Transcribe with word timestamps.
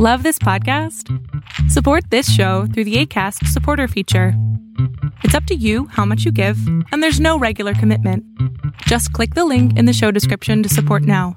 Love 0.00 0.24
this 0.24 0.40
podcast? 0.40 1.08
Support 1.70 2.10
this 2.10 2.28
show 2.28 2.66
through 2.66 2.82
the 2.82 2.96
ACAST 3.06 3.46
supporter 3.46 3.86
feature. 3.86 4.34
It's 5.22 5.36
up 5.36 5.44
to 5.44 5.54
you 5.54 5.86
how 5.86 6.04
much 6.04 6.24
you 6.24 6.32
give, 6.32 6.58
and 6.90 7.00
there's 7.00 7.20
no 7.20 7.38
regular 7.38 7.74
commitment. 7.74 8.24
Just 8.88 9.12
click 9.12 9.34
the 9.34 9.44
link 9.44 9.78
in 9.78 9.84
the 9.84 9.92
show 9.92 10.10
description 10.10 10.64
to 10.64 10.68
support 10.68 11.04
now. 11.04 11.36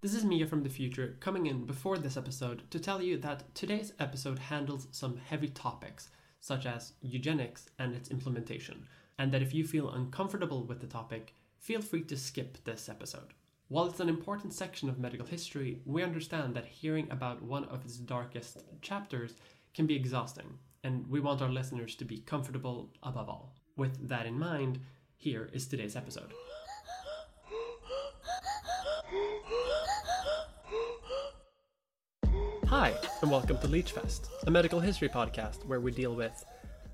This 0.00 0.14
is 0.14 0.24
Mia 0.24 0.46
from 0.46 0.62
the 0.62 0.68
future 0.68 1.16
coming 1.18 1.46
in 1.46 1.66
before 1.66 1.98
this 1.98 2.16
episode 2.16 2.70
to 2.70 2.78
tell 2.78 3.02
you 3.02 3.18
that 3.18 3.52
today's 3.52 3.92
episode 3.98 4.38
handles 4.38 4.86
some 4.92 5.16
heavy 5.16 5.48
topics, 5.48 6.10
such 6.38 6.66
as 6.66 6.92
eugenics 7.00 7.68
and 7.80 7.96
its 7.96 8.12
implementation, 8.12 8.86
and 9.18 9.32
that 9.32 9.42
if 9.42 9.52
you 9.52 9.64
feel 9.64 9.90
uncomfortable 9.90 10.62
with 10.62 10.80
the 10.80 10.86
topic, 10.86 11.34
feel 11.58 11.82
free 11.82 12.04
to 12.04 12.16
skip 12.16 12.58
this 12.62 12.88
episode. 12.88 13.34
While 13.72 13.86
it's 13.86 14.00
an 14.00 14.10
important 14.10 14.52
section 14.52 14.90
of 14.90 14.98
medical 14.98 15.24
history, 15.24 15.80
we 15.86 16.02
understand 16.02 16.52
that 16.54 16.66
hearing 16.66 17.10
about 17.10 17.40
one 17.40 17.64
of 17.64 17.82
its 17.86 17.96
darkest 17.96 18.62
chapters 18.82 19.32
can 19.72 19.86
be 19.86 19.96
exhausting, 19.96 20.58
and 20.84 21.08
we 21.08 21.20
want 21.20 21.40
our 21.40 21.48
listeners 21.48 21.94
to 21.94 22.04
be 22.04 22.18
comfortable 22.18 22.90
above 23.02 23.30
all. 23.30 23.54
With 23.78 24.10
that 24.10 24.26
in 24.26 24.38
mind, 24.38 24.80
here 25.16 25.48
is 25.54 25.66
today's 25.66 25.96
episode. 25.96 26.34
Hi, 32.66 32.92
and 33.22 33.30
welcome 33.30 33.56
to 33.56 33.68
Leechfest, 33.68 34.28
a 34.46 34.50
medical 34.50 34.80
history 34.80 35.08
podcast 35.08 35.64
where 35.64 35.80
we 35.80 35.92
deal 35.92 36.14
with 36.14 36.44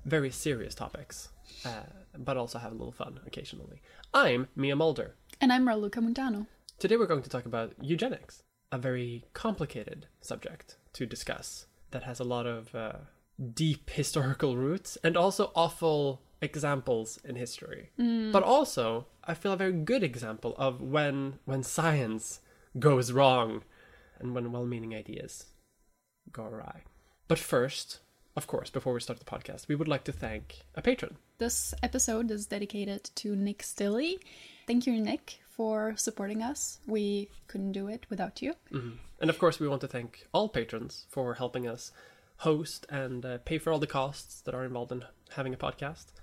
very 0.05 0.31
serious 0.31 0.75
topics, 0.75 1.27
uh, 1.65 1.81
but 2.17 2.37
also 2.37 2.57
have 2.57 2.71
a 2.71 2.75
little 2.75 2.93
fun 2.93 3.19
occasionally. 3.27 3.81
I'm 4.13 4.47
Mia 4.55 4.77
Mulder. 4.77 5.15
And 5.41 5.51
I'm 5.51 5.67
Raluca 5.67 6.01
Montano. 6.01 6.47
Today 6.79 6.95
we're 6.95 7.07
going 7.07 7.23
to 7.23 7.29
talk 7.29 7.45
about 7.45 7.73
eugenics, 7.81 8.41
a 8.71 8.77
very 8.77 9.25
complicated 9.33 10.07
subject 10.21 10.77
to 10.93 11.05
discuss 11.05 11.65
that 11.91 12.03
has 12.03 12.21
a 12.21 12.23
lot 12.23 12.45
of 12.45 12.73
uh, 12.73 12.93
deep 13.53 13.89
historical 13.89 14.55
roots 14.55 14.97
and 15.03 15.17
also 15.17 15.51
awful 15.55 16.21
examples 16.41 17.19
in 17.25 17.35
history. 17.35 17.89
But 18.31 18.43
also, 18.43 19.07
I 19.25 19.33
feel 19.33 19.51
a 19.51 19.57
very 19.57 19.73
good 19.73 20.03
example 20.03 20.55
of 20.57 20.81
when 20.81 21.39
when 21.43 21.63
science 21.63 22.39
goes 22.77 23.11
wrong 23.11 23.63
and 24.17 24.33
when 24.33 24.53
well-meaning 24.53 24.95
ideas 24.95 25.47
go 26.31 26.45
awry. 26.45 26.83
But 27.27 27.39
first, 27.39 27.99
of 28.37 28.47
course, 28.47 28.69
before 28.69 28.93
we 28.93 29.01
start 29.01 29.19
the 29.19 29.25
podcast, 29.25 29.67
we 29.67 29.75
would 29.75 29.89
like 29.89 30.05
to 30.05 30.13
thank 30.13 30.61
a 30.75 30.81
patron. 30.81 31.17
This 31.39 31.73
episode 31.83 32.31
is 32.31 32.45
dedicated 32.45 33.09
to 33.15 33.35
Nick 33.35 33.63
Stilley. 33.63 34.19
Thank 34.65 34.87
you, 34.87 34.93
Nick, 34.93 35.41
for 35.59 35.93
supporting 35.97 36.41
us. 36.41 36.79
We 36.87 37.27
couldn't 37.49 37.73
do 37.73 37.89
it 37.89 38.05
without 38.09 38.41
you. 38.41 38.53
And 39.19 39.29
of 39.29 39.37
course, 39.37 39.59
we 39.59 39.67
want 39.67 39.81
to 39.81 39.89
thank 39.89 40.25
all 40.31 40.47
patrons 40.47 41.05
for 41.09 41.33
helping 41.33 41.67
us 41.67 41.91
host 42.37 42.85
and 42.89 43.25
uh, 43.25 43.39
pay 43.39 43.57
for 43.57 43.73
all 43.73 43.79
the 43.79 43.85
costs 43.85 44.39
that 44.45 44.55
are 44.55 44.63
involved 44.63 44.93
in 44.93 45.03
having 45.35 45.53
a 45.53 45.57
podcast. 45.57 46.13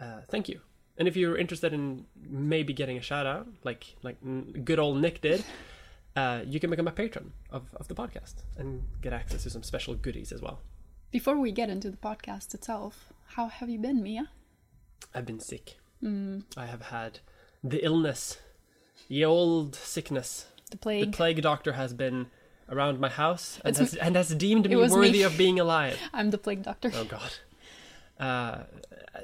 Uh, 0.00 0.20
thank 0.30 0.48
you. 0.48 0.60
And 0.96 1.06
if 1.06 1.16
you're 1.18 1.36
interested 1.36 1.74
in 1.74 2.06
maybe 2.16 2.72
getting 2.72 2.96
a 2.96 3.02
shout 3.02 3.26
out, 3.26 3.46
like 3.62 3.94
like 4.02 4.16
good 4.64 4.78
old 4.78 5.02
Nick 5.02 5.20
did, 5.20 5.44
uh, 6.16 6.40
you 6.46 6.58
can 6.58 6.70
become 6.70 6.88
a 6.88 6.92
patron 6.92 7.34
of, 7.50 7.64
of 7.74 7.88
the 7.88 7.94
podcast 7.94 8.36
and 8.56 8.82
get 9.02 9.12
access 9.12 9.42
to 9.42 9.50
some 9.50 9.62
special 9.62 9.94
goodies 9.96 10.32
as 10.32 10.40
well. 10.40 10.60
Before 11.10 11.38
we 11.38 11.52
get 11.52 11.68
into 11.68 11.90
the 11.90 11.98
podcast 11.98 12.54
itself, 12.54 13.12
how 13.36 13.48
have 13.48 13.68
you 13.68 13.78
been, 13.78 14.02
Mia? 14.02 14.30
I've 15.14 15.26
been 15.26 15.40
sick. 15.40 15.76
I 16.56 16.66
have 16.66 16.82
had 16.82 17.20
the 17.62 17.84
illness, 17.84 18.38
the 19.08 19.24
old 19.24 19.74
sickness. 19.74 20.46
The 20.70 20.76
plague. 20.76 21.12
The 21.12 21.16
plague 21.16 21.42
doctor 21.42 21.72
has 21.72 21.92
been 21.94 22.26
around 22.70 23.00
my 23.00 23.08
house 23.08 23.58
and, 23.64 23.76
has, 23.76 23.94
and 23.94 24.14
has 24.16 24.34
deemed 24.34 24.68
me 24.68 24.76
was 24.76 24.92
me. 24.92 24.98
worthy 24.98 25.22
of 25.22 25.38
being 25.38 25.58
alive. 25.58 25.98
I'm 26.12 26.30
the 26.30 26.38
plague 26.38 26.62
doctor. 26.62 26.90
Oh 26.94 27.04
God. 27.04 27.32
Uh, 28.20 28.64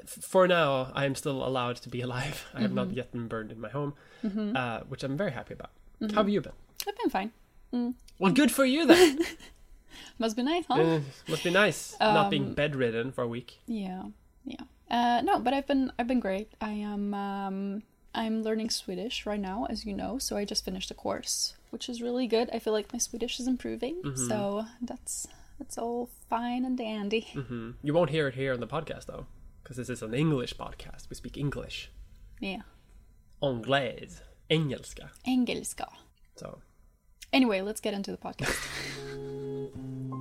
for 0.07 0.47
now, 0.47 0.91
I 0.95 1.05
am 1.05 1.15
still 1.15 1.45
allowed 1.45 1.75
to 1.77 1.89
be 1.89 2.01
alive. 2.01 2.45
I 2.53 2.61
have 2.61 2.73
not 2.73 2.91
yet 2.91 3.11
been 3.11 3.27
burned 3.27 3.51
in 3.51 3.59
my 3.59 3.69
home, 3.69 3.93
uh, 4.55 4.79
which 4.87 5.03
I'm 5.03 5.17
very 5.17 5.31
happy 5.31 5.53
about. 5.53 5.71
How 6.11 6.17
have 6.21 6.29
you 6.29 6.41
been? 6.41 6.53
I've 6.87 6.97
been 6.97 7.09
fine. 7.09 7.31
Well, 8.19 8.31
good 8.33 8.51
for 8.51 8.65
you 8.65 8.85
then. 8.87 9.19
Must 10.19 10.35
be 10.35 10.43
nice, 10.43 10.65
huh? 10.67 10.75
Uh, 10.81 10.99
must 11.27 11.43
be 11.43 11.49
nice 11.51 11.95
not 11.99 12.29
being 12.29 12.47
Um, 12.47 12.53
bedridden 12.53 13.11
for 13.11 13.21
a 13.23 13.27
week. 13.27 13.59
Yeah, 13.65 14.03
yeah. 14.45 14.61
Uh, 14.89 15.21
no, 15.21 15.39
but 15.39 15.53
I've 15.53 15.67
been 15.67 15.91
I've 15.99 16.07
been 16.07 16.19
great. 16.21 16.51
I 16.61 16.71
am 16.71 17.13
um, 17.13 17.83
I'm 18.15 18.43
learning 18.43 18.69
Swedish 18.69 19.25
right 19.25 19.39
now, 19.39 19.67
as 19.69 19.85
you 19.85 19.93
know. 19.93 20.17
So 20.17 20.37
I 20.37 20.45
just 20.45 20.63
finished 20.65 20.89
a 20.89 20.93
course, 20.93 21.53
which 21.69 21.89
is 21.89 22.01
really 22.01 22.27
good. 22.27 22.49
I 22.53 22.59
feel 22.59 22.73
like 22.73 22.91
my 22.93 22.99
Swedish 22.99 23.39
is 23.39 23.47
improving. 23.47 24.01
So 24.15 24.65
that's 24.81 25.27
that's 25.59 25.77
all 25.77 26.09
fine 26.29 26.65
and 26.65 26.77
dandy. 26.77 27.21
hmm 27.33 27.71
You 27.83 27.93
won't 27.93 28.09
hear 28.09 28.27
it 28.27 28.35
here 28.35 28.53
on 28.53 28.59
the 28.61 28.67
podcast 28.67 29.05
though, 29.05 29.25
because 29.63 29.77
this 29.77 29.89
is 29.89 30.01
an 30.01 30.13
English 30.13 30.53
podcast. 30.55 31.09
We 31.09 31.15
speak 31.15 31.37
English, 31.37 31.91
Yeah, 32.39 32.61
anglais, 33.43 34.07
engelska. 34.49 35.09
engelska. 35.27 35.87
So 36.35 36.59
Anyway, 37.33 37.59
let's 37.61 37.81
get 37.81 37.93
into 37.93 38.11
the 38.11 38.17
podcast. 38.17 38.55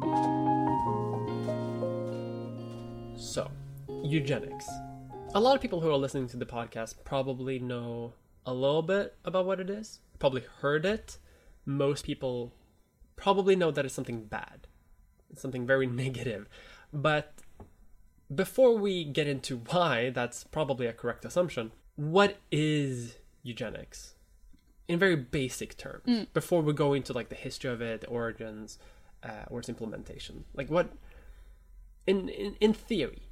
So, 3.16 3.50
eugenics. 4.02 4.68
A 5.36 5.40
lot 5.40 5.56
of 5.56 5.60
people 5.60 5.80
who 5.80 5.90
are 5.90 5.96
listening 5.96 6.28
to 6.28 6.36
the 6.36 6.46
podcast 6.46 6.94
probably 7.02 7.58
know 7.58 8.12
a 8.46 8.54
little 8.54 8.82
bit 8.82 9.16
about 9.24 9.46
what 9.46 9.58
it 9.58 9.68
is, 9.68 9.98
probably 10.20 10.44
heard 10.60 10.86
it. 10.86 11.18
Most 11.66 12.04
people 12.04 12.52
probably 13.16 13.56
know 13.56 13.72
that 13.72 13.84
it's 13.84 13.94
something 13.94 14.26
bad, 14.26 14.68
it's 15.28 15.42
something 15.42 15.66
very 15.66 15.86
negative. 16.04 16.48
But 16.92 17.32
before 18.32 18.78
we 18.78 19.02
get 19.02 19.26
into 19.26 19.56
why 19.56 20.10
that's 20.10 20.44
probably 20.44 20.86
a 20.86 20.92
correct 20.92 21.24
assumption, 21.24 21.72
what 21.96 22.36
is 22.52 23.16
eugenics? 23.42 24.14
In 24.86 25.00
very 25.00 25.16
basic 25.16 25.76
terms, 25.76 26.28
before 26.32 26.62
we 26.62 26.72
go 26.72 26.92
into 26.92 27.12
like 27.12 27.28
the 27.28 27.34
history 27.34 27.72
of 27.72 27.82
it, 27.82 28.02
the 28.02 28.06
origins, 28.06 28.78
uh, 29.24 29.46
or 29.50 29.58
its 29.58 29.68
implementation. 29.68 30.44
Like 30.54 30.70
what 30.70 30.92
in 32.06 32.28
in, 32.28 32.54
in 32.60 32.72
theory, 32.72 33.23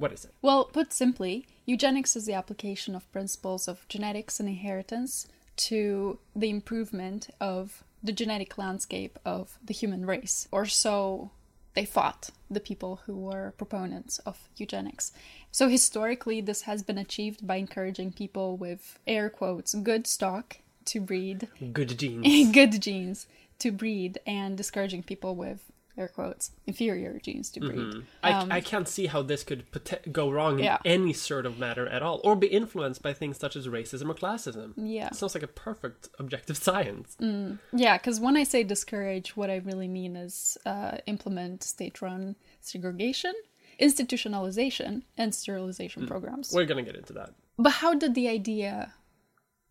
what 0.00 0.12
is 0.12 0.24
it? 0.24 0.32
well, 0.42 0.64
put 0.64 0.92
simply, 0.92 1.46
eugenics 1.66 2.16
is 2.16 2.26
the 2.26 2.32
application 2.32 2.94
of 2.94 3.10
principles 3.12 3.68
of 3.68 3.86
genetics 3.88 4.40
and 4.40 4.48
inheritance 4.48 5.28
to 5.56 6.18
the 6.34 6.50
improvement 6.50 7.28
of 7.40 7.84
the 8.02 8.12
genetic 8.12 8.56
landscape 8.56 9.18
of 9.24 9.58
the 9.62 9.74
human 9.74 10.06
race, 10.06 10.48
or 10.50 10.64
so 10.64 11.30
they 11.74 11.84
thought, 11.84 12.30
the 12.50 12.60
people 12.60 13.00
who 13.06 13.16
were 13.16 13.54
proponents 13.56 14.18
of 14.20 14.48
eugenics. 14.56 15.12
So 15.52 15.68
historically, 15.68 16.40
this 16.40 16.62
has 16.62 16.82
been 16.82 16.98
achieved 16.98 17.46
by 17.46 17.56
encouraging 17.56 18.12
people 18.12 18.56
with 18.56 18.98
air 19.06 19.30
quotes 19.30 19.74
good 19.74 20.06
stock 20.06 20.56
to 20.86 21.00
breed 21.00 21.48
Good 21.72 21.96
genes. 21.98 22.52
good 22.52 22.80
genes 22.80 23.26
to 23.60 23.70
breed 23.70 24.18
and 24.26 24.56
discouraging 24.56 25.02
people 25.02 25.36
with 25.36 25.69
air 25.96 26.08
quotes 26.08 26.52
inferior 26.66 27.18
genes 27.22 27.50
to 27.50 27.60
breed. 27.60 27.78
Mm-hmm. 27.78 28.00
I, 28.22 28.32
um, 28.32 28.52
I 28.52 28.60
can't 28.60 28.88
see 28.88 29.06
how 29.06 29.22
this 29.22 29.42
could 29.42 29.70
pot- 29.70 30.12
go 30.12 30.30
wrong 30.30 30.58
in 30.58 30.64
Yeah. 30.64 30.78
any 30.84 31.12
sort 31.12 31.46
of 31.46 31.58
matter 31.58 31.86
at 31.86 32.02
all, 32.02 32.20
or 32.24 32.36
be 32.36 32.46
influenced 32.46 33.02
by 33.02 33.12
things 33.12 33.38
such 33.38 33.56
as 33.56 33.66
racism 33.66 34.08
or 34.08 34.14
classism. 34.14 34.72
Yeah. 34.76 35.08
It 35.08 35.16
sounds 35.16 35.34
like 35.34 35.42
a 35.42 35.48
perfect 35.48 36.08
objective 36.18 36.56
science. 36.68 37.16
Mm. 37.20 37.58
Yeah, 37.72 37.98
because 37.98 38.20
when 38.20 38.36
I 38.36 38.44
say 38.44 38.62
discourage, 38.62 39.36
what 39.36 39.50
I 39.50 39.56
really 39.56 39.88
mean 39.88 40.16
is 40.16 40.56
uh, 40.64 40.98
implement 41.06 41.62
state-run 41.62 42.36
segregation, 42.60 43.34
institutionalization, 43.80 45.02
and 45.16 45.34
sterilization 45.34 46.04
mm. 46.04 46.08
programs. 46.08 46.52
We're 46.52 46.66
gonna 46.66 46.82
get 46.82 46.96
into 46.96 47.12
that. 47.14 47.34
But 47.58 47.70
how 47.70 47.94
did 47.94 48.14
the 48.14 48.28
idea 48.28 48.94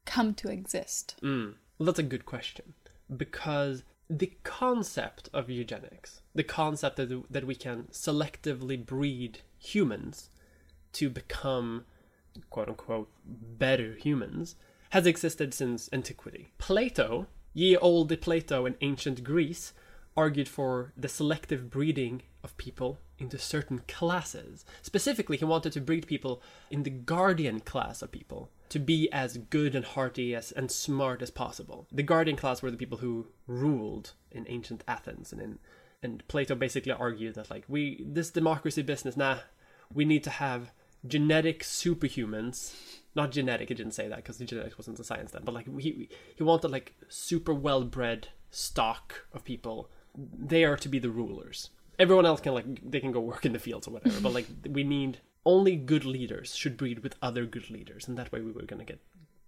come 0.05 0.33
to 0.35 0.49
exist? 0.49 1.15
Mm. 1.23 1.55
Well, 1.77 1.85
that's 1.85 1.99
a 1.99 2.03
good 2.03 2.25
question 2.25 2.73
because 3.15 3.83
the 4.09 4.33
concept 4.43 5.29
of 5.33 5.49
eugenics, 5.49 6.21
the 6.33 6.43
concept 6.43 6.95
that 6.97 7.23
that 7.29 7.45
we 7.45 7.55
can 7.55 7.83
selectively 7.91 8.83
breed 8.83 9.39
humans 9.59 10.29
to 10.93 11.09
become 11.09 11.85
quote 12.49 12.69
unquote 12.69 13.09
better 13.25 13.93
humans, 13.93 14.55
has 14.91 15.05
existed 15.05 15.53
since 15.53 15.89
antiquity. 15.93 16.49
Plato, 16.57 17.27
ye 17.53 17.77
olde 17.77 18.19
Plato 18.21 18.65
in 18.65 18.75
ancient 18.81 19.23
Greece, 19.23 19.73
argued 20.17 20.47
for 20.47 20.91
the 20.97 21.07
selective 21.07 21.69
breeding 21.69 22.21
of 22.43 22.57
people 22.57 22.99
into 23.19 23.37
certain 23.37 23.81
classes. 23.87 24.65
Specifically, 24.81 25.37
he 25.37 25.45
wanted 25.45 25.73
to 25.73 25.81
breed 25.81 26.07
people 26.07 26.41
in 26.71 26.83
the 26.83 26.89
guardian 26.89 27.59
class 27.59 28.01
of 28.01 28.11
people 28.11 28.49
to 28.69 28.79
be 28.79 29.09
as 29.11 29.37
good 29.37 29.75
and 29.75 29.85
hearty 29.85 30.35
as 30.35 30.51
and 30.51 30.71
smart 30.71 31.21
as 31.21 31.31
possible. 31.31 31.87
The 31.91 32.03
guardian 32.03 32.37
class 32.37 32.61
were 32.61 32.71
the 32.71 32.77
people 32.77 32.99
who 32.99 33.27
ruled 33.47 34.13
in 34.31 34.45
ancient 34.47 34.83
Athens 34.87 35.31
and 35.31 35.41
in 35.41 35.59
and 36.01 36.25
Plato 36.29 36.55
basically 36.55 36.93
argued 36.93 37.35
that 37.35 37.49
like 37.49 37.65
we 37.67 38.03
this 38.07 38.29
democracy 38.29 38.81
business, 38.81 39.17
nah, 39.17 39.39
we 39.93 40.05
need 40.05 40.23
to 40.23 40.29
have 40.29 40.71
genetic 41.05 41.63
superhumans. 41.63 42.73
Not 43.15 43.31
genetic, 43.31 43.69
he 43.69 43.75
didn't 43.75 43.93
say 43.93 44.07
that 44.07 44.17
because 44.17 44.37
genetics 44.37 44.77
wasn't 44.77 44.99
a 44.99 45.03
science 45.03 45.31
then, 45.31 45.41
but 45.43 45.53
like 45.53 45.67
he 45.79 46.09
he 46.35 46.43
wanted 46.43 46.71
like 46.71 46.95
super 47.09 47.53
well 47.53 47.83
bred 47.83 48.29
stock 48.51 49.25
of 49.33 49.43
people 49.43 49.89
they 50.15 50.63
are 50.63 50.77
to 50.77 50.89
be 50.89 50.99
the 50.99 51.09
rulers. 51.09 51.69
Everyone 51.97 52.25
else 52.25 52.41
can 52.41 52.53
like 52.53 52.65
they 52.89 52.99
can 52.99 53.11
go 53.11 53.19
work 53.19 53.45
in 53.45 53.53
the 53.53 53.59
fields 53.59 53.87
or 53.87 53.91
whatever, 53.91 54.21
but 54.21 54.33
like 54.33 54.47
we 54.69 54.83
need 54.83 55.19
only 55.45 55.75
good 55.75 56.05
leaders 56.05 56.55
should 56.55 56.77
breed 56.77 56.99
with 56.99 57.15
other 57.21 57.45
good 57.45 57.69
leaders, 57.69 58.07
and 58.07 58.17
that 58.17 58.31
way 58.31 58.41
we 58.41 58.51
were 58.51 58.63
gonna 58.63 58.83
get 58.83 58.99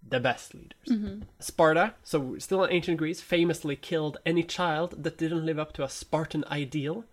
the 0.08 0.20
best 0.20 0.54
leaders. 0.54 0.88
Mm-hmm. 0.88 1.22
Sparta, 1.38 1.94
so 2.02 2.36
still 2.38 2.64
in 2.64 2.72
ancient 2.72 2.98
Greece, 2.98 3.20
famously 3.20 3.76
killed 3.76 4.18
any 4.26 4.42
child 4.42 5.02
that 5.04 5.18
didn't 5.18 5.46
live 5.46 5.58
up 5.58 5.72
to 5.74 5.84
a 5.84 5.88
Spartan 5.88 6.44
ideal, 6.50 7.04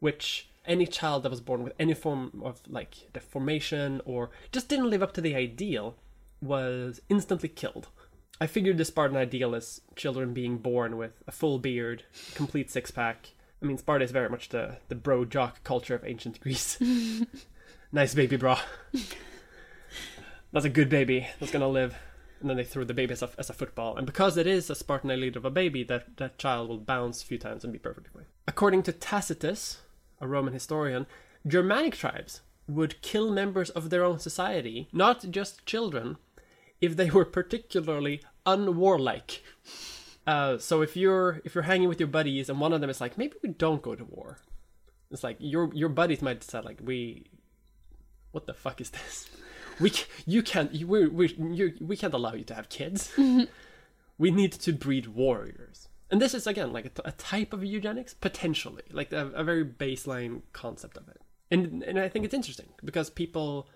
which 0.00 0.50
any 0.66 0.86
child 0.86 1.22
that 1.22 1.30
was 1.30 1.40
born 1.40 1.64
with 1.64 1.72
any 1.78 1.94
form 1.94 2.42
of 2.44 2.60
like 2.68 3.08
deformation 3.12 4.02
or 4.04 4.30
just 4.52 4.68
didn't 4.68 4.90
live 4.90 5.02
up 5.02 5.12
to 5.14 5.20
the 5.20 5.34
ideal 5.34 5.96
was 6.42 7.00
instantly 7.08 7.48
killed. 7.48 7.88
I 8.40 8.46
figured 8.46 8.78
the 8.78 8.84
Spartan 8.84 9.16
ideal 9.16 9.54
is 9.54 9.80
children 9.96 10.32
being 10.32 10.58
born 10.58 10.96
with 10.96 11.22
a 11.26 11.32
full 11.32 11.58
beard, 11.58 12.04
complete 12.34 12.70
six 12.70 12.90
pack. 12.90 13.30
I 13.60 13.66
mean, 13.66 13.78
Sparta 13.78 14.04
is 14.04 14.12
very 14.12 14.28
much 14.28 14.50
the, 14.50 14.76
the 14.88 14.94
bro 14.94 15.24
jock 15.24 15.64
culture 15.64 15.94
of 15.94 16.04
ancient 16.04 16.40
Greece. 16.42 16.78
nice 17.92 18.14
baby 18.14 18.36
bra. 18.36 18.60
That's 20.52 20.64
a 20.64 20.70
good 20.70 20.88
baby 20.88 21.28
that's 21.38 21.52
gonna 21.52 21.68
live. 21.68 21.94
And 22.40 22.48
then 22.48 22.56
they 22.56 22.64
throw 22.64 22.84
the 22.84 22.94
baby 22.94 23.12
as 23.12 23.22
a, 23.22 23.30
as 23.36 23.50
a 23.50 23.52
football. 23.52 23.96
And 23.96 24.06
because 24.06 24.36
it 24.36 24.46
is 24.46 24.70
a 24.70 24.74
Spartan 24.74 25.10
elite 25.10 25.34
of 25.34 25.44
a 25.44 25.50
baby, 25.50 25.82
that, 25.84 26.16
that 26.18 26.38
child 26.38 26.68
will 26.68 26.78
bounce 26.78 27.22
a 27.22 27.26
few 27.26 27.36
times 27.36 27.64
and 27.64 27.72
be 27.72 27.80
perfectly 27.80 28.10
fine. 28.14 28.26
According 28.46 28.84
to 28.84 28.92
Tacitus, 28.92 29.78
a 30.20 30.28
Roman 30.28 30.54
historian, 30.54 31.06
Germanic 31.46 31.96
tribes 31.96 32.42
would 32.68 33.02
kill 33.02 33.32
members 33.32 33.70
of 33.70 33.90
their 33.90 34.04
own 34.04 34.18
society, 34.20 34.88
not 34.92 35.30
just 35.30 35.66
children, 35.66 36.16
if 36.80 36.96
they 36.96 37.10
were 37.10 37.24
particularly 37.24 38.20
unwarlike. 38.46 39.40
Uh, 40.26 40.58
so 40.58 40.82
if 40.82 40.96
you're 40.96 41.40
if 41.44 41.54
you're 41.54 41.62
hanging 41.62 41.88
with 41.88 41.98
your 41.98 42.08
buddies 42.08 42.48
and 42.48 42.60
one 42.60 42.72
of 42.72 42.80
them 42.80 42.90
is 42.90 43.00
like, 43.00 43.18
maybe 43.18 43.34
we 43.42 43.48
don't 43.48 43.82
go 43.82 43.94
to 43.94 44.04
war. 44.04 44.38
It's 45.10 45.24
like 45.24 45.38
your 45.40 45.72
your 45.74 45.88
buddies 45.88 46.22
might 46.22 46.40
decide 46.40 46.64
like 46.64 46.80
we, 46.84 47.26
what 48.32 48.46
the 48.46 48.54
fuck 48.54 48.80
is 48.80 48.90
this? 48.90 49.28
We 49.80 49.92
you 50.26 50.42
can't 50.42 50.72
we 50.72 51.06
we 51.06 51.28
you, 51.28 51.74
we 51.80 51.96
can't 51.96 52.14
allow 52.14 52.34
you 52.34 52.44
to 52.44 52.54
have 52.54 52.68
kids. 52.68 53.12
we 54.18 54.30
need 54.30 54.52
to 54.52 54.72
breed 54.72 55.08
warriors. 55.08 55.88
And 56.10 56.20
this 56.20 56.34
is 56.34 56.46
again 56.46 56.72
like 56.72 56.98
a 57.04 57.12
type 57.12 57.52
of 57.52 57.64
eugenics 57.64 58.14
potentially, 58.14 58.82
like 58.90 59.12
a, 59.12 59.28
a 59.28 59.44
very 59.44 59.64
baseline 59.64 60.42
concept 60.52 60.96
of 60.96 61.08
it. 61.08 61.20
And 61.50 61.82
and 61.82 61.98
I 61.98 62.08
think 62.08 62.24
it's 62.24 62.34
interesting 62.34 62.68
because 62.84 63.10
people 63.10 63.68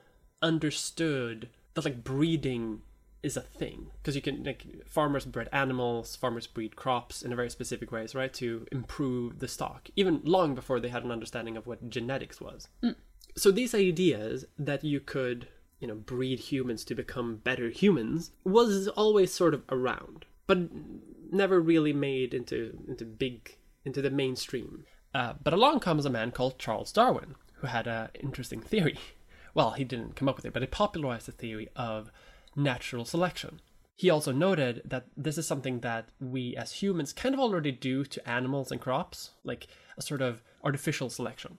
understood 0.43 1.49
that 1.75 1.85
like 1.85 2.03
breeding 2.03 2.83
is 3.23 3.37
a 3.37 3.41
thing 3.41 3.87
because 3.99 4.17
you 4.17 4.23
can 4.23 4.43
like 4.43 4.67
farmers 4.85 5.25
bred 5.25 5.49
animals 5.53 6.17
farmers 6.17 6.49
breed 6.49 6.75
crops 6.75 7.23
in 7.23 7.33
a 7.33 7.37
very 7.37 7.49
specific 7.49 7.93
ways 7.93 8.15
right 8.15 8.33
to 8.35 8.67
improve 8.73 9.39
the 9.39 9.47
stock 9.47 9.89
even 9.95 10.21
long 10.25 10.57
before 10.57 10.81
they 10.81 10.89
had 10.89 11.05
an 11.05 11.13
understanding 11.13 11.57
of 11.57 11.67
what 11.67 11.89
genetics 11.89 12.41
was 12.41 12.69
mm. 12.83 12.97
So 13.37 13.51
these 13.51 13.75
ideas 13.75 14.45
that 14.59 14.85
you 14.85 15.01
could 15.01 15.49
you 15.81 15.89
know 15.89 15.95
breed 15.95 16.39
humans 16.39 16.85
to 16.85 16.95
become 16.95 17.37
better 17.37 17.69
humans 17.71 18.31
was 18.45 18.89
always 18.89 19.33
sort 19.33 19.55
of 19.55 19.63
around 19.69 20.25
but 20.47 20.59
never 21.31 21.61
really 21.61 21.93
made 21.93 22.35
into 22.35 22.79
into 22.87 23.05
big 23.05 23.57
into 23.85 24.01
the 24.01 24.11
mainstream. 24.11 24.85
Uh, 25.15 25.35
but 25.43 25.53
along 25.53 25.81
comes 25.81 26.07
a 26.07 26.11
man 26.11 26.31
called 26.31 26.59
charles 26.59 26.93
darwin 26.93 27.35
who 27.55 27.67
had 27.67 27.87
an 27.87 28.09
interesting 28.21 28.61
theory. 28.61 28.99
Well 29.55 29.73
he 29.73 29.85
didn't 29.85 30.17
come 30.17 30.31
up 30.31 30.37
with 30.37 30.47
it 30.47 30.55
but 30.55 30.63
he 30.63 30.67
popularized 30.67 31.27
the 31.27 31.33
theory 31.33 31.69
of 31.77 32.11
natural 32.57 33.05
selection. 33.05 33.61
He 33.95 34.09
also 34.09 34.33
noted 34.33 34.81
that 34.87 35.09
this 35.15 35.37
is 35.37 35.47
something 35.47 35.81
that 35.81 36.09
we 36.19 36.57
as 36.57 36.73
humans 36.73 37.13
kind 37.13 37.35
of 37.35 37.41
already 37.41 37.71
do 37.71 38.05
to 38.05 38.29
animals 38.29 38.73
and 38.73 38.81
crops 38.81 39.33
like 39.45 39.67
a 39.99 40.03
sort 40.03 40.23
of 40.23 40.43
artificial 40.65 41.11
selection 41.11 41.59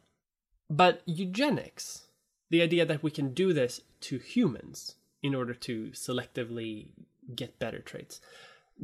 but 0.77 1.01
eugenics, 1.05 2.07
the 2.49 2.61
idea 2.63 2.83
that 2.83 3.03
we 3.03 3.11
can 3.11 3.33
do 3.33 3.53
this 3.53 3.81
to 4.01 4.17
humans 4.17 4.95
in 5.21 5.35
order 5.35 5.53
to 5.53 5.91
selectively 5.93 6.87
get 7.35 7.59
better 7.59 7.79
traits, 7.79 8.19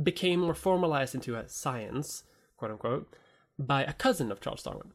became 0.01 0.41
more 0.41 0.53
formalized 0.53 1.15
into 1.15 1.35
a 1.35 1.49
science, 1.49 2.23
quote 2.57 2.71
unquote, 2.71 3.15
by 3.57 3.83
a 3.83 3.93
cousin 3.93 4.31
of 4.31 4.39
Charles 4.39 4.61
Darwin, 4.61 4.91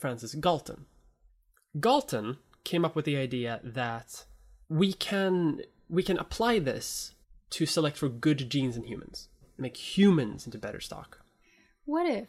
Francis 0.00 0.34
Galton. 0.34 0.86
Galton 1.78 2.38
came 2.64 2.82
up 2.82 2.96
with 2.96 3.04
the 3.04 3.18
idea 3.18 3.60
that 3.62 4.24
we 4.70 4.94
can 4.94 5.60
we 5.90 6.02
can 6.02 6.18
apply 6.18 6.58
this 6.58 7.12
to 7.50 7.66
select 7.66 7.98
for 7.98 8.08
good 8.08 8.48
genes 8.48 8.76
in 8.76 8.84
humans, 8.84 9.28
make 9.58 9.76
humans 9.76 10.46
into 10.46 10.58
better 10.58 10.80
stock. 10.80 11.20
What 11.84 12.06
if? 12.06 12.28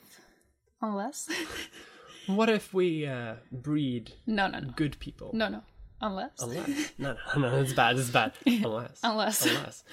Unless? 0.82 1.30
What 2.36 2.50
if 2.50 2.74
we 2.74 3.08
uh, 3.08 3.36
breed 3.52 4.14
no, 4.28 4.48
no, 4.48 4.60
no. 4.60 4.70
good 4.76 5.00
people? 5.00 5.32
No, 5.34 5.48
no. 5.50 5.62
Unless. 6.02 6.42
Unless. 6.42 6.92
No, 7.00 7.16
no, 7.36 7.42
no, 7.50 7.62
it's 7.62 7.74
bad, 7.74 7.98
it's 7.98 8.10
bad. 8.12 8.34
Unless. 8.46 9.00
Unless. 9.04 9.46
Unless. 9.46 9.84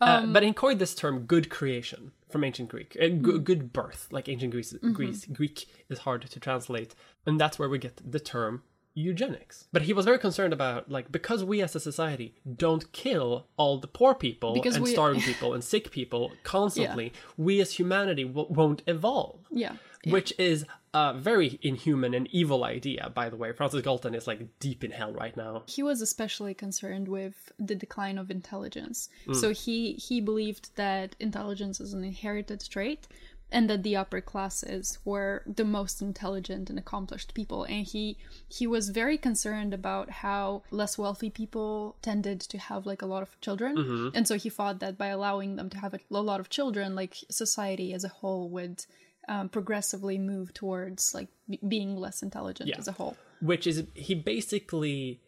Uh, 0.00 0.26
but 0.26 0.42
he 0.42 0.52
coined 0.52 0.80
this 0.80 0.94
term 0.94 1.20
good 1.26 1.50
creation 1.50 2.12
from 2.30 2.44
ancient 2.44 2.68
Greek. 2.68 2.96
Uh, 3.00 3.08
g- 3.08 3.38
good 3.38 3.72
birth, 3.72 4.08
like 4.10 4.28
ancient 4.28 4.52
Greece, 4.52 4.72
Greece. 4.92 5.26
Greek 5.26 5.66
is 5.88 5.98
hard 6.00 6.22
to 6.22 6.40
translate. 6.40 6.94
And 7.26 7.40
that's 7.40 7.58
where 7.58 7.68
we 7.68 7.78
get 7.78 8.00
the 8.10 8.18
term 8.20 8.62
eugenics. 8.94 9.68
But 9.72 9.82
he 9.82 9.92
was 9.92 10.04
very 10.04 10.18
concerned 10.18 10.52
about, 10.52 10.90
like, 10.90 11.10
because 11.12 11.44
we 11.44 11.62
as 11.62 11.74
a 11.76 11.80
society 11.80 12.34
don't 12.56 12.90
kill 12.92 13.46
all 13.56 13.78
the 13.78 13.86
poor 13.88 14.14
people 14.14 14.54
Because 14.54 14.76
and 14.76 14.84
we- 14.84 14.92
starving 14.92 15.20
people 15.30 15.52
and 15.54 15.62
sick 15.64 15.90
people 15.90 16.32
constantly, 16.44 17.12
we 17.36 17.60
as 17.60 17.72
humanity 17.72 18.24
w- 18.24 18.48
won't 18.50 18.82
evolve 18.86 19.40
Yeah. 19.50 19.74
which 20.04 20.32
is 20.38 20.64
a 20.94 21.14
very 21.14 21.58
inhuman 21.62 22.12
and 22.14 22.28
evil 22.32 22.64
idea, 22.64 23.10
by 23.14 23.28
the 23.30 23.36
way. 23.36 23.52
Francis 23.52 23.82
Galton 23.82 24.14
is 24.14 24.26
like 24.26 24.58
deep 24.58 24.84
in 24.84 24.90
hell 24.90 25.12
right 25.12 25.36
now. 25.36 25.62
He 25.66 25.82
was 25.82 26.00
especially 26.02 26.54
concerned 26.54 27.08
with 27.08 27.50
the 27.58 27.74
decline 27.74 28.18
of 28.18 28.30
intelligence. 28.30 29.08
Mm. 29.26 29.36
So 29.36 29.50
he 29.52 29.92
he 29.94 30.20
believed 30.20 30.74
that 30.76 31.16
intelligence 31.18 31.80
is 31.80 31.94
an 31.94 32.04
inherited 32.04 32.60
trait 32.68 33.08
and 33.50 33.68
that 33.68 33.82
the 33.82 33.94
upper 33.96 34.20
classes 34.20 34.98
were 35.04 35.42
the 35.46 35.64
most 35.64 36.00
intelligent 36.00 36.70
and 36.70 36.78
accomplished 36.78 37.34
people 37.34 37.64
and 37.64 37.86
he 37.86 38.16
he 38.48 38.66
was 38.66 38.88
very 38.88 39.18
concerned 39.18 39.74
about 39.74 40.08
how 40.08 40.62
less 40.70 40.96
wealthy 40.96 41.28
people 41.28 41.96
tended 42.00 42.40
to 42.40 42.56
have 42.56 42.86
like 42.86 43.02
a 43.02 43.06
lot 43.06 43.22
of 43.22 43.38
children 43.42 43.76
Mm-hmm. 43.76 44.16
and 44.16 44.26
so 44.26 44.36
he 44.36 44.48
thought 44.48 44.80
that 44.80 44.96
by 44.96 45.08
allowing 45.08 45.56
them 45.56 45.68
to 45.68 45.78
have 45.78 45.92
a, 45.92 46.00
a 46.10 46.22
lot 46.22 46.40
of 46.40 46.48
children 46.48 46.94
like 46.94 47.14
society 47.28 47.92
as 47.92 48.04
a 48.04 48.08
whole 48.08 48.48
would 48.48 48.86
um, 49.28 49.48
progressively 49.48 50.18
move 50.18 50.52
towards 50.54 51.14
like 51.14 51.28
b- 51.48 51.60
being 51.66 51.96
less 51.96 52.22
intelligent 52.22 52.68
Yeah. 52.68 52.78
as 52.78 52.88
a 52.88 52.92
whole 52.92 53.16
Which 53.40 53.66
is, 53.66 53.84
he 53.94 54.14
basically 54.14 55.20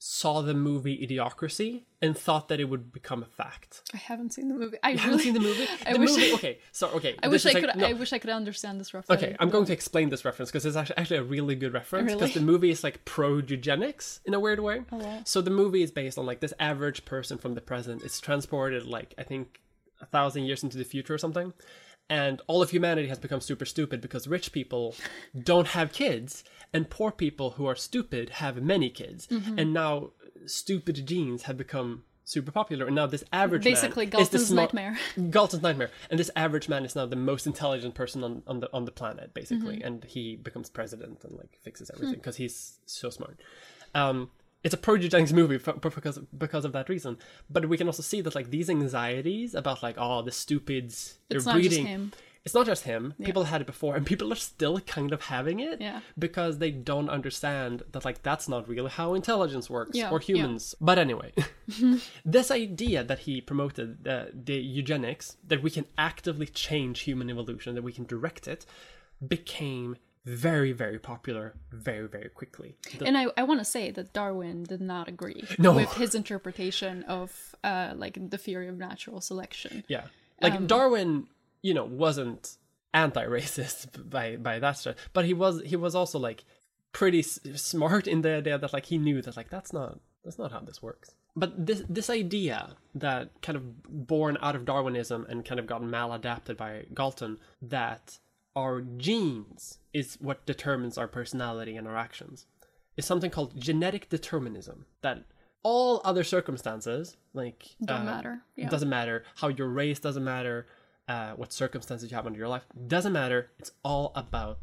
saw 0.00 0.42
the 0.42 0.54
movie 0.54 0.96
Idiocracy 1.04 1.82
and 2.00 2.16
thought 2.16 2.46
that 2.48 2.60
it 2.60 2.66
would 2.66 2.92
become 2.92 3.20
a 3.20 3.26
fact. 3.26 3.82
I 3.92 3.96
haven't 3.96 4.32
seen 4.32 4.48
the 4.48 4.54
movie. 4.54 4.76
I 4.84 4.90
really 4.90 5.00
haven't 5.02 5.18
seen 5.20 5.34
the 5.34 5.40
movie? 5.40 5.66
I 5.86 5.94
the 5.94 5.98
wish- 5.98 6.10
movie, 6.10 6.32
okay, 6.34 6.58
so, 6.70 6.88
okay. 6.90 7.16
I 7.20 7.26
wish 7.26 7.44
I 7.46 7.50
like- 7.50 7.64
could. 7.64 7.76
no. 7.76 7.84
I 7.86 7.94
wish 7.94 8.12
I 8.12 8.18
could 8.18 8.30
understand 8.30 8.78
this 8.78 8.94
reference. 8.94 9.20
Okay, 9.20 9.34
I'm 9.40 9.50
going 9.50 9.64
to 9.64 9.72
explain 9.72 10.08
this 10.10 10.24
reference 10.24 10.50
because 10.52 10.64
it's 10.66 10.76
actually, 10.76 10.98
actually 10.98 11.16
a 11.16 11.24
really 11.24 11.56
good 11.56 11.72
reference 11.72 12.12
because 12.12 12.20
Really? 12.36 12.40
the 12.46 12.52
movie 12.52 12.70
is 12.70 12.84
like 12.84 13.04
pro 13.06 13.38
eugenics 13.38 14.20
in 14.24 14.34
a 14.34 14.38
weird 14.40 14.60
way. 14.60 14.82
Oh, 14.92 14.98
wow. 14.98 15.20
So 15.24 15.40
the 15.40 15.50
movie 15.50 15.82
is 15.82 15.90
based 15.90 16.16
on 16.16 16.26
like 16.26 16.38
this 16.38 16.54
average 16.60 17.04
person 17.04 17.36
from 17.38 17.54
the 17.54 17.60
present 17.60 18.02
It's 18.04 18.20
transported 18.20 18.86
like 18.86 19.14
I 19.18 19.24
think 19.24 19.60
a 20.00 20.06
thousand 20.06 20.44
years 20.44 20.62
into 20.62 20.78
the 20.78 20.84
future 20.84 21.14
or 21.14 21.18
something, 21.18 21.52
and 22.10 22.40
all 22.46 22.62
of 22.62 22.70
humanity 22.70 23.08
has 23.08 23.18
become 23.18 23.40
super 23.40 23.64
stupid 23.64 24.00
because 24.00 24.26
rich 24.26 24.52
people 24.52 24.94
don't 25.42 25.68
have 25.68 25.92
kids 25.92 26.44
and 26.72 26.88
poor 26.90 27.10
people 27.10 27.52
who 27.52 27.66
are 27.66 27.74
stupid 27.76 28.30
have 28.30 28.62
many 28.62 28.90
kids, 28.90 29.26
Mm-hmm. 29.26 29.58
and 29.58 29.72
now 29.72 30.10
stupid 30.46 31.06
genes 31.06 31.42
have 31.44 31.56
become 31.56 32.04
super 32.24 32.50
popular, 32.52 32.84
and 32.86 32.94
now 32.94 33.06
this 33.06 33.24
average 33.32 33.64
man 33.64 33.72
Basically, 33.72 34.04
is 34.04 34.10
the 34.10 34.16
Galton's 34.18 34.46
smart- 34.48 34.74
nightmare. 34.74 34.98
Galton's 35.30 35.62
nightmare, 35.62 35.90
and 36.10 36.20
this 36.20 36.30
average 36.36 36.68
man 36.68 36.84
is 36.84 36.94
now 36.94 37.06
the 37.06 37.16
most 37.16 37.46
intelligent 37.46 37.94
person 37.94 38.22
on, 38.22 38.42
on 38.46 38.60
the 38.60 38.70
on 38.72 38.84
the 38.84 38.90
planet, 38.92 39.32
basically, 39.34 39.76
Mm-hmm. 39.78 39.86
and 39.86 40.04
he 40.04 40.36
becomes 40.36 40.68
president 40.68 41.24
and 41.24 41.32
like 41.38 41.58
fixes 41.62 41.88
Hmm. 41.88 41.96
everything 41.96 42.18
because 42.20 42.36
he's 42.36 42.78
so 42.86 43.08
smart. 43.10 43.40
Um, 43.94 44.30
it's 44.64 44.74
a 44.74 44.78
pro 44.78 44.94
eugenics 44.94 45.32
movie 45.32 45.58
for, 45.58 45.72
because 45.74 46.18
because 46.36 46.64
of 46.64 46.72
that 46.72 46.88
reason, 46.88 47.16
but 47.48 47.68
we 47.68 47.76
can 47.76 47.86
also 47.86 48.02
see 48.02 48.20
that 48.22 48.34
like 48.34 48.50
these 48.50 48.68
anxieties 48.68 49.54
about 49.54 49.82
like 49.82 49.96
oh 49.98 50.22
the 50.22 50.32
stupids 50.32 51.18
they're 51.28 51.36
It's 51.38 51.46
not 51.46 51.56
just 51.56 51.68
breeding. 51.68 51.86
him. 51.86 52.12
It's 52.44 52.54
not 52.54 52.66
just 52.66 52.84
him. 52.84 53.12
People 53.22 53.44
had 53.44 53.60
it 53.60 53.66
before, 53.66 53.94
and 53.94 54.06
people 54.06 54.32
are 54.32 54.36
still 54.36 54.80
kind 54.80 55.12
of 55.12 55.22
having 55.24 55.60
it 55.60 55.80
Yeah. 55.82 56.00
because 56.18 56.58
they 56.58 56.70
don't 56.70 57.10
understand 57.10 57.82
that 57.92 58.04
like 58.06 58.22
that's 58.22 58.48
not 58.48 58.66
really 58.68 58.90
how 58.90 59.12
intelligence 59.14 59.68
works 59.68 59.90
Yeah, 59.94 60.08
or 60.10 60.18
yeah. 60.20 60.26
humans. 60.36 60.74
But 60.80 60.98
anyway, 60.98 61.32
this 62.24 62.50
idea 62.50 63.04
that 63.04 63.20
he 63.20 63.40
promoted, 63.42 64.04
the, 64.04 64.30
the 64.32 64.54
eugenics, 64.54 65.36
that 65.46 65.62
we 65.62 65.70
can 65.70 65.84
actively 65.98 66.46
change 66.46 67.00
human 67.00 67.28
evolution, 67.28 67.74
that 67.74 67.82
we 67.82 67.92
can 67.92 68.04
direct 68.06 68.48
it, 68.48 68.64
became 69.26 69.96
very, 70.28 70.72
very 70.72 70.98
popular 70.98 71.54
very, 71.72 72.06
very 72.08 72.28
quickly. 72.28 72.76
The- 72.98 73.06
And 73.06 73.16
I, 73.16 73.26
I 73.36 73.42
want 73.44 73.60
to 73.60 73.64
say 73.64 73.90
that 73.90 74.12
Darwin 74.12 74.64
did 74.64 74.80
not 74.80 75.08
agree 75.08 75.44
No. 75.58 75.72
with 75.72 75.92
his 75.94 76.14
interpretation 76.14 77.02
of 77.04 77.54
uh, 77.64 77.92
like 77.96 78.16
the 78.30 78.38
theory 78.38 78.68
of 78.68 78.76
natural 78.76 79.20
selection. 79.20 79.84
yeah. 79.88 80.04
Like 80.40 80.54
Um, 80.54 80.66
Darwin, 80.66 81.10
you 81.62 81.74
know, 81.74 81.84
wasn't 81.84 82.56
anti-racist 82.94 84.08
by 84.14 84.36
by 84.36 84.58
that 84.58 84.72
stretch, 84.78 84.96
but 85.12 85.24
he 85.24 85.34
was 85.34 85.54
he 85.64 85.76
was 85.76 85.94
also 85.94 86.18
like 86.18 86.44
pretty 86.92 87.20
s- 87.20 87.40
smart 87.56 88.06
in 88.06 88.22
the 88.22 88.32
idea 88.40 88.56
that 88.58 88.72
like 88.72 88.86
he 88.86 88.98
knew 88.98 89.20
that 89.22 89.36
like 89.36 89.50
that's 89.50 89.72
not 89.72 89.98
that's 90.24 90.38
not 90.38 90.52
how 90.52 90.60
this 90.60 90.82
works. 90.82 91.08
But 91.36 91.50
this 91.66 91.82
this 91.88 92.08
idea 92.10 92.58
that 92.94 93.24
kind 93.42 93.56
of 93.56 93.62
born 94.06 94.36
out 94.40 94.56
of 94.56 94.64
Darwinism 94.64 95.26
and 95.28 95.44
kind 95.44 95.60
of 95.60 95.66
got 95.66 95.82
maladapted 95.82 96.56
by 96.56 96.86
Galton 96.94 97.38
that 97.62 98.18
our 98.58 98.80
genes 98.80 99.78
is 99.92 100.18
what 100.20 100.44
determines 100.44 100.98
our 100.98 101.06
personality 101.06 101.76
and 101.76 101.86
our 101.86 101.96
actions. 101.96 102.46
Is 102.96 103.06
something 103.06 103.30
called 103.30 103.60
genetic 103.60 104.08
determinism 104.08 104.86
that 105.02 105.22
all 105.62 106.00
other 106.04 106.24
circumstances 106.24 107.16
like 107.32 107.76
Don't 107.84 108.00
uh, 108.00 108.04
matter. 108.04 108.42
Yeah. 108.56 108.68
doesn't 108.68 108.88
matter. 108.88 109.22
How 109.36 109.46
you're 109.46 109.68
raised 109.68 110.02
doesn't 110.02 110.24
matter. 110.24 110.66
Uh, 111.06 111.34
what 111.34 111.52
circumstances 111.52 112.10
you 112.10 112.16
have 112.16 112.26
under 112.26 112.38
your 112.38 112.48
life 112.48 112.64
doesn't 112.88 113.12
matter. 113.12 113.50
It's 113.60 113.70
all 113.84 114.10
about 114.16 114.58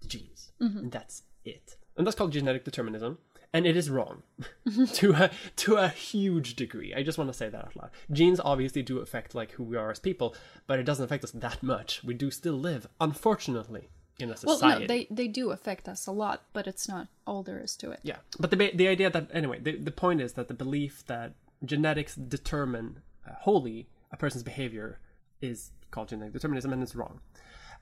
the 0.00 0.06
genes. 0.06 0.52
And 0.78 0.92
that's 0.92 1.24
it. 1.44 1.76
And 1.96 2.06
that's 2.06 2.14
called 2.14 2.30
genetic 2.30 2.64
determinism 2.64 3.18
and 3.52 3.66
it 3.66 3.76
is 3.76 3.90
wrong 3.90 4.22
to 4.92 5.12
a 5.12 5.30
to 5.56 5.76
a 5.76 5.88
huge 5.88 6.54
degree 6.56 6.94
i 6.94 7.02
just 7.02 7.18
want 7.18 7.28
to 7.28 7.34
say 7.34 7.48
that 7.48 7.64
out 7.64 7.76
loud 7.76 7.90
genes 8.10 8.40
obviously 8.40 8.82
do 8.82 8.98
affect 8.98 9.34
like 9.34 9.52
who 9.52 9.64
we 9.64 9.76
are 9.76 9.90
as 9.90 9.98
people 9.98 10.34
but 10.66 10.78
it 10.78 10.84
doesn't 10.84 11.04
affect 11.04 11.24
us 11.24 11.30
that 11.32 11.62
much 11.62 12.02
we 12.04 12.14
do 12.14 12.30
still 12.30 12.58
live 12.58 12.86
unfortunately 13.00 13.88
in 14.18 14.30
a 14.30 14.36
society. 14.36 14.66
well, 14.66 14.80
no, 14.80 14.86
they 14.86 15.06
they 15.10 15.28
do 15.28 15.50
affect 15.50 15.88
us 15.88 16.06
a 16.06 16.12
lot, 16.12 16.42
but 16.52 16.66
it's 16.66 16.88
not 16.88 17.08
all 17.26 17.42
there 17.42 17.58
is 17.58 17.76
to 17.76 17.90
it. 17.90 18.00
yeah, 18.02 18.16
but 18.38 18.50
the 18.50 18.70
the 18.74 18.88
idea 18.88 19.10
that 19.10 19.28
anyway, 19.32 19.58
the 19.58 19.76
the 19.76 19.90
point 19.90 20.20
is 20.20 20.34
that 20.34 20.48
the 20.48 20.54
belief 20.54 21.04
that 21.06 21.34
genetics 21.64 22.14
determine 22.14 23.00
uh, 23.26 23.32
wholly 23.40 23.88
a 24.10 24.16
person's 24.16 24.42
behavior 24.42 24.98
is 25.40 25.70
called 25.90 26.08
genetic 26.08 26.32
determinism, 26.32 26.72
and 26.72 26.82
it's 26.82 26.94
wrong. 26.94 27.20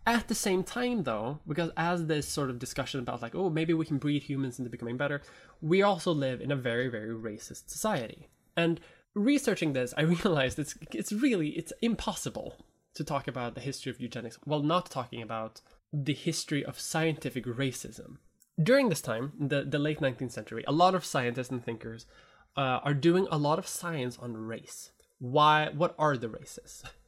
At 0.07 0.29
the 0.29 0.35
same 0.35 0.65
time, 0.65 1.05
though, 1.05 1.41
because 1.47 1.71
as 1.77 2.07
this 2.07 2.27
sort 2.27 2.51
of 2.51 2.59
discussion 2.59 3.01
about 3.01 3.23
like, 3.23 3.35
oh, 3.35 3.51
maybe 3.51 3.75
we 3.75 3.85
can 3.85 3.99
breed 3.99 4.23
humans 4.23 4.59
into 4.59 4.71
becoming 4.71 4.97
better, 4.97 5.23
we 5.61 5.83
also 5.83 6.13
live 6.13 6.41
in 6.41 6.51
a 6.51 6.57
very 6.57 6.89
very 6.89 7.15
racist 7.15 7.69
society, 7.69 8.29
and 8.57 8.81
researching 9.15 9.73
this, 9.73 9.95
I 9.97 10.03
realized 10.25 10.59
it's 10.59 10.75
it's 10.93 11.13
really 11.13 11.51
it's 11.51 11.73
impossible 11.83 12.57
to 12.95 13.05
talk 13.05 13.29
about 13.29 13.55
the 13.55 13.61
history 13.61 13.91
of 13.91 14.01
eugenics 14.01 14.39
while 14.45 14.63
not 14.63 14.91
talking 14.91 15.23
about 15.23 15.61
the 15.93 16.15
history 16.15 16.65
of 16.65 16.81
scientific 16.81 17.45
racism 17.45 18.17
during 18.63 18.89
this 18.89 19.01
time, 19.01 19.33
the, 19.39 19.65
the 19.65 19.79
late 19.79 20.01
19th 20.01 20.33
century, 20.33 20.65
a 20.67 20.73
lot 20.73 20.95
of 20.95 21.05
scientists 21.05 21.51
and 21.51 21.65
thinkers 21.65 22.07
uh, 22.57 22.81
are 22.83 22.95
doing 22.95 23.27
a 23.31 23.39
lot 23.39 23.59
of 23.59 23.67
science 23.67 24.19
on 24.19 24.37
race. 24.37 24.93
Why? 25.19 25.69
What 25.71 25.95
are 25.99 26.17
the 26.17 26.29
races? 26.29 26.83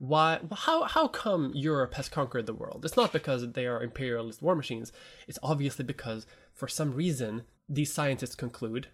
Why? 0.00 0.40
How? 0.50 0.84
How 0.84 1.08
come 1.08 1.52
Europe 1.54 1.92
has 1.94 2.08
conquered 2.08 2.46
the 2.46 2.54
world? 2.54 2.86
It's 2.86 2.96
not 2.96 3.12
because 3.12 3.52
they 3.52 3.66
are 3.66 3.82
imperialist 3.82 4.40
war 4.40 4.56
machines. 4.56 4.92
It's 5.28 5.38
obviously 5.42 5.84
because, 5.84 6.26
for 6.54 6.68
some 6.68 6.94
reason, 6.94 7.42
these 7.68 7.92
scientists 7.92 8.34
conclude 8.34 8.86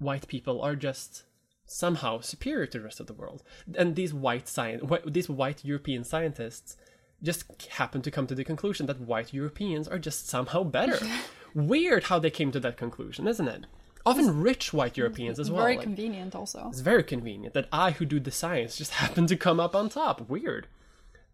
white 0.00 0.26
people 0.26 0.60
are 0.60 0.74
just 0.74 1.22
somehow 1.64 2.20
superior 2.22 2.66
to 2.66 2.78
the 2.78 2.84
rest 2.84 2.98
of 2.98 3.06
the 3.06 3.12
world, 3.12 3.44
and 3.76 3.94
these 3.94 4.12
white 4.12 4.48
science, 4.48 4.82
these 5.06 5.28
white 5.28 5.64
European 5.64 6.02
scientists 6.02 6.76
just 7.22 7.68
happen 7.70 8.02
to 8.02 8.10
come 8.10 8.26
to 8.26 8.34
the 8.34 8.42
conclusion 8.42 8.86
that 8.86 9.00
white 9.00 9.32
Europeans 9.32 9.86
are 9.86 9.98
just 10.00 10.28
somehow 10.28 10.64
better. 10.64 10.98
Weird 11.54 12.04
how 12.04 12.18
they 12.18 12.30
came 12.30 12.50
to 12.50 12.60
that 12.60 12.76
conclusion, 12.76 13.28
isn't 13.28 13.48
it? 13.48 13.66
Often 14.06 14.40
rich 14.40 14.72
white 14.72 14.96
Europeans 14.96 15.38
as 15.38 15.50
well. 15.50 15.62
Very 15.62 15.76
like- 15.76 15.82
convenient, 15.84 16.34
also. 16.34 16.68
it's 16.68 16.80
very 16.80 17.04
convenient 17.04 17.54
that 17.54 17.68
I, 17.72 17.90
who 17.92 18.04
do 18.06 18.20
the 18.20 18.30
science, 18.30 18.76
just 18.76 18.92
happen 19.04 19.26
to 19.26 19.36
come 19.36 19.60
up 19.60 19.74
on 19.74 19.88
top. 19.88 20.28
Weird. 20.28 20.66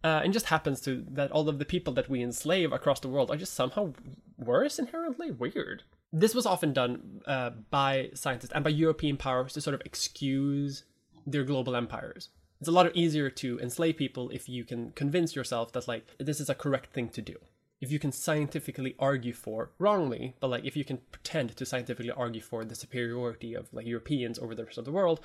Uh, 0.03 0.21
and 0.23 0.35
just 0.35 0.47
happens 0.47 0.83
to 0.83 1.03
that 1.09 1.33
all 1.33 1.49
of 1.49 1.59
the 1.59 1.65
people 1.65 1.95
that 1.95 2.11
we 2.11 2.23
enslave 2.23 2.73
across 2.73 3.01
the 3.01 3.09
world 3.09 3.31
are 3.31 3.37
just 3.37 3.55
somehow 3.55 3.95
worse 4.37 4.79
inherently. 4.79 5.31
Weird. 5.31 5.83
This 6.13 6.35
was 6.35 6.45
often 6.45 6.73
done 6.75 7.23
uh, 7.27 7.51
by 7.71 8.11
scientists 8.15 8.53
and 8.55 8.63
by 8.63 8.71
European 8.71 9.17
powers 9.17 9.55
to 9.55 9.63
sort 9.63 9.75
of 9.75 9.81
excuse 9.85 10.85
their 11.27 11.43
global 11.43 11.75
empires. 11.75 12.29
It's 12.61 12.69
a 12.69 12.73
lot 12.73 12.95
easier 12.95 13.31
to 13.31 13.59
enslave 13.61 13.97
people 13.97 14.31
if 14.31 14.49
you 14.49 14.65
can 14.65 14.91
convince 14.93 15.35
yourself 15.35 15.73
that 15.73 15.89
like 15.89 16.07
this 16.19 16.39
is 16.39 16.49
a 16.51 16.55
correct 16.55 16.93
thing 16.93 17.09
to 17.11 17.23
do. 17.23 17.37
If 17.85 17.93
you 17.93 17.99
can 17.99 18.13
scientifically 18.13 18.95
argue 18.99 19.35
for 19.35 19.73
wrongly, 19.79 20.37
but 20.41 20.49
like 20.49 20.65
if 20.65 20.75
you 20.75 20.87
can 20.87 21.01
pretend 21.13 21.55
to 21.55 21.67
scientifically 21.67 22.11
argue 22.11 22.41
for 22.41 22.65
the 22.65 22.75
superiority 22.75 23.53
of 23.53 23.69
like 23.75 23.87
Europeans 23.87 24.39
over 24.39 24.55
the 24.55 24.65
rest 24.65 24.79
of 24.79 24.87
the 24.87 24.91
world, 24.91 25.21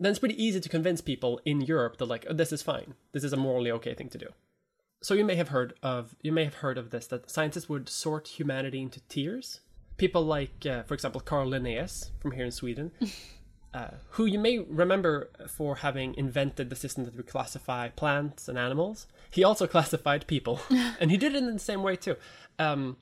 then 0.00 0.08
it's 0.08 0.18
pretty 0.18 0.42
easy 0.42 0.58
to 0.58 0.70
convince 0.70 1.02
people 1.02 1.38
in 1.44 1.60
Europe 1.60 1.98
that 1.98 2.06
like 2.06 2.24
oh, 2.30 2.32
this 2.32 2.50
is 2.50 2.62
fine. 2.62 2.94
This 3.12 3.24
is 3.24 3.34
a 3.34 3.36
morally 3.36 3.70
okay 3.72 3.92
thing 3.92 4.08
to 4.08 4.16
do. 4.16 4.28
So 5.02 5.12
you 5.12 5.22
may 5.22 5.34
have 5.34 5.50
heard 5.50 5.74
of 5.82 6.16
you 6.22 6.32
may 6.32 6.44
have 6.44 6.54
heard 6.54 6.78
of 6.78 6.88
this 6.88 7.06
that 7.08 7.30
scientists 7.30 7.68
would 7.68 7.90
sort 7.90 8.28
humanity 8.28 8.80
into 8.80 9.00
tiers. 9.08 9.60
People 9.98 10.24
like, 10.24 10.64
uh, 10.64 10.84
for 10.84 10.94
example, 10.94 11.20
Carl 11.20 11.50
Linnaeus 11.50 12.12
from 12.20 12.30
here 12.30 12.46
in 12.46 12.52
Sweden, 12.52 12.90
uh, 13.74 13.88
who 14.10 14.24
you 14.24 14.38
may 14.38 14.58
remember 14.58 15.30
for 15.48 15.76
having 15.76 16.14
invented 16.14 16.70
the 16.70 16.76
system 16.76 17.04
that 17.04 17.16
we 17.16 17.22
classify 17.22 17.88
plants 17.88 18.48
and 18.48 18.58
animals. 18.58 19.06
He 19.30 19.44
also 19.44 19.66
classified 19.76 20.26
people, 20.26 20.60
and 20.70 21.10
he 21.10 21.16
did 21.16 21.34
it 21.34 21.42
in 21.42 21.52
the 21.52 21.58
same 21.58 21.82
way 21.82 21.96
too. 21.96 22.16
Um, 22.58 22.96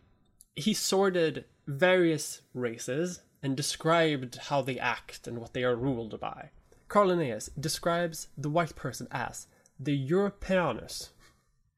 he 0.54 0.74
sorted 0.74 1.44
various 1.66 2.42
races 2.54 3.20
and 3.42 3.56
described 3.56 4.36
how 4.36 4.62
they 4.62 4.78
act 4.78 5.26
and 5.26 5.38
what 5.38 5.52
they 5.52 5.62
are 5.62 5.76
ruled 5.76 6.18
by. 6.18 6.50
Carl 6.88 7.08
Linnaeus 7.08 7.50
describes 7.58 8.28
the 8.36 8.48
white 8.48 8.74
person 8.74 9.08
as 9.10 9.46
the 9.78 9.96
Europeanus. 10.08 11.10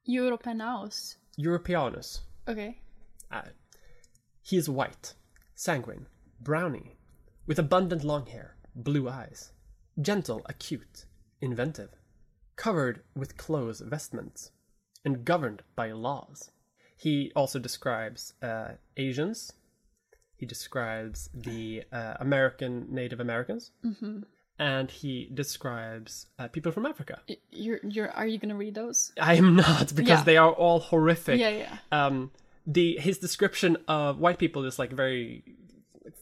Europeanaus. 0.07 1.15
Europeanus. 1.37 2.19
Okay. 2.47 2.79
Uh, 3.31 3.41
he 4.41 4.57
is 4.57 4.69
white, 4.69 5.13
sanguine, 5.55 6.07
browny, 6.41 6.95
with 7.45 7.59
abundant 7.59 8.03
long 8.03 8.25
hair, 8.27 8.55
blue 8.83 9.09
eyes, 9.09 9.51
gentle, 10.01 10.41
acute, 10.47 11.05
inventive, 11.41 11.89
covered 12.55 13.01
with 13.15 13.37
close 13.37 13.79
vestments, 13.79 14.51
and 15.05 15.23
governed 15.25 15.61
by 15.75 15.91
laws. 15.91 16.51
He 16.97 17.31
also 17.35 17.59
describes 17.59 18.33
uh, 18.41 18.71
Asians. 18.97 19.53
He 20.35 20.45
describes 20.45 21.29
the 21.33 21.83
uh, 21.91 22.15
American 22.19 22.87
Native 22.89 23.19
Americans, 23.19 23.71
and 24.57 24.91
he 24.91 25.29
describes 25.33 26.27
uh, 26.37 26.47
people 26.49 26.71
from 26.71 26.85
Africa. 26.85 27.21
You're, 27.51 27.79
you're, 27.83 28.11
are 28.11 28.27
you 28.27 28.37
gonna 28.37 28.55
read 28.55 28.75
those? 28.75 29.11
I 29.19 29.35
am 29.35 29.55
not 29.55 29.93
because 29.95 30.19
Yeah. 30.19 30.23
they 30.23 30.37
are 30.37 30.51
all 30.51 30.79
horrific. 30.79 31.39
Yeah, 31.39 31.49
yeah. 31.49 31.77
Um, 31.91 32.31
the 32.67 32.97
his 32.97 33.17
description 33.17 33.77
of 33.87 34.19
white 34.19 34.37
people 34.39 34.63
is 34.65 34.77
like 34.79 34.91
very 34.91 35.43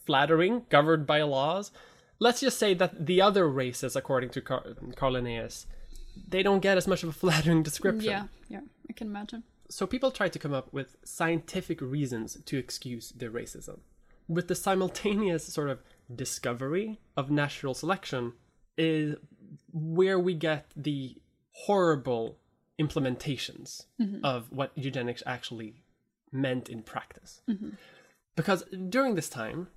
flattering, 0.06 0.64
governed 0.70 1.06
by 1.08 1.22
laws. 1.24 1.72
Let's 2.20 2.42
just 2.42 2.58
say 2.58 2.74
that 2.74 3.06
the 3.06 3.22
other 3.22 3.48
races, 3.48 3.96
according 3.96 4.30
to 4.32 4.42
Car- 4.42 4.66
Carl 4.96 5.14
Linnaeus, 5.14 5.68
they 6.28 6.42
don't 6.42 6.62
get 6.62 6.78
as 6.78 6.88
much 6.88 7.04
of 7.04 7.10
a 7.10 7.14
flattering 7.22 7.64
description. 7.64 8.10
Yeah, 8.10 8.24
yeah. 8.50 8.62
I 8.90 8.94
can 8.94 9.08
imagine. 9.08 9.44
So 9.70 9.86
people 9.86 10.12
try 10.12 10.30
to 10.30 10.40
come 10.40 10.54
up 10.54 10.72
with 10.72 10.96
scientific 11.04 11.82
reasons 11.82 12.38
to 12.46 12.58
excuse 12.58 13.12
their 13.12 13.30
racism. 13.30 13.80
With 14.28 14.48
the 14.48 14.56
simultaneous 14.56 15.46
sort 15.46 15.70
of 15.70 15.80
discovery 16.14 17.00
of 17.16 17.30
natural 17.30 17.74
selection 17.74 18.34
is 18.78 19.16
where 19.72 20.20
we 20.20 20.34
get 20.34 20.68
the 20.76 21.18
horrible 21.52 22.38
implementations 22.80 23.86
mm-hmm. 24.00 24.24
of 24.24 24.52
what 24.52 24.72
eugenics 24.76 25.24
actually 25.26 25.84
meant 26.32 26.70
in 26.70 26.84
practice. 26.84 27.42
Mm-hmm. 27.50 27.70
Because 28.36 28.64
during 28.90 29.16
this 29.16 29.30
time, 29.30 29.68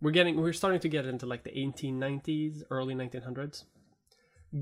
we're 0.00 0.10
getting 0.10 0.40
we're 0.40 0.52
starting 0.52 0.80
to 0.80 0.88
get 0.88 1.06
into 1.06 1.26
like 1.26 1.44
the 1.44 1.50
1890s, 1.50 2.62
early 2.70 2.94
1900s. 2.94 3.64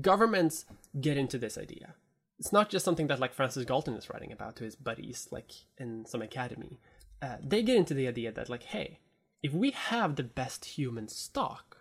Governments 0.01 0.65
get 0.99 1.17
into 1.17 1.37
this 1.37 1.57
idea 1.57 1.95
it's 2.39 2.53
not 2.53 2.69
just 2.69 2.85
something 2.85 3.07
that 3.07 3.19
like 3.19 3.33
Francis 3.33 3.65
Galton 3.65 3.95
is 3.95 4.09
writing 4.09 4.31
about 4.31 4.55
to 4.57 4.63
his 4.63 4.75
buddies, 4.75 5.27
like 5.31 5.51
in 5.77 6.05
some 6.05 6.21
academy. 6.21 6.79
Uh, 7.21 7.37
they 7.43 7.63
get 7.63 7.77
into 7.77 7.93
the 7.93 8.07
idea 8.07 8.31
that 8.31 8.49
like, 8.49 8.63
hey, 8.63 8.99
if 9.41 9.53
we 9.53 9.71
have 9.71 10.15
the 10.15 10.23
best 10.23 10.65
human 10.65 11.07
stock, 11.07 11.77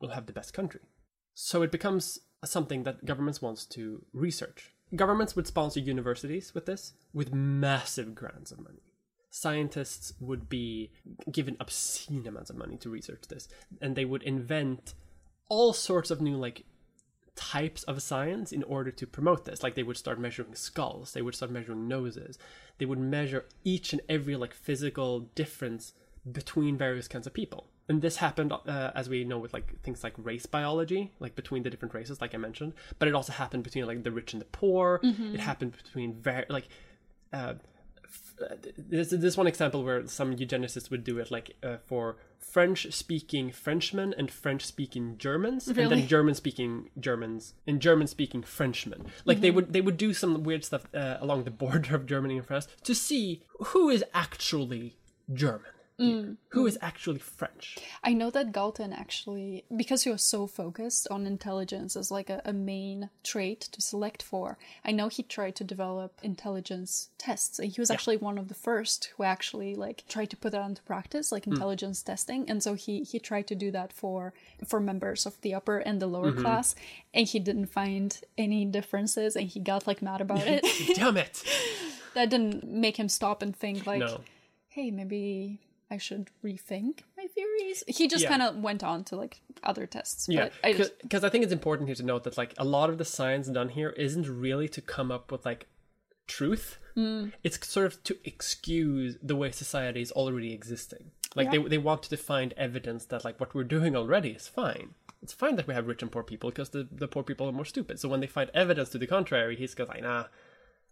we'll 0.00 0.12
have 0.12 0.26
the 0.26 0.32
best 0.32 0.52
country. 0.52 0.82
So 1.34 1.62
it 1.62 1.72
becomes 1.72 2.20
something 2.44 2.84
that 2.84 3.04
governments 3.04 3.42
wants 3.42 3.66
to 3.66 4.04
research. 4.12 4.72
Governments 4.94 5.34
would 5.34 5.48
sponsor 5.48 5.80
universities 5.80 6.54
with 6.54 6.66
this 6.66 6.92
with 7.12 7.34
massive 7.34 8.14
grants 8.14 8.52
of 8.52 8.60
money. 8.60 8.82
Scientists 9.36 10.14
would 10.18 10.48
be 10.48 10.90
given 11.30 11.58
obscene 11.60 12.26
amounts 12.26 12.48
of 12.48 12.56
money 12.56 12.78
to 12.78 12.88
research 12.88 13.24
this, 13.28 13.48
and 13.82 13.94
they 13.94 14.06
would 14.06 14.22
invent 14.22 14.94
all 15.50 15.74
sorts 15.74 16.10
of 16.10 16.22
new 16.22 16.38
like 16.38 16.64
types 17.34 17.82
of 17.82 18.00
science 18.00 18.50
in 18.50 18.62
order 18.62 18.90
to 18.90 19.06
promote 19.06 19.44
this. 19.44 19.62
Like 19.62 19.74
they 19.74 19.82
would 19.82 19.98
start 19.98 20.18
measuring 20.18 20.54
skulls, 20.54 21.12
they 21.12 21.20
would 21.20 21.34
start 21.34 21.52
measuring 21.52 21.86
noses, 21.86 22.38
they 22.78 22.86
would 22.86 22.98
measure 22.98 23.44
each 23.62 23.92
and 23.92 24.00
every 24.08 24.36
like 24.36 24.54
physical 24.54 25.20
difference 25.34 25.92
between 26.32 26.78
various 26.78 27.06
kinds 27.06 27.26
of 27.26 27.34
people. 27.34 27.68
And 27.90 28.00
this 28.00 28.16
happened, 28.16 28.54
uh, 28.54 28.92
as 28.94 29.10
we 29.10 29.22
know, 29.24 29.38
with 29.38 29.52
like 29.52 29.82
things 29.82 30.02
like 30.02 30.14
race 30.16 30.46
biology, 30.46 31.12
like 31.20 31.36
between 31.36 31.62
the 31.62 31.68
different 31.68 31.92
races, 31.92 32.22
like 32.22 32.34
I 32.34 32.38
mentioned. 32.38 32.72
But 32.98 33.08
it 33.08 33.14
also 33.14 33.34
happened 33.34 33.64
between 33.64 33.84
like 33.84 34.02
the 34.02 34.12
rich 34.12 34.32
and 34.32 34.40
the 34.40 34.46
poor. 34.46 35.00
It 35.34 35.40
happened 35.40 35.74
between 35.84 36.14
very 36.14 36.46
like 36.48 36.68
uh, 37.34 37.54
there's 38.76 39.10
this 39.10 39.36
one 39.36 39.46
example 39.46 39.82
where 39.82 40.06
some 40.06 40.34
eugenicists 40.36 40.90
would 40.90 41.04
do 41.04 41.18
it 41.18 41.30
like 41.30 41.56
uh, 41.62 41.76
for 41.86 42.16
French 42.38 42.92
speaking 42.92 43.50
Frenchmen 43.50 44.14
and 44.16 44.30
French 44.30 44.64
speaking 44.64 45.16
Germans 45.18 45.68
and 45.68 45.76
then 45.76 46.06
German 46.06 46.34
speaking 46.34 46.90
Germans 46.98 47.54
and 47.66 47.80
German 47.80 48.06
speaking 48.06 48.42
Frenchmen. 48.42 49.06
Like 49.24 49.36
Mm-hmm. 49.38 49.42
they 49.42 49.50
would 49.50 49.72
they 49.72 49.80
would 49.80 49.96
do 49.96 50.12
some 50.12 50.42
weird 50.42 50.64
stuff 50.64 50.86
uh, 50.94 51.16
along 51.20 51.44
the 51.44 51.50
border 51.62 51.94
of 51.96 52.06
Germany 52.06 52.36
and 52.38 52.46
France 52.46 52.68
to 52.84 52.94
see 52.94 53.42
who 53.68 53.88
is 53.88 54.04
actually 54.14 54.96
German 55.32 55.70
Mm, 55.98 56.36
who 56.48 56.66
is 56.66 56.74
mm. 56.76 56.82
actually 56.82 57.20
French. 57.20 57.78
I 58.04 58.12
know 58.12 58.28
that 58.30 58.52
Galton 58.52 58.92
actually, 58.92 59.64
because 59.74 60.02
he 60.02 60.10
was 60.10 60.22
so 60.22 60.46
focused 60.46 61.08
on 61.10 61.26
intelligence 61.26 61.96
as 61.96 62.10
like 62.10 62.28
a, 62.28 62.42
a 62.44 62.52
main 62.52 63.08
trait 63.24 63.62
to 63.72 63.80
select 63.80 64.22
for, 64.22 64.58
I 64.84 64.92
know 64.92 65.08
he 65.08 65.22
tried 65.22 65.56
to 65.56 65.64
develop 65.64 66.20
intelligence 66.22 67.08
tests. 67.16 67.58
He 67.58 67.80
was 67.80 67.90
actually 67.90 68.18
one 68.18 68.36
of 68.36 68.48
the 68.48 68.54
first 68.54 69.10
who 69.16 69.24
actually 69.24 69.74
like 69.74 70.04
tried 70.06 70.28
to 70.30 70.36
put 70.36 70.52
that 70.52 70.66
into 70.66 70.82
practice, 70.82 71.32
like 71.32 71.44
mm. 71.44 71.52
intelligence 71.52 72.02
testing. 72.02 72.48
And 72.50 72.62
so 72.62 72.74
he 72.74 73.02
he 73.02 73.18
tried 73.18 73.46
to 73.46 73.54
do 73.54 73.70
that 73.70 73.90
for 73.92 74.34
for 74.66 74.80
members 74.80 75.24
of 75.24 75.40
the 75.40 75.54
upper 75.54 75.78
and 75.78 76.00
the 76.00 76.06
lower 76.06 76.32
mm-hmm. 76.32 76.42
class, 76.42 76.74
and 77.14 77.26
he 77.26 77.38
didn't 77.38 77.66
find 77.66 78.20
any 78.36 78.66
differences, 78.66 79.34
and 79.34 79.48
he 79.48 79.60
got 79.60 79.86
like 79.86 80.02
mad 80.02 80.20
about 80.20 80.46
it. 80.46 80.64
damn 80.94 81.16
it. 81.16 81.42
That 82.14 82.30
didn't 82.30 82.64
make 82.66 82.96
him 82.96 83.10
stop 83.10 83.42
and 83.42 83.54
think 83.54 83.86
like, 83.86 84.00
no. 84.00 84.22
Hey, 84.68 84.90
maybe 84.90 85.60
I 85.90 85.98
should 85.98 86.30
rethink 86.44 87.00
my 87.16 87.26
theories. 87.26 87.84
He 87.86 88.08
just 88.08 88.24
Yeah. 88.24 88.30
kind 88.30 88.42
of 88.42 88.56
went 88.56 88.82
on 88.82 89.04
to 89.04 89.16
like 89.16 89.40
other 89.62 89.86
tests. 89.86 90.26
Yeah, 90.28 90.44
but 90.44 90.52
I 90.64 90.72
just 90.72 90.98
because 91.00 91.22
I 91.24 91.28
think 91.28 91.44
it's 91.44 91.52
important 91.52 91.88
here 91.88 91.94
to 91.96 92.02
note 92.02 92.24
that 92.24 92.36
like 92.36 92.54
a 92.58 92.64
lot 92.64 92.90
of 92.90 92.98
the 92.98 93.04
science 93.04 93.46
done 93.48 93.68
here 93.70 93.90
isn't 93.90 94.26
really 94.28 94.68
to 94.70 94.80
come 94.80 95.10
up 95.12 95.30
with 95.30 95.44
like 95.46 95.66
truth. 96.26 96.78
Mm. 96.96 97.32
It's 97.44 97.64
sort 97.68 97.86
of 97.86 98.02
to 98.04 98.16
excuse 98.24 99.16
the 99.22 99.36
way 99.36 99.50
society 99.52 100.00
is 100.00 100.10
already 100.12 100.52
existing. 100.52 101.12
Like 101.36 101.52
Yeah. 101.52 101.60
they 101.62 101.68
they 101.68 101.78
want 101.78 102.02
to 102.04 102.16
find 102.16 102.52
evidence 102.56 103.04
that 103.06 103.24
like 103.24 103.38
what 103.38 103.54
we're 103.54 103.64
doing 103.64 103.94
already 103.94 104.30
is 104.30 104.48
fine. 104.48 104.94
It's 105.22 105.32
fine 105.32 105.56
that 105.56 105.66
we 105.68 105.74
have 105.74 105.86
rich 105.86 106.02
and 106.02 106.10
poor 106.10 106.22
people 106.22 106.50
because 106.50 106.70
the, 106.70 106.86
the 106.90 107.08
poor 107.08 107.22
people 107.22 107.48
are 107.48 107.52
more 107.52 107.64
stupid. 107.64 107.98
So 108.00 108.08
when 108.08 108.20
they 108.20 108.26
find 108.26 108.50
evidence 108.54 108.90
to 108.90 108.98
the 108.98 109.06
contrary, 109.06 109.56
he's 109.56 109.74
goes 109.74 109.88
like, 109.88 110.02
nah, 110.02 110.24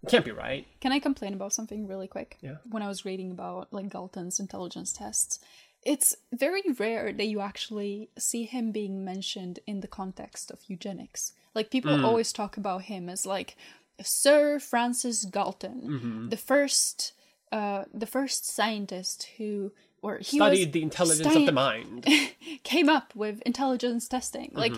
can't 0.09 0.25
be 0.25 0.31
right. 0.33 0.67
Can 0.81 0.93
I 0.93 0.99
complain 0.99 1.35
about 1.35 1.53
something 1.53 1.87
really 1.87 2.07
quick? 2.09 2.39
Yeah. 2.41 2.57
When 2.71 2.83
I 2.83 2.89
was 2.89 3.05
reading 3.05 3.31
about 3.31 3.73
like 3.73 3.89
Galton's 3.89 4.39
intelligence 4.41 4.93
tests, 4.93 5.39
it's 5.83 6.17
very 6.33 6.63
rare 6.79 7.13
that 7.13 7.27
you 7.27 7.41
actually 7.41 8.09
see 8.19 8.45
him 8.45 8.73
being 8.73 9.05
mentioned 9.05 9.59
in 9.67 9.81
the 9.81 9.89
context 9.89 10.51
of 10.51 10.61
eugenics. 10.69 11.33
Like 11.55 11.71
people 11.71 11.93
Mm. 11.97 12.05
always 12.05 12.33
talk 12.33 12.57
about 12.57 12.83
him 12.83 13.09
as 13.09 13.27
like 13.27 13.57
Sir 14.03 14.59
Francis 14.59 15.25
Galton, 15.25 15.83
Mm-hmm. 15.85 16.29
the 16.31 16.37
first 16.37 17.13
uh 17.53 17.85
the 17.93 18.07
first 18.07 18.47
scientist 18.47 19.29
who 19.37 19.73
or 20.03 20.19
he 20.19 20.37
Studied 20.39 20.67
was 20.69 20.73
the 20.73 20.83
intelligence 20.83 21.37
of 21.37 21.47
the 21.47 21.53
mind, 21.53 22.07
came 22.63 22.89
up 22.89 23.15
with 23.15 23.41
intelligence 23.43 24.09
testing. 24.09 24.51
Like 24.55 24.75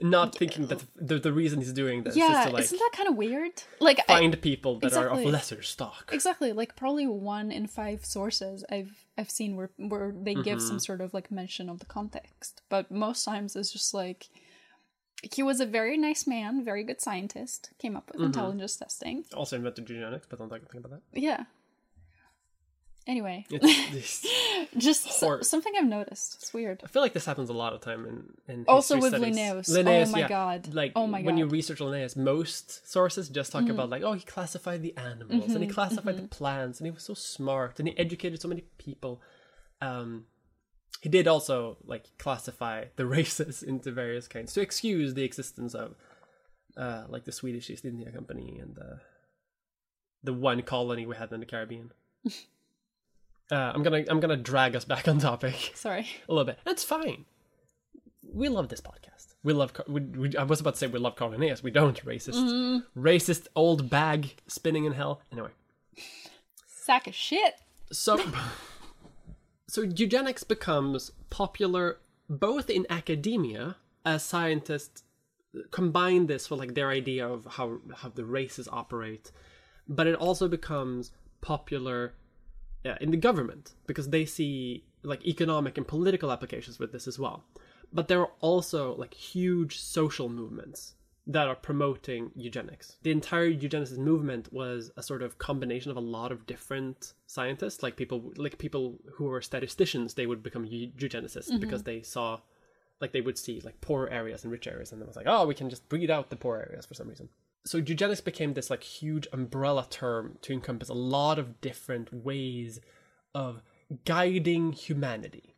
not 0.00 0.34
thinking 0.34 0.66
that 0.66 0.82
the, 0.96 1.18
the 1.18 1.32
reason 1.32 1.60
he's 1.60 1.72
doing 1.72 2.02
this 2.02 2.16
yeah, 2.16 2.40
is 2.40 2.46
to 2.46 2.52
like 2.52 2.64
isn't 2.64 2.78
that 2.78 2.90
kind 2.96 3.08
of 3.08 3.16
weird? 3.16 3.52
Like 3.80 4.00
I, 4.00 4.18
find 4.18 4.40
people 4.40 4.78
that 4.80 4.94
are 4.94 5.08
of 5.10 5.24
lesser 5.24 5.62
stock. 5.62 6.10
Exactly, 6.12 6.52
like 6.52 6.74
probably 6.76 7.06
one 7.06 7.52
in 7.52 7.66
five 7.66 8.04
sources 8.04 8.64
I've 8.70 9.04
I've 9.18 9.30
seen 9.30 9.56
where 9.56 9.70
where 9.76 10.12
they 10.16 10.34
give 10.34 10.58
Mm-hmm. 10.58 10.66
some 10.68 10.78
sort 10.80 11.00
of 11.00 11.14
like 11.14 11.30
mention 11.30 11.68
of 11.68 11.78
the 11.78 11.86
context, 11.86 12.62
but 12.68 12.90
most 12.90 13.24
times 13.24 13.54
it's 13.56 13.72
just 13.72 13.94
like 13.94 14.28
he 15.34 15.42
was 15.42 15.60
a 15.60 15.66
very 15.66 15.96
nice 15.96 16.26
man, 16.26 16.64
very 16.64 16.82
good 16.82 17.00
scientist, 17.00 17.70
came 17.78 17.96
up 17.96 18.08
with 18.08 18.16
Mm-hmm. 18.16 18.26
intelligence 18.26 18.76
testing. 18.76 19.24
Also 19.34 19.54
invented 19.56 19.88
eugenics, 19.88 20.26
but 20.28 20.38
don't 20.38 20.48
think 20.50 20.74
about 20.84 20.90
that. 21.12 21.20
Yeah. 21.20 21.44
Anyway, 23.06 23.44
It's, 23.50 24.24
just 24.78 25.10
so- 25.18 25.40
something 25.40 25.72
I've 25.76 25.86
noticed. 25.88 26.36
It's 26.36 26.54
weird. 26.54 26.82
I 26.84 26.86
feel 26.86 27.02
like 27.02 27.12
this 27.12 27.24
happens 27.26 27.48
a 27.50 27.52
lot 27.52 27.72
of 27.72 27.80
time 27.80 28.06
in, 28.06 28.54
in 28.54 28.64
Also 28.68 28.94
with 28.96 29.08
studies. 29.08 29.68
Linnaeus. 29.68 30.08
Oh 30.08 30.12
my 30.12 30.20
yeah. 30.20 30.28
God. 30.28 30.72
Like 30.72 30.92
Oh 30.94 31.06
my 31.08 31.20
when 31.22 31.36
you 31.36 31.46
Mm-hmm. 31.46 31.52
research 31.52 31.80
Linnaeus, 31.80 32.14
most 32.14 32.88
sources 32.88 33.28
just 33.28 33.50
talk 33.50 33.68
about 33.68 33.90
like, 33.90 34.02
oh, 34.04 34.12
he 34.12 34.22
classified 34.24 34.82
the 34.82 34.96
animals 34.96 35.52
and 35.52 35.64
he 35.64 35.68
classified 35.68 36.16
the 36.16 36.28
plants 36.28 36.78
and 36.78 36.86
he 36.86 36.90
was 36.92 37.02
so 37.02 37.14
smart 37.14 37.80
and 37.80 37.88
he 37.88 37.98
educated 37.98 38.40
so 38.40 38.46
many 38.48 38.62
people. 38.78 39.20
Um, 39.80 40.26
he 41.00 41.08
did 41.08 41.26
also 41.26 41.78
like 41.84 42.06
classify 42.18 42.84
the 42.94 43.06
races 43.16 43.64
into 43.64 43.90
various 43.90 44.28
kinds 44.28 44.52
to 44.52 44.60
excuse 44.60 45.14
the 45.14 45.24
existence 45.24 45.74
of 45.74 45.96
uh, 46.76 47.04
like 47.08 47.24
the 47.24 47.32
Swedish 47.32 47.68
East 47.68 47.84
India 47.84 48.12
Company 48.12 48.58
and 48.62 48.76
the 48.76 49.00
the 50.22 50.32
one 50.32 50.62
colony 50.62 51.04
we 51.04 51.16
had 51.16 51.32
in 51.32 51.40
the 51.40 51.46
Caribbean. 51.46 51.90
uh, 53.50 53.72
I'm 53.74 53.82
gonna 53.82 54.04
I'm 54.08 54.20
gonna 54.20 54.36
drag 54.36 54.74
us 54.76 54.84
back 54.84 55.08
on 55.08 55.18
topic 55.18 55.72
Sorry. 55.74 56.08
a 56.28 56.32
little 56.32 56.44
bit. 56.46 56.58
That's 56.64 56.84
fine. 56.84 57.24
We 58.32 58.48
love 58.48 58.68
this 58.68 58.80
podcast. 58.80 59.34
We 59.44 59.52
love. 59.52 59.72
Car- 59.74 59.84
We, 59.88 60.00
we, 60.00 60.36
I 60.36 60.44
was 60.44 60.60
about 60.60 60.74
to 60.74 60.78
say 60.78 60.86
we 60.86 60.98
love 60.98 61.16
Carl 61.16 61.32
Linnaeus. 61.32 61.62
We 61.62 61.70
don't. 61.70 62.02
Racist, 62.04 62.82
racist 62.96 63.48
old 63.56 63.90
bag 63.90 64.36
spinning 64.46 64.84
in 64.84 64.92
hell. 64.92 65.20
Anyway, 65.32 65.50
Sack 66.66 67.06
of 67.06 67.14
shit. 67.14 67.54
so 67.90 68.18
so 69.68 69.82
eugenics 69.82 70.44
becomes 70.44 71.12
popular 71.30 71.98
both 72.28 72.70
in 72.70 72.86
academia 72.90 73.76
as 74.04 74.22
scientists 74.22 75.02
combine 75.70 76.26
this 76.26 76.50
with 76.50 76.58
like 76.60 76.74
their 76.74 76.88
idea 76.90 77.26
of 77.28 77.46
how 77.46 77.78
how 77.96 78.08
the 78.08 78.24
races 78.24 78.68
operate, 78.72 79.30
but 79.88 80.06
it 80.06 80.14
also 80.14 80.48
becomes 80.48 81.10
popular 81.42 82.14
yeah, 82.84 82.98
in 83.00 83.10
the 83.10 83.16
government 83.16 83.72
because 83.86 84.10
they 84.10 84.24
see 84.24 84.84
like 85.02 85.26
economic 85.26 85.76
and 85.78 85.86
political 85.86 86.30
applications 86.30 86.78
with 86.78 86.92
this 86.92 87.06
as 87.06 87.18
well. 87.18 87.44
But 87.92 88.08
there 88.08 88.20
are 88.20 88.30
also 88.40 88.94
like 88.96 89.14
huge 89.14 89.78
social 89.78 90.28
movements 90.28 90.94
that 91.26 91.46
are 91.46 91.54
promoting 91.54 92.32
eugenics. 92.34 92.96
The 93.02 93.12
entire 93.12 93.50
eugenicist 93.50 93.98
movement 93.98 94.52
was 94.52 94.90
a 94.96 95.02
sort 95.02 95.22
of 95.22 95.38
combination 95.38 95.90
of 95.90 95.96
a 95.96 96.00
lot 96.00 96.32
of 96.32 96.46
different 96.46 97.14
scientists, 97.26 97.82
like 97.82 97.96
people 97.96 98.32
like 98.36 98.58
people 98.58 98.98
who 99.14 99.24
were 99.24 99.40
statisticians, 99.40 100.14
they 100.14 100.26
would 100.26 100.42
become 100.42 100.64
eu- 100.64 100.90
eugenicists 100.92 101.48
mm-hmm. 101.48 101.58
because 101.58 101.84
they 101.84 102.02
saw 102.02 102.40
like 103.00 103.12
they 103.12 103.20
would 103.20 103.38
see 103.38 103.60
like 103.60 103.80
poor 103.80 104.08
areas 104.10 104.42
and 104.42 104.52
rich 104.52 104.66
areas 104.66 104.92
and 104.92 105.02
it 105.02 105.06
was 105.06 105.16
like, 105.16 105.26
oh, 105.28 105.46
we 105.46 105.54
can 105.54 105.70
just 105.70 105.88
breed 105.88 106.10
out 106.10 106.30
the 106.30 106.36
poor 106.36 106.58
areas 106.58 106.86
for 106.86 106.94
some 106.94 107.08
reason 107.08 107.28
so 107.64 107.78
eugenics 107.78 108.20
became 108.20 108.54
this 108.54 108.70
like 108.70 108.82
huge 108.82 109.28
umbrella 109.32 109.86
term 109.88 110.38
to 110.42 110.52
encompass 110.52 110.88
a 110.88 110.94
lot 110.94 111.38
of 111.38 111.60
different 111.60 112.12
ways 112.12 112.80
of 113.34 113.62
guiding 114.04 114.72
humanity. 114.72 115.54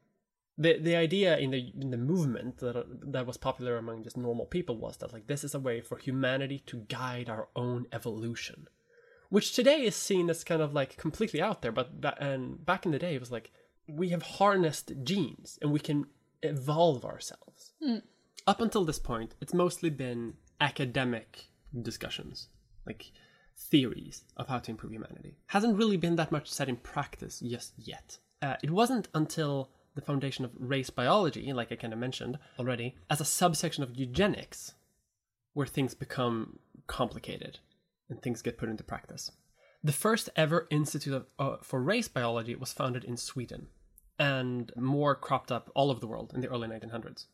The 0.57 0.79
the 0.79 0.95
idea 0.95 1.37
in 1.38 1.51
the 1.51 1.73
in 1.81 1.90
the 1.90 1.97
movement 1.97 2.59
that 2.59 3.12
that 3.12 3.27
was 3.27 3.37
popular 3.37 3.77
among 3.77 4.05
just 4.05 4.17
normal 4.17 4.47
people 4.47 4.77
was 4.77 4.99
that 4.99 5.12
like 5.12 5.27
this 5.27 5.43
is 5.43 5.55
a 5.55 5.61
way 5.61 5.81
for 5.81 5.99
humanity 5.99 6.62
to 6.67 6.85
guide 6.88 7.29
our 7.29 7.49
own 7.57 7.87
evolution, 7.93 8.69
which 9.31 9.55
today 9.55 9.83
is 9.83 9.97
seen 9.97 10.31
as 10.31 10.45
kind 10.45 10.62
of 10.62 10.73
like 10.73 10.97
completely 10.97 11.40
out 11.40 11.62
there. 11.62 11.73
But 11.73 12.01
ba- 12.01 12.23
and 12.23 12.64
back 12.64 12.87
in 12.87 12.93
the 12.93 13.01
day, 13.01 13.14
it 13.14 13.21
was 13.21 13.33
like 13.33 13.51
we 13.88 14.11
have 14.11 14.23
harnessed 14.23 14.93
genes 15.03 15.59
and 15.61 15.73
we 15.73 15.81
can 15.81 16.07
evolve 16.43 17.05
ourselves. 17.05 17.73
Mm. 17.83 18.03
Up 18.47 18.61
until 18.61 18.85
this 18.85 18.99
point, 18.99 19.35
it's 19.40 19.55
mostly 19.55 19.90
been 19.90 20.35
academic 20.61 21.49
discussions, 21.83 22.49
like 22.87 23.13
theories 23.57 24.25
of 24.37 24.49
how 24.49 24.59
to 24.59 24.71
improve 24.71 24.93
humanity. 24.93 25.37
Hasn't 25.47 25.77
really 25.77 25.97
been 25.97 26.17
that 26.17 26.33
much 26.33 26.51
set 26.51 26.69
in 26.69 26.77
practice 26.77 27.41
just 27.41 27.73
yet. 27.77 28.19
Uh, 28.43 28.57
it 28.63 28.71
wasn't 28.71 29.09
until 29.15 29.71
the 29.95 30.01
foundation 30.01 30.45
of 30.45 30.51
race 30.59 30.91
biology, 30.91 31.53
like 31.53 31.71
I 31.71 31.77
kind 31.77 31.93
of 31.93 31.99
mentioned 31.99 32.39
already, 32.59 32.97
as 33.09 33.21
a 33.21 33.25
subsection 33.25 33.83
of 33.83 33.95
eugenics, 33.95 34.75
where 35.53 35.67
things 35.67 35.95
become 35.95 36.59
complicated 36.87 37.61
and 38.09 38.21
things 38.21 38.43
get 38.43 38.59
put 38.59 38.69
into 38.69 38.85
practice. 38.85 39.31
The 39.83 39.93
first 39.93 40.31
ever 40.35 40.67
institute 40.71 41.15
of, 41.15 41.27
uh, 41.39 41.57
for 41.63 41.81
race 41.81 42.09
biology 42.09 42.55
was 42.55 42.73
founded 42.73 43.05
in 43.05 43.17
Sweden, 43.17 43.69
and 44.19 44.73
more 44.77 45.15
cropped 45.15 45.53
up 45.53 45.71
all 45.75 45.91
over 45.91 46.01
the 46.01 46.07
world 46.07 46.33
in 46.35 46.41
the 46.41 46.49
early 46.49 46.69
1900s. 46.69 47.27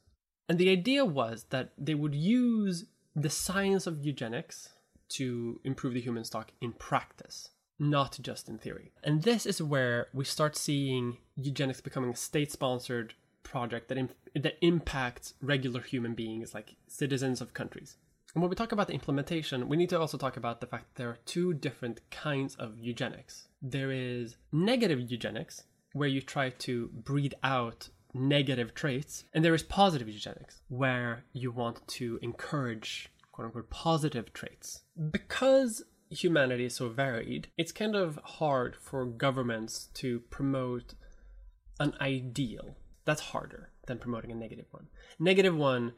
And 0.48 0.58
the 0.58 0.70
idea 0.70 1.04
was 1.04 1.46
that 1.50 1.72
they 1.78 1.94
would 1.94 2.14
use 2.14 2.86
the 3.14 3.30
science 3.30 3.86
of 3.86 4.04
eugenics 4.04 4.70
to 5.10 5.60
improve 5.64 5.94
the 5.94 6.00
human 6.00 6.24
stock 6.24 6.52
in 6.60 6.72
practice, 6.72 7.50
not 7.78 8.18
just 8.22 8.48
in 8.48 8.58
theory. 8.58 8.92
And 9.02 9.22
this 9.22 9.46
is 9.46 9.62
where 9.62 10.08
we 10.12 10.24
start 10.24 10.56
seeing 10.56 11.18
eugenics 11.36 11.80
becoming 11.80 12.10
a 12.10 12.16
state 12.16 12.52
sponsored 12.52 13.14
project 13.42 13.88
that, 13.88 13.98
im- 13.98 14.10
that 14.34 14.58
impacts 14.60 15.34
regular 15.40 15.80
human 15.80 16.14
beings, 16.14 16.54
like 16.54 16.76
citizens 16.86 17.40
of 17.40 17.54
countries. 17.54 17.96
And 18.34 18.42
when 18.42 18.50
we 18.50 18.54
talk 18.54 18.70
about 18.70 18.86
the 18.86 18.94
implementation, 18.94 19.68
we 19.68 19.76
need 19.76 19.88
to 19.88 19.98
also 19.98 20.16
talk 20.16 20.36
about 20.36 20.60
the 20.60 20.66
fact 20.68 20.84
that 20.94 21.02
there 21.02 21.10
are 21.10 21.18
two 21.26 21.52
different 21.52 22.00
kinds 22.10 22.54
of 22.54 22.78
eugenics. 22.78 23.48
There 23.60 23.90
is 23.90 24.36
negative 24.52 25.00
eugenics, 25.10 25.64
where 25.92 26.08
you 26.08 26.20
try 26.20 26.50
to 26.50 26.88
breed 26.88 27.34
out 27.42 27.88
negative 28.14 28.74
traits, 28.74 29.24
and 29.32 29.44
there 29.44 29.54
is 29.54 29.62
positive 29.62 30.08
eugenics, 30.08 30.60
where 30.68 31.24
you 31.32 31.50
want 31.50 31.86
to 31.88 32.18
encourage 32.22 33.10
quote 33.32 33.46
unquote 33.46 33.70
positive 33.70 34.32
traits. 34.32 34.82
Because 35.10 35.82
humanity 36.10 36.64
is 36.64 36.74
so 36.74 36.88
varied, 36.88 37.48
it's 37.56 37.72
kind 37.72 37.94
of 37.94 38.18
hard 38.24 38.76
for 38.76 39.04
governments 39.04 39.88
to 39.94 40.20
promote 40.30 40.94
an 41.78 41.94
ideal. 42.00 42.76
That's 43.04 43.20
harder 43.20 43.70
than 43.86 43.98
promoting 43.98 44.32
a 44.32 44.34
negative 44.34 44.66
one. 44.70 44.88
Negative 45.18 45.56
one 45.56 45.94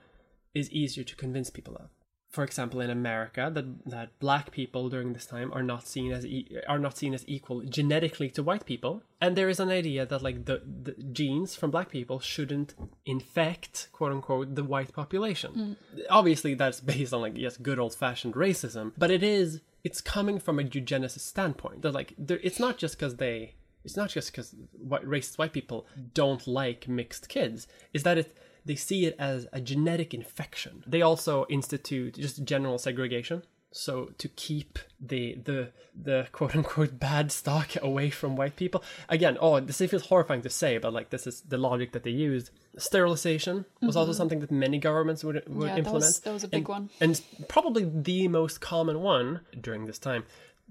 is 0.55 0.71
easier 0.71 1.05
to 1.05 1.17
convince 1.17 1.51
people 1.51 1.77
of. 1.77 1.91
For 2.33 2.45
example, 2.45 2.81
in 2.81 2.89
America, 2.89 3.51
that 3.53 3.67
that 3.85 4.19
black 4.19 4.51
people 4.51 4.89
during 4.89 5.13
this 5.13 5.27
time 5.27 5.53
are 5.53 5.63
not 5.63 5.87
seen 5.87 6.13
as 6.13 6.25
e- 6.25 6.57
are 6.67 6.79
not 6.79 6.97
seen 6.97 7.13
as 7.13 7.25
equal 7.29 7.61
genetically 7.61 8.31
to 8.31 8.43
white 8.43 8.65
people, 8.65 9.03
and 9.21 9.37
there 9.37 9.51
is 9.51 9.61
an 9.61 9.69
idea 9.69 10.07
that 10.07 10.23
like 10.23 10.47
the, 10.47 10.63
the 10.83 10.95
genes 11.13 11.55
from 11.55 11.71
black 11.71 11.91
people 11.91 12.21
shouldn't 12.21 12.75
infect 13.05 13.91
quote 13.93 14.13
unquote 14.13 14.55
the 14.55 14.65
white 14.65 14.95
population. 14.95 15.77
Mm. 15.95 16.05
Obviously, 16.09 16.55
that's 16.55 16.81
based 16.81 17.13
on 17.13 17.21
like 17.21 17.37
yes, 17.37 17.59
good 17.59 17.79
old 17.79 17.95
fashioned 17.95 18.35
racism, 18.35 18.93
but 18.97 19.11
it 19.11 19.23
is 19.23 19.61
it's 19.85 20.01
coming 20.01 20.39
from 20.39 20.59
a 20.59 20.65
eugenicist 20.65 21.21
standpoint. 21.21 21.83
That 21.83 21.93
like 21.93 22.15
it's 22.19 22.59
not 22.59 22.79
just 22.79 22.97
because 22.97 23.17
they 23.17 23.57
it's 23.85 23.97
not 23.97 24.11
just 24.11 24.33
because 24.33 24.55
white, 24.73 25.05
racist 25.05 25.39
white 25.39 25.53
people 25.53 25.87
don't 26.15 26.47
like 26.47 26.89
mixed 26.89 27.29
kids. 27.29 27.67
Is 27.93 28.03
that 28.05 28.19
it? 28.19 28.37
They 28.65 28.77
see 28.77 29.07
it 29.07 29.17
as 29.19 29.47
a 29.53 29.61
genetic 29.61 30.15
infection. 30.15 30.85
They 30.87 31.03
also 31.03 31.47
institute 31.49 32.15
just 32.15 32.45
general 32.45 32.79
segregation. 32.79 33.43
So 33.75 34.11
to 34.19 34.29
keep 34.29 34.79
the 35.01 35.35
the 35.43 35.71
the 36.09 36.27
quote 36.33 36.55
unquote 36.55 36.99
bad 36.99 37.33
stock 37.33 37.71
away 37.83 38.11
from 38.11 38.37
white 38.37 38.55
people. 38.57 38.85
Again, 39.09 39.39
oh, 39.41 39.61
this 39.61 39.79
feels 39.79 40.07
horrifying 40.07 40.43
to 40.43 40.51
say, 40.51 40.77
but 40.79 40.93
like 40.93 41.09
this 41.11 41.27
is 41.27 41.41
the 41.41 41.57
logic 41.59 41.93
that 41.93 42.03
they 42.05 42.11
used. 42.11 42.51
Sterilization 42.77 43.65
was 43.81 43.97
also 43.97 44.13
something 44.13 44.41
that 44.41 44.51
many 44.51 44.79
governments 44.79 45.25
would 45.25 45.37
would 45.37 45.45
Mm-hmm. 45.47 45.61
Yeah, 45.63 45.69
that 45.69 45.79
implement. 45.79 46.05
was- 46.05 46.21
that 46.21 46.33
was 46.33 46.45
a 46.45 46.49
big 46.49 46.59
and, 46.59 46.69
one. 46.69 46.91
and 47.01 47.21
probably 47.49 47.85
the 47.85 48.29
most 48.29 48.61
common 48.61 49.01
one 49.01 49.41
during 49.59 49.87
this 49.87 49.99
time 49.99 50.25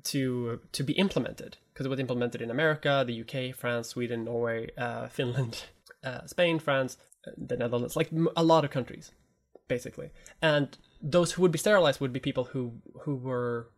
to 0.03 0.59
to 0.71 0.83
be 0.83 0.93
implemented 0.93 1.57
because 1.73 1.85
it 1.85 1.89
was 1.89 1.99
implemented 1.99 2.41
in 2.41 2.51
America, 2.51 3.03
the 3.05 3.21
UK, 3.21 3.55
France, 3.55 3.89
Sweden, 3.89 4.25
Norway, 4.25 4.69
uh, 4.77 5.07
Finland, 5.07 5.63
uh, 6.03 6.25
Spain, 6.27 6.59
France, 6.59 6.97
the 7.37 7.57
Netherlands, 7.57 7.95
like 7.95 8.09
a 8.35 8.43
lot 8.43 8.65
of 8.65 8.71
countries, 8.71 9.11
basically. 9.67 10.09
And 10.41 10.77
those 11.01 11.33
who 11.33 11.41
would 11.41 11.51
be 11.51 11.57
sterilized 11.59 11.99
would 12.01 12.13
be 12.13 12.19
people 12.19 12.45
who 12.45 12.73
who 13.01 13.15
were 13.15 13.69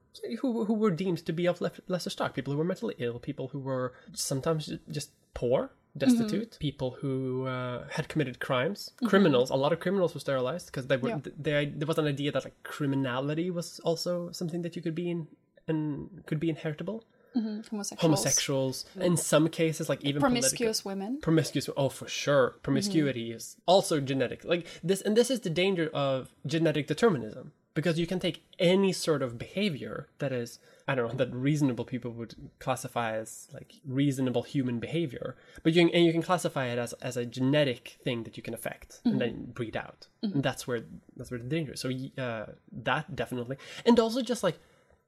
who 0.41 0.65
who 0.65 0.73
were 0.73 0.91
deemed 0.91 1.25
to 1.25 1.33
be 1.33 1.45
of 1.47 1.59
lef- 1.61 1.79
lesser 1.87 2.09
stock, 2.09 2.33
people 2.33 2.53
who 2.53 2.59
were 2.59 2.65
mentally 2.65 2.95
ill, 2.99 3.19
people 3.19 3.47
who 3.49 3.59
were 3.59 3.93
sometimes 4.13 4.71
just 4.89 5.11
poor, 5.33 5.71
destitute, 5.97 6.57
people 6.59 6.91
who 7.01 7.47
uh, 7.47 7.87
had 7.89 8.07
committed 8.09 8.39
crimes, 8.39 8.91
criminals. 9.05 9.49
A 9.49 9.55
lot 9.55 9.73
of 9.73 9.79
criminals 9.79 10.13
were 10.13 10.19
sterilized 10.19 10.67
because 10.67 10.87
they 10.87 10.97
were 10.97 11.09
Yeah. 11.09 11.19
they, 11.37 11.65
there 11.65 11.87
was 11.87 11.97
an 11.97 12.07
idea 12.07 12.31
that 12.31 12.43
like 12.43 12.61
criminality 12.63 13.49
was 13.51 13.79
also 13.83 14.31
something 14.31 14.61
that 14.61 14.75
you 14.75 14.81
could 14.81 14.95
be 14.95 15.09
in 15.09 15.27
and 15.67 16.23
could 16.27 16.39
be 16.39 16.49
inheritable. 16.49 17.03
Mm-hmm. 17.35 17.61
Homosexuals. 17.69 18.01
Homosexuals, 18.01 18.85
in 18.99 19.17
some 19.17 19.47
cases, 19.49 19.89
like 19.89 20.03
even 20.03 20.21
Promiscuous 20.21 20.85
women. 20.85 21.19
promiscuous 21.21 21.69
oh 21.75 21.89
for 21.89 22.07
sure. 22.07 22.55
Promiscuity 22.63 23.29
mm-hmm. 23.29 23.37
is 23.37 23.57
also 23.65 23.99
genetic. 23.99 24.43
Like 24.45 24.67
this 24.83 25.01
and 25.01 25.15
this 25.15 25.31
is 25.31 25.41
the 25.41 25.49
danger 25.49 25.89
of 25.93 26.33
genetic 26.45 26.87
determinism 26.87 27.53
because 27.73 27.97
you 27.97 28.05
can 28.05 28.19
take 28.19 28.43
any 28.59 28.91
sort 28.91 29.23
of 29.23 29.39
behavior 29.39 30.07
that 30.19 30.31
is 30.31 30.59
i 30.87 30.93
don't 30.93 31.07
know 31.07 31.17
that 31.17 31.33
reasonable 31.33 31.83
people 31.83 32.11
would 32.11 32.35
classify 32.59 33.13
as 33.17 33.47
like 33.51 33.73
reasonable 33.83 34.43
human 34.43 34.79
behavior 34.79 35.35
but 35.63 35.73
you 35.73 35.81
can, 35.81 35.95
and 35.95 36.05
you 36.05 36.11
can 36.11 36.21
classify 36.21 36.67
it 36.67 36.77
as 36.77 36.93
as 36.93 37.17
a 37.17 37.25
genetic 37.25 37.97
thing 38.03 38.23
that 38.23 38.37
you 38.37 38.43
can 38.43 38.53
affect 38.53 38.99
and 39.05 39.19
then 39.19 39.33
mm-hmm. 39.33 39.51
breed 39.51 39.77
out. 39.77 40.07
And 40.21 40.43
that's 40.43 40.67
where 40.67 40.83
that's 41.15 41.31
where 41.31 41.39
the 41.39 41.49
danger 41.49 41.73
is. 41.73 41.81
so 41.81 41.91
uh, 42.17 42.47
that 42.71 43.15
definitely 43.15 43.57
and 43.85 43.99
also 43.99 44.21
just 44.21 44.43
like 44.43 44.59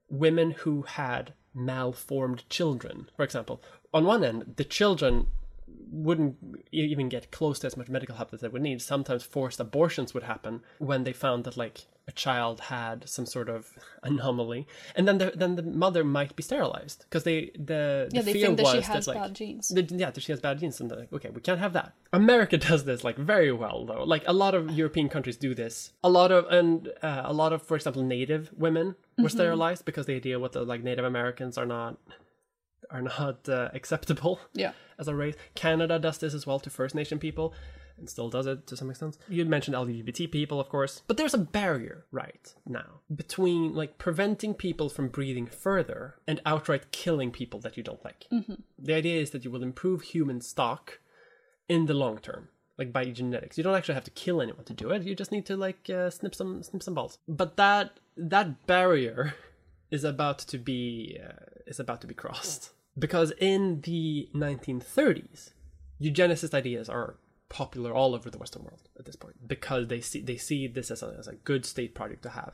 women 0.10 0.52
who 0.52 0.84
had 0.84 1.34
malformed 1.56 2.48
children, 2.50 3.10
for 3.16 3.24
example. 3.24 3.62
On 3.94 4.06
one 4.06 4.24
end, 4.24 4.54
the 4.58 4.64
children 4.64 5.28
wouldn't 5.90 6.36
even 6.72 7.10
get 7.10 7.32
close 7.32 7.60
to 7.60 7.68
as 7.68 7.78
much 7.78 7.88
medical 7.88 8.16
help 8.16 8.34
as 8.34 8.42
they 8.42 8.48
would 8.48 8.62
need. 8.62 8.82
Sometimes 8.82 9.24
forced 9.24 9.60
abortions 9.60 10.14
would 10.14 10.24
happen 10.24 10.62
when 10.78 11.04
they 11.04 11.14
found 11.14 11.46
that 11.46 11.58
like 11.58 11.86
a 12.08 12.12
child 12.12 12.60
had 12.62 13.10
some 13.10 13.26
sort 13.26 13.50
of 13.50 13.72
anomaly, 14.04 14.68
and 14.96 15.08
then 15.08 15.18
the 15.18 15.32
then 15.36 15.56
the 15.56 15.64
mother 15.64 16.04
might 16.04 16.36
be 16.36 16.44
sterilized 16.44 17.04
because 17.06 17.24
they 17.24 17.52
the, 17.56 18.08
the 18.10 18.10
Yeah, 18.14 18.22
they 18.22 18.34
fear 18.34 18.46
think 18.48 18.58
that 18.58 18.64
was 18.64 18.74
she 18.74 18.82
has 18.82 19.08
like 19.08 19.18
bad 19.18 19.34
genes. 19.36 19.70
the, 19.70 19.82
yeah, 19.82 20.12
that 20.12 20.22
she 20.22 20.32
has 20.32 20.40
bad 20.40 20.60
genes, 20.60 20.80
and 20.80 20.90
they're 20.92 21.00
like, 21.00 21.14
okay, 21.14 21.30
we 21.30 21.42
can't 21.42 21.60
have 21.60 21.74
that. 21.74 21.94
America 22.14 22.58
does 22.70 22.84
this 22.86 23.04
like 23.04 23.18
very 23.18 23.52
well, 23.52 23.86
though. 23.86 24.04
Like 24.04 24.24
a 24.28 24.34
lot 24.34 24.54
of 24.54 24.72
European 24.72 25.10
countries 25.10 25.38
do 25.38 25.56
this. 25.56 25.94
A 26.04 26.10
lot 26.10 26.32
of 26.32 26.46
and 26.52 26.90
uh, 27.02 27.24
a 27.26 27.34
lot 27.34 27.54
of, 27.54 27.62
for 27.64 27.76
example, 27.76 28.04
Native 28.04 28.52
women 28.56 28.88
were 29.18 29.24
Mm-hmm. 29.24 29.28
sterilized 29.38 29.86
because 29.86 30.06
the 30.06 30.16
idea 30.16 30.38
with 30.40 30.52
the 30.52 30.64
like 30.64 30.84
Native 30.84 31.06
Americans 31.06 31.58
are 31.58 31.66
not 31.66 31.98
are 32.92 33.02
not 33.02 33.50
uh, 33.50 33.70
acceptable 33.74 34.40
Yeah. 34.54 34.74
as 35.00 35.08
a 35.08 35.16
race. 35.16 35.36
Canada 35.56 35.98
does 35.98 36.20
this 36.20 36.34
as 36.36 36.46
well 36.46 36.60
to 36.60 36.70
First 36.70 36.94
Nation 36.94 37.18
people, 37.18 37.54
and 37.98 38.10
still 38.10 38.30
does 38.30 38.46
it 38.46 38.68
to 38.68 38.78
some 38.78 38.90
extent. 38.90 39.18
You 39.28 39.46
mentioned 39.46 39.76
LGBT 39.76 40.32
people, 40.32 40.60
of 40.60 40.70
course, 40.70 41.02
but 41.08 41.18
there's 41.18 41.34
a 41.34 41.40
barrier 41.40 42.06
right 42.12 42.54
now 42.66 43.02
between 43.14 43.74
like 43.74 43.98
preventing 43.98 44.54
people 44.54 44.90
from 44.90 45.10
breathing 45.10 45.48
further 45.48 46.16
and 46.28 46.42
outright 46.46 46.92
killing 46.92 47.32
people 47.32 47.60
that 47.62 47.78
you 47.78 47.84
don't 47.84 48.04
like. 48.04 48.28
The 48.78 48.94
idea 48.94 49.22
is 49.22 49.32
that 49.32 49.44
you 49.44 49.52
will 49.52 49.64
improve 49.64 50.02
human 50.02 50.42
stock 50.42 51.00
in 51.68 51.86
the 51.86 51.94
long 51.94 52.18
term. 52.20 52.50
Like 52.78 52.92
by 52.92 53.06
genetics, 53.06 53.58
you 53.58 53.64
don't 53.64 53.76
actually 53.76 53.96
have 53.96 54.04
to 54.04 54.12
kill 54.12 54.42
anyone 54.42 54.66
to 54.66 54.74
do 54.74 54.90
it. 54.90 55.04
You 55.04 55.16
just 55.16 55.32
need 55.32 55.46
to 55.46 55.56
like 55.56 55.90
uh, 55.90 56.10
snip 56.10 56.36
some 56.36 56.62
snip 56.62 56.84
some 56.84 56.94
balls. 56.94 57.20
But 57.28 57.56
that 57.56 58.00
that 58.18 58.68
barrier 58.68 59.34
is 59.92 60.04
about 60.04 60.40
to 60.40 60.58
be 60.58 61.18
uh, 61.24 61.46
is 61.68 61.80
about 61.80 62.02
to 62.02 62.08
be 62.08 62.14
crossed 62.14 62.72
because 62.98 63.32
in 63.40 63.82
the 63.82 64.30
1930s, 64.34 65.52
eugenicist 66.02 66.54
ideas 66.54 66.90
are 66.90 67.16
popular 67.50 67.94
all 67.94 68.16
over 68.16 68.30
the 68.30 68.38
Western 68.38 68.64
world 68.64 68.90
at 68.98 69.06
this 69.06 69.16
point 69.16 69.48
because 69.48 69.88
they 69.88 70.02
see 70.02 70.22
they 70.22 70.38
see 70.38 70.68
this 70.68 70.92
as 70.92 71.04
a, 71.04 71.16
as 71.18 71.28
a 71.28 71.36
good 71.36 71.66
state 71.66 71.96
project 71.96 72.24
to 72.24 72.30
have, 72.30 72.54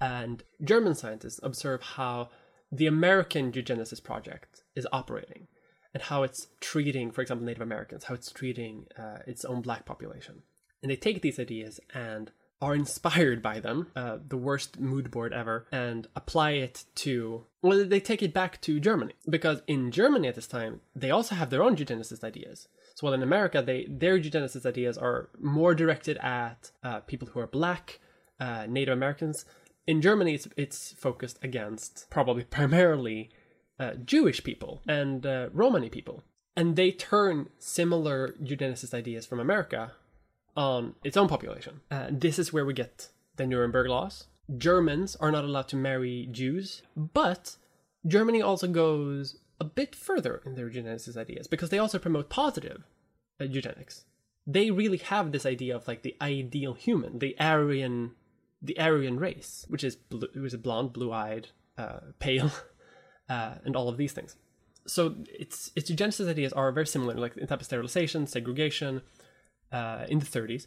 and 0.00 0.42
German 0.62 0.94
scientists 0.94 1.40
observe 1.42 1.82
how 1.82 2.30
the 2.72 2.86
American 2.86 3.52
eugenicist 3.52 4.04
project 4.04 4.62
is 4.74 4.86
operating 4.92 5.48
and 5.92 6.04
how 6.04 6.22
it's 6.22 6.46
treating, 6.60 7.10
for 7.10 7.20
example, 7.20 7.44
Native 7.44 7.62
Americans, 7.62 8.04
how 8.04 8.14
it's 8.14 8.30
treating 8.30 8.86
uh, 8.96 9.18
its 9.26 9.44
own 9.44 9.60
black 9.60 9.84
population, 9.84 10.42
and 10.82 10.90
they 10.90 10.96
take 10.96 11.20
these 11.20 11.38
ideas 11.38 11.80
and 11.92 12.30
are 12.62 12.74
inspired 12.74 13.42
by 13.42 13.58
them, 13.58 13.86
uh, 13.96 14.18
the 14.28 14.36
worst 14.36 14.78
mood 14.78 15.10
board 15.10 15.32
ever, 15.32 15.66
and 15.72 16.06
apply 16.14 16.52
it 16.52 16.84
to. 16.94 17.46
Well, 17.62 17.84
they 17.84 18.00
take 18.00 18.22
it 18.22 18.34
back 18.34 18.60
to 18.62 18.80
Germany 18.80 19.14
because 19.28 19.62
in 19.66 19.90
Germany 19.90 20.28
at 20.28 20.34
this 20.34 20.46
time 20.46 20.80
they 20.94 21.10
also 21.10 21.34
have 21.34 21.50
their 21.50 21.62
own 21.62 21.76
eugenicist 21.76 22.22
ideas. 22.22 22.68
So 23.00 23.06
while 23.06 23.14
in 23.14 23.22
America, 23.22 23.62
they 23.62 23.86
their 23.88 24.18
eugenicist 24.18 24.66
ideas 24.66 24.98
are 24.98 25.30
more 25.40 25.74
directed 25.74 26.18
at 26.18 26.70
uh, 26.84 27.00
people 27.00 27.28
who 27.28 27.40
are 27.40 27.46
black, 27.46 27.98
uh, 28.38 28.66
Native 28.68 28.92
Americans. 28.92 29.46
In 29.86 30.02
Germany, 30.02 30.34
it's 30.34 30.48
it's 30.54 30.92
focused 30.92 31.38
against 31.42 32.10
probably 32.10 32.44
primarily 32.58 33.30
uh, 33.78 33.94
Jewish 34.04 34.44
people 34.44 34.82
and 34.86 35.24
uh, 35.24 35.48
Romani 35.54 35.88
people, 35.88 36.24
and 36.54 36.76
they 36.76 36.90
turn 36.92 37.48
similar 37.58 38.34
eugenicist 38.38 38.92
ideas 38.92 39.24
from 39.24 39.40
America 39.40 39.92
on 40.54 40.94
its 41.02 41.16
own 41.16 41.28
population. 41.28 41.80
Uh, 41.90 42.08
this 42.10 42.38
is 42.38 42.52
where 42.52 42.66
we 42.66 42.74
get 42.74 43.08
the 43.36 43.46
Nuremberg 43.46 43.88
laws. 43.88 44.26
Germans 44.58 45.16
are 45.16 45.32
not 45.32 45.44
allowed 45.44 45.68
to 45.68 45.76
marry 45.76 46.28
Jews, 46.30 46.82
but 46.94 47.56
Germany 48.06 48.42
also 48.42 48.66
goes 48.66 49.38
a 49.60 49.64
bit 49.64 49.94
further 49.94 50.42
in 50.46 50.54
their 50.54 50.68
eugenicist 50.68 51.16
ideas 51.16 51.46
because 51.46 51.68
they 51.68 51.78
also 51.78 51.98
promote 51.98 52.30
positive 52.30 52.82
uh, 53.40 53.44
eugenics. 53.44 54.04
They 54.46 54.70
really 54.70 54.96
have 54.98 55.30
this 55.30 55.44
idea 55.46 55.76
of 55.76 55.86
like 55.86 56.02
the 56.02 56.16
ideal 56.20 56.74
human, 56.74 57.18
the 57.18 57.38
Aryan, 57.38 58.12
the 58.62 58.78
Aryan 58.80 59.20
race, 59.20 59.66
which 59.68 59.84
is 59.84 59.94
blue, 59.96 60.28
which 60.34 60.60
blonde, 60.62 60.92
blue-eyed, 60.92 61.48
uh, 61.76 62.00
pale, 62.18 62.50
uh, 63.28 63.54
and 63.64 63.76
all 63.76 63.88
of 63.88 63.98
these 63.98 64.12
things. 64.12 64.36
So 64.86 65.14
its 65.26 65.70
its 65.76 65.90
ideas 65.90 66.52
are 66.54 66.72
very 66.72 66.86
similar, 66.86 67.14
like 67.14 67.36
in 67.36 67.46
type 67.46 67.60
of 67.60 67.66
sterilization, 67.66 68.26
segregation, 68.26 69.02
uh, 69.72 70.06
in 70.08 70.18
the 70.18 70.26
30s, 70.26 70.66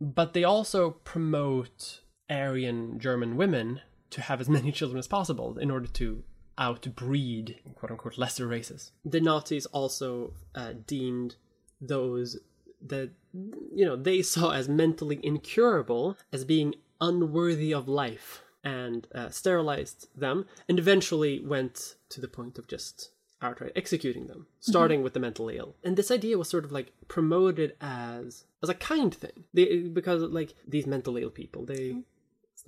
but 0.00 0.34
they 0.34 0.44
also 0.44 0.90
promote 0.90 2.00
Aryan 2.28 2.98
German 2.98 3.36
women 3.36 3.80
to 4.10 4.22
have 4.22 4.40
as 4.40 4.48
many 4.48 4.72
children 4.78 4.98
as 4.98 5.06
possible 5.06 5.56
in 5.58 5.70
order 5.70 5.86
to 5.86 6.24
outbreed 6.58 7.60
quote 7.74 7.92
unquote 7.92 8.18
lesser 8.18 8.46
races. 8.46 8.92
The 9.04 9.20
Nazis 9.20 9.66
also 9.66 10.34
uh, 10.54 10.72
deemed 10.86 11.36
those 11.80 12.38
that 12.86 13.10
you 13.32 13.84
know 13.84 13.96
they 13.96 14.22
saw 14.22 14.50
as 14.50 14.68
mentally 14.68 15.20
incurable 15.22 16.16
as 16.32 16.44
being 16.44 16.74
unworthy 17.00 17.72
of 17.72 17.88
life 17.88 18.42
and 18.64 19.06
uh, 19.14 19.30
sterilized 19.30 20.08
them 20.16 20.46
and 20.68 20.78
eventually 20.78 21.40
went 21.40 21.94
to 22.08 22.20
the 22.20 22.28
point 22.28 22.58
of 22.58 22.66
just 22.66 23.10
outright 23.40 23.70
executing 23.76 24.26
them 24.26 24.46
starting 24.58 25.00
with 25.02 25.12
the 25.12 25.20
mentally 25.20 25.56
ill. 25.58 25.76
And 25.84 25.96
this 25.96 26.10
idea 26.10 26.36
was 26.36 26.48
sort 26.48 26.64
of 26.64 26.72
like 26.72 26.92
promoted 27.06 27.76
as 27.80 28.44
as 28.62 28.68
a 28.68 28.74
kind 28.74 29.14
thing. 29.14 29.44
They, 29.54 29.78
because 29.82 30.22
like 30.22 30.54
these 30.66 30.86
mentally 30.86 31.22
ill 31.22 31.30
people 31.30 31.64
they 31.64 31.90
it's 31.90 32.17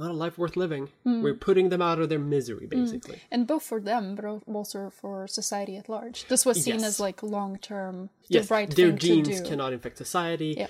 not 0.00 0.10
a 0.10 0.14
life 0.24 0.36
worth 0.38 0.56
living. 0.56 0.88
We're 1.04 1.34
putting 1.48 1.68
them 1.68 1.82
out 1.82 1.98
of 2.00 2.08
their 2.08 2.18
misery, 2.36 2.66
basically. 2.66 3.18
And 3.30 3.46
both 3.46 3.62
for 3.70 3.80
them, 3.80 4.14
but 4.16 4.24
also 4.58 4.90
for 5.00 5.28
society 5.28 5.76
at 5.76 5.88
large. 5.88 6.18
This 6.28 6.44
was 6.46 6.56
seen 6.64 6.80
Yes. 6.80 6.84
as 6.90 7.00
like 7.06 7.22
long 7.22 7.58
term, 7.58 7.94
the 8.28 8.34
Yes, 8.38 8.50
right 8.50 8.68
their 8.74 8.88
thing 8.88 8.98
genes 8.98 9.28
to 9.28 9.42
do. 9.42 9.48
cannot 9.50 9.72
infect 9.72 9.96
society. 9.98 10.54
Yeah. 10.56 10.66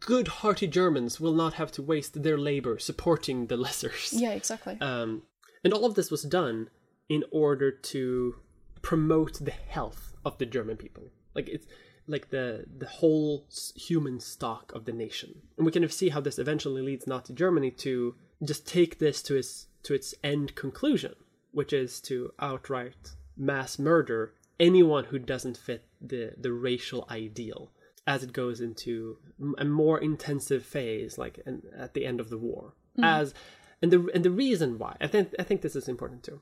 Good 0.00 0.28
hearty 0.40 0.66
Germans 0.66 1.20
will 1.20 1.34
not 1.34 1.54
have 1.60 1.70
to 1.72 1.82
waste 1.82 2.22
their 2.22 2.38
labor 2.50 2.78
supporting 2.78 3.46
the 3.46 3.56
lessers. 3.56 4.08
Yeah, 4.12 4.32
exactly. 4.40 4.76
Um, 4.80 5.22
and 5.64 5.72
all 5.74 5.84
of 5.84 5.94
this 5.94 6.10
was 6.10 6.22
done 6.22 6.68
in 7.08 7.22
order 7.30 7.70
to 7.92 8.36
promote 8.82 9.34
the 9.44 9.50
health 9.76 10.14
of 10.24 10.38
the 10.38 10.46
German 10.46 10.76
people. 10.76 11.04
Like 11.34 11.48
it's 11.48 11.66
like 12.06 12.30
the 12.30 12.64
the 12.82 12.86
whole 13.00 13.46
human 13.88 14.18
stock 14.20 14.72
of 14.74 14.84
the 14.86 14.92
nation. 14.92 15.30
And 15.56 15.64
we 15.66 15.72
can 15.72 15.88
see 15.88 16.08
how 16.10 16.20
this 16.20 16.38
eventually 16.38 16.82
leads 16.82 17.06
Nazi 17.06 17.32
Germany 17.34 17.70
to 17.86 18.14
just 18.44 18.66
take 18.66 18.98
this 18.98 19.22
to 19.22 19.36
its 19.36 19.66
to 19.84 19.94
its 19.94 20.14
end 20.22 20.54
conclusion, 20.54 21.14
which 21.52 21.72
is 21.72 22.00
to 22.02 22.32
outright 22.38 23.14
mass 23.36 23.78
murder 23.78 24.34
anyone 24.60 25.04
who 25.04 25.18
doesn't 25.18 25.56
fit 25.56 25.84
the 26.00 26.32
the 26.36 26.52
racial 26.52 27.06
ideal 27.10 27.70
as 28.06 28.22
it 28.22 28.32
goes 28.32 28.60
into 28.60 29.16
a 29.58 29.64
more 29.64 29.98
intensive 29.98 30.64
phase 30.64 31.18
like 31.18 31.38
in, 31.46 31.62
at 31.76 31.94
the 31.94 32.04
end 32.04 32.20
of 32.20 32.30
the 32.30 32.38
war. 32.38 32.74
Hmm. 32.96 33.04
As 33.04 33.34
and 33.80 33.90
the 33.90 34.08
and 34.14 34.24
the 34.24 34.30
reason 34.30 34.78
why 34.78 34.96
i 35.00 35.08
think 35.08 35.34
i 35.40 35.42
think 35.42 35.60
this 35.60 35.74
is 35.74 35.88
important 35.88 36.22
too 36.22 36.40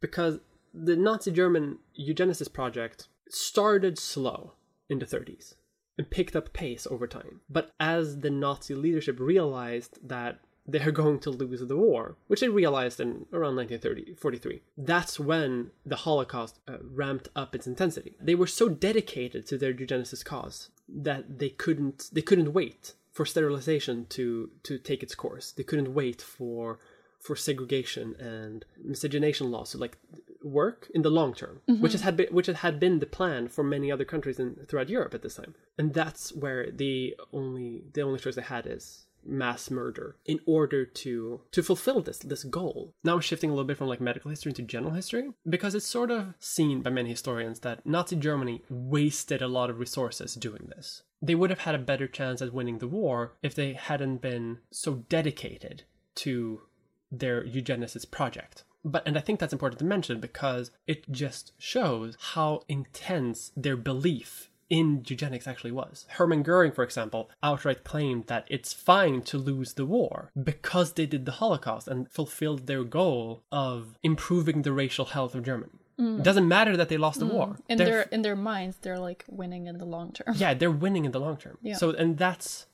because 0.00 0.40
the 0.74 0.96
nazi 0.96 1.30
german 1.30 1.78
eugenicist 1.96 2.52
project 2.52 3.06
started 3.28 3.98
slow 3.98 4.54
in 4.88 4.98
the 4.98 5.06
30s 5.06 5.54
and 5.98 6.10
picked 6.10 6.36
up 6.36 6.52
pace 6.52 6.86
over 6.90 7.06
time. 7.06 7.40
But 7.48 7.70
as 7.78 8.20
the 8.20 8.30
nazi 8.30 8.74
leadership 8.74 9.18
realized 9.20 9.98
that 10.08 10.40
they're 10.66 10.92
going 10.92 11.18
to 11.20 11.30
lose 11.30 11.60
the 11.66 11.76
war, 11.76 12.16
which 12.28 12.40
they 12.40 12.48
realized 12.48 13.00
in 13.00 13.26
around 13.32 13.56
1943. 13.56 14.62
That's 14.76 15.18
when 15.18 15.70
the 15.84 15.96
Holocaust 15.96 16.60
uh, 16.68 16.76
ramped 16.82 17.28
up 17.34 17.54
its 17.54 17.66
intensity. 17.66 18.16
They 18.20 18.34
were 18.34 18.46
so 18.46 18.68
dedicated 18.68 19.46
to 19.46 19.58
their 19.58 19.74
eugenicist 19.74 20.24
cause 20.24 20.70
that 20.88 21.38
they 21.38 21.48
couldn't 21.48 22.10
they 22.12 22.22
couldn't 22.22 22.52
wait 22.52 22.94
for 23.10 23.26
sterilization 23.26 24.06
to 24.10 24.50
to 24.62 24.78
take 24.78 25.02
its 25.02 25.14
course. 25.14 25.52
They 25.52 25.64
couldn't 25.64 25.94
wait 25.94 26.22
for 26.22 26.78
for 27.18 27.36
segregation 27.36 28.16
and 28.18 28.64
miscegenation 28.82 29.50
laws 29.50 29.70
to 29.70 29.78
like 29.78 29.96
work 30.42 30.90
in 30.92 31.02
the 31.02 31.10
long 31.10 31.32
term, 31.32 31.60
which 31.66 31.92
had 31.92 32.16
been, 32.16 32.26
which 32.32 32.48
had 32.48 32.80
been 32.80 32.98
the 32.98 33.06
plan 33.06 33.46
for 33.46 33.62
many 33.62 33.92
other 33.92 34.04
countries 34.04 34.40
in 34.40 34.56
throughout 34.66 34.88
Europe 34.88 35.14
at 35.14 35.22
this 35.22 35.36
time. 35.36 35.54
And 35.78 35.94
that's 35.94 36.32
where 36.34 36.70
the 36.70 37.16
only 37.32 37.84
the 37.92 38.02
only 38.02 38.18
choice 38.18 38.34
they 38.34 38.42
had 38.42 38.66
is 38.66 39.06
mass 39.24 39.70
murder 39.70 40.16
in 40.24 40.40
order 40.46 40.84
to 40.84 41.40
to 41.50 41.62
fulfill 41.62 42.00
this 42.00 42.18
this 42.18 42.44
goal. 42.44 42.94
Now 43.04 43.20
shifting 43.20 43.50
a 43.50 43.52
little 43.52 43.66
bit 43.66 43.76
from 43.76 43.88
like 43.88 44.00
medical 44.00 44.30
history 44.30 44.50
into 44.50 44.62
general 44.62 44.92
history 44.92 45.30
because 45.48 45.74
it's 45.74 45.86
sort 45.86 46.10
of 46.10 46.34
seen 46.38 46.82
by 46.82 46.90
many 46.90 47.10
historians 47.10 47.60
that 47.60 47.84
Nazi 47.86 48.16
Germany 48.16 48.62
wasted 48.68 49.42
a 49.42 49.48
lot 49.48 49.70
of 49.70 49.78
resources 49.78 50.34
doing 50.34 50.70
this. 50.74 51.02
They 51.20 51.34
would 51.34 51.50
have 51.50 51.60
had 51.60 51.74
a 51.74 51.78
better 51.78 52.08
chance 52.08 52.42
at 52.42 52.52
winning 52.52 52.78
the 52.78 52.88
war 52.88 53.34
if 53.42 53.54
they 53.54 53.74
hadn't 53.74 54.18
been 54.18 54.58
so 54.70 55.04
dedicated 55.08 55.84
to 56.16 56.62
their 57.10 57.44
eugenicist 57.44 58.10
project. 58.10 58.64
But 58.84 59.06
and 59.06 59.16
I 59.16 59.20
think 59.20 59.38
that's 59.38 59.52
important 59.52 59.78
to 59.78 59.84
mention 59.84 60.18
because 60.18 60.72
it 60.86 61.10
just 61.10 61.52
shows 61.58 62.16
how 62.18 62.62
intense 62.68 63.52
their 63.56 63.76
belief 63.76 64.50
in 64.72 65.04
eugenics 65.06 65.46
actually 65.46 65.70
was. 65.70 66.06
Hermann 66.08 66.42
Goering, 66.42 66.72
for 66.72 66.82
example, 66.82 67.30
outright 67.42 67.84
claimed 67.84 68.26
that 68.28 68.46
it's 68.48 68.72
fine 68.72 69.20
to 69.24 69.36
lose 69.36 69.74
the 69.74 69.84
war 69.84 70.32
because 70.42 70.94
they 70.94 71.04
did 71.04 71.26
the 71.26 71.32
Holocaust 71.32 71.86
and 71.86 72.10
fulfilled 72.10 72.66
their 72.66 72.82
goal 72.82 73.42
of 73.52 73.98
improving 74.02 74.62
the 74.62 74.72
racial 74.72 75.04
health 75.04 75.34
of 75.34 75.44
Germany. 75.44 75.78
Mm. 76.00 76.20
It 76.20 76.24
doesn't 76.24 76.48
matter 76.48 76.74
that 76.74 76.88
they 76.88 76.96
lost 76.96 77.20
the 77.20 77.26
mm. 77.26 77.34
war. 77.34 77.58
in 77.68 77.76
They're 77.76 77.86
their 77.86 78.02
in 78.04 78.22
their 78.22 78.34
minds, 78.34 78.78
they're 78.80 78.98
like 78.98 79.26
winning 79.28 79.66
in 79.66 79.76
the 79.76 79.84
long 79.84 80.10
term. 80.12 80.34
yeah, 80.38 80.54
they're 80.54 80.70
winning 80.70 81.04
in 81.04 81.12
the 81.12 81.20
long 81.20 81.36
term. 81.36 81.58
Yeah. 81.60 81.76
So 81.76 81.90
and 81.90 82.16
that's 82.16 82.66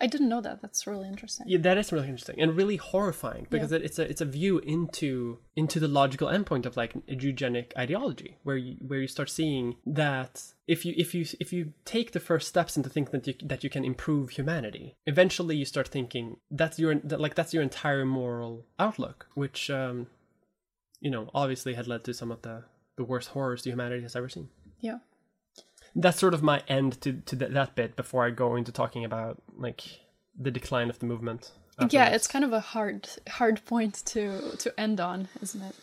I 0.00 0.06
didn't 0.06 0.28
know 0.30 0.40
that. 0.40 0.62
That's 0.62 0.86
really 0.86 1.08
interesting. 1.08 1.46
Yeah, 1.48 1.58
that 1.58 1.76
is 1.76 1.92
really 1.92 2.08
interesting 2.08 2.40
and 2.40 2.56
really 2.56 2.76
horrifying 2.76 3.46
because 3.50 3.70
it, 3.70 3.82
it's 3.82 3.98
a 3.98 4.08
it's 4.08 4.20
a 4.20 4.24
view 4.24 4.58
into 4.58 5.38
into 5.56 5.78
the 5.78 5.88
logical 5.88 6.28
endpoint 6.28 6.64
of 6.64 6.76
like 6.76 6.94
a 6.94 7.14
eugenic 7.14 7.72
ideology 7.76 8.38
where 8.42 8.56
you 8.56 8.76
where 8.86 9.00
you 9.00 9.08
start 9.08 9.28
seeing 9.28 9.76
that 9.84 10.42
if 10.66 10.86
you 10.86 10.94
if 10.96 11.14
you 11.14 11.26
if 11.38 11.52
you 11.52 11.74
take 11.84 12.12
the 12.12 12.20
first 12.20 12.48
steps 12.48 12.76
into 12.76 12.88
thinking 12.88 13.12
that 13.12 13.26
you 13.26 13.34
that 13.42 13.62
you 13.62 13.68
can 13.68 13.84
improve 13.84 14.30
humanity, 14.30 14.96
eventually 15.06 15.56
you 15.56 15.66
start 15.66 15.88
thinking 15.88 16.38
that's 16.50 16.78
your 16.78 16.94
that, 16.94 17.20
like 17.20 17.34
that's 17.34 17.52
your 17.52 17.62
entire 17.62 18.06
moral 18.06 18.64
outlook, 18.78 19.26
which 19.34 19.70
um, 19.70 20.06
you 21.00 21.10
know 21.10 21.30
obviously 21.34 21.74
had 21.74 21.86
led 21.86 22.04
to 22.04 22.14
some 22.14 22.30
of 22.30 22.40
the 22.42 22.64
the 22.96 23.04
worst 23.04 23.30
horrors 23.30 23.64
humanity 23.64 24.02
has 24.02 24.16
ever 24.16 24.28
seen 24.28 24.48
Yeah. 24.80 24.98
That's 25.94 26.18
sort 26.18 26.34
of 26.34 26.42
my 26.42 26.62
end 26.68 27.00
to 27.02 27.12
to 27.26 27.36
th- 27.36 27.52
that 27.52 27.74
bit 27.74 27.96
before 27.96 28.26
I 28.26 28.30
go 28.30 28.56
into 28.56 28.72
talking 28.72 29.04
about 29.04 29.40
like 29.56 29.82
the 30.38 30.50
decline 30.50 30.88
of 30.90 30.98
the 30.98 31.06
movement. 31.06 31.52
yeah 31.90 32.08
it's 32.08 32.26
kind 32.26 32.44
of 32.44 32.52
a 32.52 32.60
hard 32.60 33.08
hard 33.28 33.64
point 33.64 33.94
to 34.04 34.54
to 34.58 34.68
end 34.78 35.00
on 35.00 35.28
isn't 35.42 35.62
it 35.62 35.74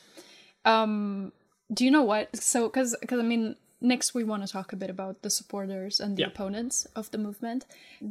um 0.66 1.32
do 1.74 1.84
you 1.86 1.92
know 1.92 2.04
what 2.04 2.36
so 2.36 2.68
because 2.68 2.96
because 3.02 3.20
i 3.20 3.24
mean 3.24 3.56
next 3.82 4.14
we 4.14 4.24
want 4.24 4.46
to 4.46 4.52
talk 4.52 4.72
a 4.74 4.76
bit 4.76 4.90
about 4.90 5.22
the 5.24 5.30
supporters 5.30 6.00
and 6.00 6.16
the 6.16 6.22
Yeah. 6.22 6.28
opponents 6.28 6.86
of 6.96 7.10
the 7.12 7.18
movement 7.18 7.66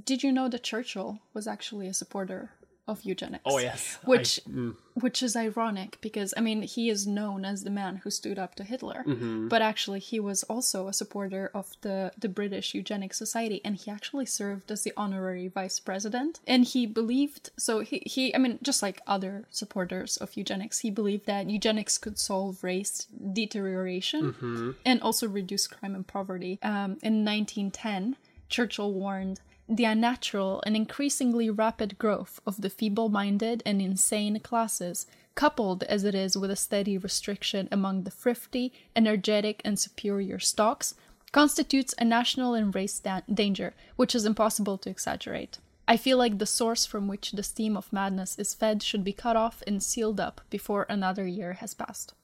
did 0.05 0.23
you 0.25 0.33
know 0.33 0.49
that 0.49 0.63
churchill 0.65 1.21
was 1.33 1.47
actually 1.47 1.87
a 1.89 1.95
supporter 1.95 2.51
of 2.89 3.03
eugenics 3.03 3.43
Oh 3.45 3.59
yes, 3.59 3.99
which 4.05 4.41
I- 4.47 4.51
mm, 4.51 4.77
which 4.95 5.23
is 5.23 5.35
ironic 5.37 5.99
because 6.01 6.33
I 6.37 6.41
mean 6.41 6.63
he 6.63 6.89
is 6.89 7.07
known 7.07 7.45
as 7.45 7.65
the 7.65 7.71
man 7.71 7.97
who 8.03 8.11
stood 8.11 8.39
up 8.39 8.55
to 8.55 8.65
Hitler, 8.65 9.03
Mm-hmm. 9.07 9.49
but 9.49 9.61
actually 9.61 9.99
he 10.01 10.19
was 10.21 10.43
also 10.45 10.87
a 10.89 10.93
supporter 10.93 11.51
of 11.53 11.67
the 11.81 12.13
the 12.19 12.29
British 12.29 12.75
Eugenic 12.75 13.13
Society, 13.15 13.61
and 13.65 13.77
he 13.77 13.91
actually 13.91 14.27
served 14.27 14.71
as 14.71 14.83
the 14.85 14.93
honorary 14.97 15.49
vice 15.49 15.79
president. 15.81 16.41
And 16.47 16.65
he 16.65 16.87
believed 16.87 17.51
so 17.59 17.81
he 17.81 18.03
he 18.07 18.35
I 18.35 18.39
mean 18.39 18.59
just 18.63 18.83
like 18.83 19.01
other 19.07 19.45
supporters 19.51 20.17
of 20.17 20.37
eugenics, 20.37 20.79
he 20.81 20.91
believed 20.91 21.27
that 21.27 21.51
eugenics 21.51 21.99
could 21.99 22.19
solve 22.19 22.63
race 22.63 23.07
deterioration 23.33 24.75
and 24.85 25.01
also 25.03 25.27
reduce 25.29 25.67
crime 25.67 25.95
and 25.95 26.07
poverty. 26.07 26.59
Um, 26.63 26.99
in 27.03 27.25
1910, 27.25 28.17
Churchill 28.49 28.93
warned 28.93 29.41
the 29.69 29.85
unnatural 29.85 30.63
and 30.65 30.77
increasingly 30.77 31.51
rapid 31.51 31.99
growth 31.99 32.41
of 32.47 32.61
the 32.61 32.71
feeble 32.71 33.09
minded 33.09 33.63
and 33.67 33.83
insane 33.83 34.39
classes, 34.41 35.07
coupled 35.35 35.83
as 35.85 36.05
it 36.05 36.15
is 36.15 36.37
with 36.37 36.51
a 36.51 36.57
steady 36.57 36.97
restriction 36.97 37.69
among 37.73 38.03
the 38.05 38.11
thrifty, 38.11 38.73
energetic, 38.95 39.61
and 39.65 39.79
superior 39.79 40.39
stocks, 40.39 40.95
constitutes 41.33 41.95
a 41.99 42.05
national 42.05 42.55
and 42.55 42.75
race 42.75 42.99
da- 43.01 43.21
danger 43.33 43.75
which 43.97 44.15
is 44.15 44.25
impossible 44.25 44.79
to 44.79 44.89
exaggerate. 44.89 45.59
I 45.89 45.97
feel 45.97 46.17
like 46.19 46.39
the 46.39 46.47
source 46.47 46.87
from 46.87 47.07
which 47.09 47.33
the 47.33 47.43
steam 47.43 47.77
of 47.77 47.93
madness 47.93 48.39
is 48.39 48.55
fed 48.55 48.83
should 48.83 49.05
be 49.05 49.13
cut 49.13 49.37
off 49.37 49.63
and 49.67 49.83
sealed 49.83 50.19
up 50.19 50.41
before 50.51 50.87
another 50.89 51.27
year 51.27 51.55
has 51.55 51.75
passed. 51.75 52.15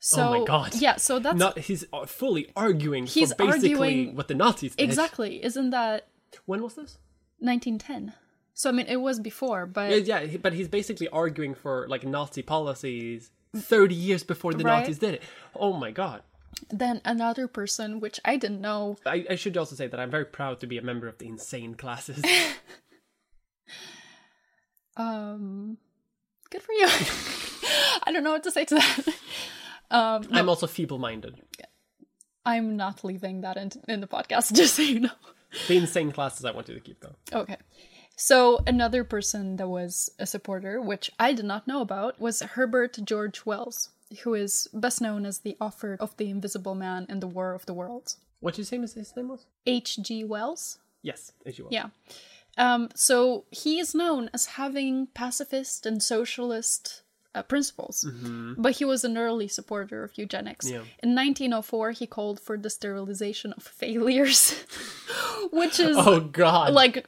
So, 0.00 0.28
oh 0.28 0.38
my 0.40 0.44
god! 0.44 0.74
Yeah, 0.76 0.96
so 0.96 1.18
that's 1.18 1.36
not 1.38 1.58
he's 1.58 1.84
uh, 1.92 2.06
fully 2.06 2.50
arguing 2.56 3.06
He's 3.06 3.32
for 3.32 3.46
basically 3.46 3.70
arguing- 3.72 4.16
what 4.16 4.28
the 4.28 4.34
Nazis 4.34 4.76
did. 4.76 4.84
exactly. 4.84 5.44
Isn't 5.44 5.70
that 5.70 6.06
When 6.46 6.62
was 6.62 6.74
this? 6.74 6.98
1910? 7.40 8.14
So 8.54 8.70
I 8.70 8.72
mean, 8.72 8.86
it 8.86 8.96
was 8.96 9.20
before, 9.20 9.66
but 9.66 10.04
Yeah, 10.04 10.20
yeah, 10.20 10.36
but 10.38 10.52
he's 10.52 10.68
basically 10.68 11.08
arguing 11.08 11.54
for 11.54 11.86
like 11.88 12.04
Nazi 12.04 12.42
policies 12.42 13.30
thirty 13.56 13.94
years 13.94 14.24
before 14.24 14.52
the 14.52 14.64
Right. 14.64 14.80
Nazis 14.80 14.98
did 14.98 15.14
it. 15.14 15.22
Oh 15.54 15.72
my 15.72 15.90
god! 15.90 16.22
then 16.70 17.00
another 17.04 17.46
person, 17.46 18.00
which 18.00 18.18
I 18.24 18.36
didn't 18.36 18.60
know, 18.60 18.96
I, 19.06 19.24
I 19.30 19.34
should 19.36 19.56
also 19.56 19.76
say 19.76 19.86
that 19.86 20.00
I'm 20.00 20.10
very 20.10 20.24
proud 20.24 20.60
to 20.60 20.66
be 20.66 20.78
a 20.78 20.82
member 20.82 21.06
of 21.06 21.18
the 21.18 21.26
insane 21.26 21.74
classes. 21.74 22.24
um, 24.96 25.78
good 26.50 26.62
for 26.62 26.72
you. 26.72 26.86
I 28.02 28.10
don't 28.12 28.24
know 28.24 28.32
what 28.32 28.42
to 28.44 28.50
say 28.50 28.64
to 28.66 28.74
that. 28.76 29.14
Um, 29.90 30.28
I'm 30.32 30.50
also 30.50 30.66
feeble-minded. 30.66 31.40
I'm 32.44 32.76
not 32.76 33.04
leaving 33.04 33.40
that 33.40 33.56
in, 33.56 33.70
in 33.88 34.02
the 34.02 34.06
podcast, 34.06 34.52
just 34.52 34.74
so 34.74 34.82
you 34.82 35.00
know. 35.00 35.10
The 35.66 35.76
insane 35.76 36.12
classes 36.12 36.44
I 36.44 36.50
want 36.50 36.68
you 36.68 36.74
to 36.74 36.80
keep 36.80 37.00
though. 37.00 37.16
Okay. 37.32 37.56
So 38.16 38.62
another 38.66 39.04
person 39.04 39.56
that 39.56 39.68
was 39.68 40.10
a 40.18 40.26
supporter, 40.26 40.80
which 40.80 41.10
I 41.20 41.32
did 41.32 41.44
not 41.44 41.68
know 41.68 41.80
about, 41.80 42.20
was 42.20 42.40
Herbert 42.40 42.98
George 43.04 43.46
Wells, 43.46 43.90
who 44.22 44.34
is 44.34 44.68
best 44.74 45.00
known 45.00 45.24
as 45.24 45.38
the 45.38 45.56
author 45.60 45.96
of 46.00 46.16
The 46.16 46.28
Invisible 46.28 46.74
Man 46.74 47.06
and 47.08 47.22
the 47.22 47.28
War 47.28 47.54
of 47.54 47.64
the 47.66 47.74
Worlds. 47.74 48.16
What 48.40 48.54
did 48.54 48.62
you 48.62 48.64
say 48.64 48.78
his- 48.78 49.16
name 49.16 49.28
was? 49.28 49.46
H.G. 49.66 50.24
Wells? 50.24 50.78
Yes, 51.02 51.32
as 51.46 51.58
you 51.58 51.64
will. 51.64 51.72
Yeah. 51.72 51.88
Um, 52.56 52.88
so 52.96 53.44
he 53.50 53.78
is 53.78 53.94
known 53.94 54.30
as 54.34 54.46
having 54.46 55.06
pacifist 55.14 55.86
and 55.86 56.02
socialist 56.02 57.02
uh, 57.38 57.42
principles, 57.42 57.96
but 58.56 58.72
he 58.78 58.84
was 58.84 59.04
an 59.04 59.16
early 59.16 59.48
supporter 59.48 60.04
of 60.04 60.10
eugenics. 60.18 60.66
Yeah. 60.68 60.78
In 61.02 61.14
1904, 61.14 61.92
he 61.92 62.06
called 62.06 62.40
for 62.40 62.56
the 62.58 62.70
sterilization 62.70 63.52
of 63.56 63.62
failures, 63.62 64.40
which 65.52 65.78
is 65.80 65.96
Oh 65.98 66.20
god! 66.20 66.72
like 66.72 67.06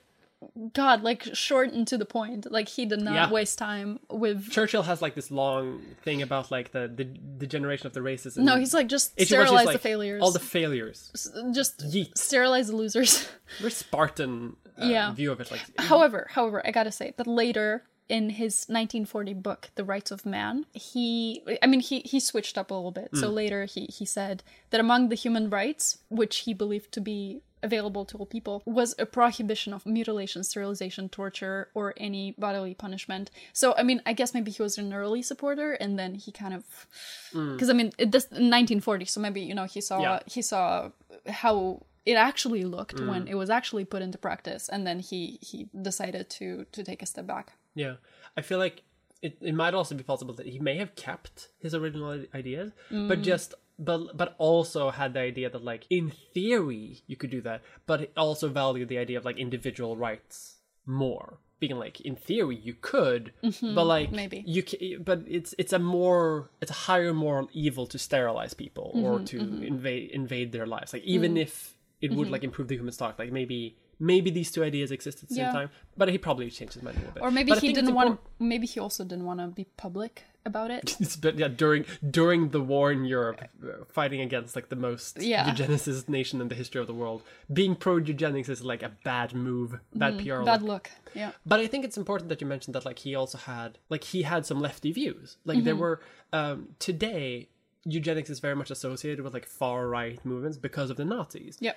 God, 0.72 1.02
like 1.02 1.22
short 1.34 1.72
and 1.72 1.86
to 1.88 1.98
the 1.98 2.06
point. 2.06 2.50
Like 2.50 2.68
he 2.68 2.86
did 2.86 3.00
not 3.02 3.14
Yeah. 3.14 3.30
waste 3.30 3.58
time 3.58 4.00
with. 4.10 4.50
Churchill 4.50 4.82
has 4.84 5.02
like 5.02 5.14
this 5.14 5.30
long 5.30 5.82
thing 6.02 6.22
about 6.22 6.50
like 6.50 6.72
the 6.72 6.88
the, 6.88 7.06
the 7.38 7.46
generation 7.46 7.86
of 7.86 7.92
the 7.92 8.00
races. 8.02 8.36
No, 8.36 8.56
he's 8.56 8.72
like 8.72 8.86
just 8.88 9.20
sterilize 9.20 9.64
just, 9.66 9.72
the 9.74 9.78
failures. 9.78 10.22
All 10.22 10.32
the 10.32 10.38
failures. 10.56 10.98
just 11.52 11.80
Yeet. 11.94 12.16
sterilize 12.16 12.68
the 12.68 12.76
losers. 12.76 13.28
Very 13.58 13.70
Spartan 13.70 14.56
uh, 14.80 14.86
Yeah. 14.86 15.12
view 15.12 15.30
of 15.30 15.40
it. 15.42 15.50
Like 15.50 15.60
however, 15.78 16.26
however, 16.30 16.62
I 16.66 16.70
gotta 16.70 16.92
say 16.92 17.12
that 17.18 17.26
later 17.26 17.84
in 18.10 18.30
his 18.30 18.66
1940 18.68 19.34
book, 19.34 19.70
The 19.76 19.84
Rights 19.84 20.10
of 20.10 20.26
Man, 20.26 20.66
he, 20.74 21.42
I 21.62 21.66
mean, 21.66 21.80
he 21.80 22.00
he 22.00 22.18
switched 22.18 22.58
up 22.58 22.70
a 22.70 22.74
little 22.74 22.90
bit. 22.90 23.10
So 23.14 23.28
hmm. 23.28 23.34
later 23.34 23.64
he 23.64 23.86
he 23.86 24.04
said 24.04 24.42
that 24.70 24.80
among 24.80 25.08
the 25.08 25.14
human 25.14 25.48
rights, 25.48 25.98
which 26.08 26.38
he 26.38 26.52
believed 26.52 26.90
to 26.92 27.00
be 27.00 27.42
available 27.62 28.04
to 28.06 28.16
all 28.18 28.26
people, 28.26 28.62
was 28.66 28.94
a 28.98 29.06
prohibition 29.06 29.72
of 29.72 29.86
mutilation, 29.86 30.42
sterilization, 30.42 31.08
torture, 31.08 31.68
or 31.72 31.94
any 31.98 32.34
bodily 32.36 32.74
punishment. 32.74 33.30
So 33.52 33.74
I 33.78 33.84
mean, 33.84 34.02
I 34.04 34.12
guess 34.12 34.34
maybe 34.34 34.50
he 34.50 34.62
was 34.62 34.76
an 34.76 34.92
early 34.92 35.22
supporter, 35.22 35.74
and 35.74 35.96
then 35.96 36.16
he 36.16 36.32
kind 36.32 36.54
of, 36.54 36.64
hmm. 37.32 37.52
because 37.52 37.70
I 37.70 37.74
mean, 37.74 37.92
it, 37.96 38.10
this 38.10 38.24
1940, 38.24 39.04
so 39.04 39.20
maybe 39.20 39.40
you 39.40 39.54
know 39.54 39.64
he 39.64 39.80
saw 39.80 40.00
Yeah. 40.00 40.18
he 40.26 40.42
saw 40.42 40.90
how 41.28 41.82
it 42.06 42.14
actually 42.14 42.64
looked 42.64 42.98
hmm. 42.98 43.08
when 43.08 43.28
it 43.28 43.34
was 43.34 43.50
actually 43.50 43.84
put 43.84 44.02
into 44.02 44.18
practice 44.18 44.68
and 44.68 44.86
then 44.86 44.98
he 44.98 45.38
he 45.42 45.68
decided 45.80 46.28
to 46.30 46.64
to 46.72 46.82
take 46.82 47.02
a 47.02 47.06
step 47.06 47.26
back 47.26 47.52
Yeah, 47.74 47.94
I 48.36 48.42
feel 48.42 48.58
like 48.58 48.82
it, 49.22 49.36
it 49.40 49.54
might 49.54 49.74
also 49.74 49.94
be 49.94 50.02
possible 50.02 50.34
that 50.34 50.46
he 50.46 50.58
may 50.58 50.76
have 50.78 50.94
kept 50.96 51.48
his 51.60 51.74
original 51.74 52.24
ideas, 52.34 52.72
Mm. 52.90 53.08
but 53.08 53.22
just 53.22 53.54
but 53.78 54.16
but 54.16 54.34
also 54.38 54.90
had 54.90 55.14
the 55.14 55.20
idea 55.20 55.48
that 55.50 55.64
like 55.64 55.86
in 55.90 56.12
theory 56.34 57.02
you 57.06 57.16
could 57.16 57.30
do 57.30 57.40
that, 57.42 57.62
but 57.86 58.00
it 58.02 58.12
also 58.16 58.48
valued 58.48 58.88
the 58.88 58.98
idea 58.98 59.18
of 59.18 59.24
like 59.24 59.38
individual 59.38 59.96
rights 59.96 60.56
more. 60.86 61.38
Being 61.60 61.76
like 61.78 62.00
in 62.00 62.16
theory 62.16 62.56
you 62.56 62.74
could, 62.80 63.32
but 63.42 63.84
like 63.84 64.06
Mm-hmm. 64.08 64.16
maybe. 64.16 64.44
you 64.46 64.62
can, 64.62 65.02
but 65.02 65.20
it's 65.28 65.54
it's 65.58 65.74
a 65.74 65.78
more 65.78 66.50
it's 66.62 66.70
a 66.70 66.74
higher 66.88 67.12
moral 67.12 67.50
evil 67.52 67.86
to 67.88 67.98
sterilize 67.98 68.54
people 68.54 68.92
Mm-hmm, 68.94 69.04
or 69.04 69.20
to 69.30 69.36
invade 69.72 70.10
invade 70.10 70.52
their 70.52 70.66
lives. 70.66 70.92
Like 70.94 71.04
even 71.04 71.34
Mm. 71.34 71.42
if 71.42 71.76
it 72.00 72.12
would 72.12 72.30
like 72.30 72.42
improve 72.44 72.68
the 72.68 72.76
human 72.76 72.92
stock, 72.92 73.18
like 73.18 73.30
maybe 73.30 73.76
maybe 74.00 74.30
these 74.30 74.50
two 74.50 74.64
ideas 74.64 74.90
exist 74.90 75.22
at 75.22 75.28
the 75.28 75.34
same 75.36 75.44
Yeah. 75.44 75.52
time, 75.52 75.70
but 75.96 76.08
he 76.08 76.18
probably 76.18 76.50
changed 76.50 76.74
his 76.74 76.82
mind 76.82 76.96
a 76.96 77.00
little 77.00 77.14
bit. 77.14 77.22
or 77.22 77.30
maybe 77.30 77.50
But 77.52 77.60
he 77.60 77.72
didn't 77.72 77.94
want 77.94 78.08
important- 78.08 78.40
maybe 78.52 78.66
he 78.66 78.80
also 78.80 79.04
didn't 79.04 79.26
want 79.26 79.40
to 79.40 79.46
be 79.48 79.64
public 79.76 80.24
about 80.46 80.70
it 80.70 80.96
but 81.20 81.36
yeah, 81.36 81.48
during 81.48 81.84
during 82.18 82.48
the 82.48 82.62
war 82.62 82.90
in 82.90 83.04
Europe, 83.04 83.40
uh, 83.62 83.84
fighting 83.98 84.22
against 84.22 84.56
like 84.56 84.68
the 84.70 84.76
most 84.88 85.20
Yeah. 85.20 85.44
eugenicist 85.50 86.08
nation 86.08 86.40
in 86.40 86.48
the 86.48 86.54
history 86.54 86.80
of 86.80 86.86
the 86.86 86.94
world, 86.94 87.22
being 87.52 87.76
pro 87.76 87.98
eugenics 87.98 88.48
is 88.48 88.64
like 88.64 88.82
a 88.82 88.92
bad 89.04 89.34
move, 89.34 89.78
bad 89.94 90.16
PR. 90.18 90.22
Mm-hmm. 90.40 90.44
bad 90.46 90.62
look. 90.62 90.88
look 91.04 91.14
yeah 91.14 91.32
But 91.44 91.60
I 91.60 91.66
think 91.66 91.84
it's 91.84 91.98
important 91.98 92.30
that 92.30 92.40
you 92.40 92.46
mentioned 92.46 92.74
that 92.74 92.86
like 92.86 93.00
he 93.00 93.14
also 93.14 93.36
had 93.36 93.70
like 93.90 94.04
he 94.04 94.22
had 94.22 94.46
some 94.46 94.60
lefty 94.60 94.92
views. 94.92 95.36
Like 95.44 95.62
there 95.64 95.74
Mm-hmm. 95.74 95.82
were 95.82 96.00
um 96.32 96.56
today 96.78 97.48
eugenics 97.84 98.30
is 98.30 98.40
very 98.40 98.56
much 98.56 98.70
associated 98.70 99.20
with 99.24 99.34
like 99.34 99.46
far 99.46 99.88
right 99.88 100.18
movements 100.24 100.56
because 100.56 100.88
of 100.92 100.96
the 100.96 101.04
Nazis. 101.04 101.58
yeah 101.60 101.74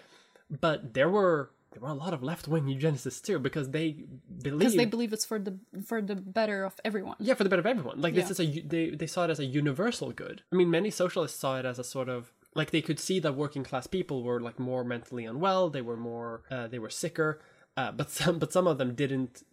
But 0.66 0.94
there 0.94 1.10
were 1.10 1.52
there 1.74 1.82
were 1.82 1.90
a 1.90 1.94
lot 1.94 2.14
of 2.14 2.22
left 2.24 2.48
wing 2.48 2.66
eugenicists 2.66 3.22
too 3.22 3.40
because 3.40 3.72
they 3.72 4.06
believe 4.42 4.60
because 4.60 4.76
they 4.76 4.86
believe 4.86 5.12
it's 5.14 5.26
for 5.26 5.40
the 5.40 5.58
for 5.86 6.02
the 6.02 6.16
better 6.16 6.64
of 6.64 6.74
everyone 6.86 7.16
yeah, 7.20 7.34
for 7.34 7.44
the 7.44 7.50
better 7.50 7.62
of 7.62 7.66
everyone. 7.66 8.00
Like 8.02 8.14
this 8.16 8.26
Yeah. 8.26 8.32
is 8.32 8.40
a 8.40 8.62
they 8.62 8.90
they 8.92 9.08
saw 9.08 9.26
it 9.26 9.30
as 9.30 9.40
a 9.40 9.46
universal 9.46 10.12
good. 10.12 10.44
I 10.52 10.56
mean, 10.56 10.70
many 10.70 10.90
socialists 10.92 11.40
saw 11.40 11.60
it 11.60 11.66
as 11.66 11.80
a 11.80 11.84
sort 11.84 12.10
of 12.10 12.32
like 12.56 12.72
they 12.72 12.82
could 12.82 13.00
see 13.00 13.20
that 13.20 13.36
working 13.36 13.64
class 13.64 13.88
people 13.88 14.24
were 14.24 14.40
like 14.40 14.60
more 14.60 14.84
mentally 14.84 15.26
unwell. 15.26 15.70
They 15.70 15.82
were 15.82 15.98
more 15.98 16.44
uh, 16.52 16.68
they 16.68 16.80
were 16.80 16.90
sicker. 16.90 17.42
Uh, 17.76 17.92
but 17.92 18.10
some 18.12 18.40
but 18.40 18.54
some 18.54 18.68
of 18.68 18.78
them 18.78 18.94
didn't 18.96 19.44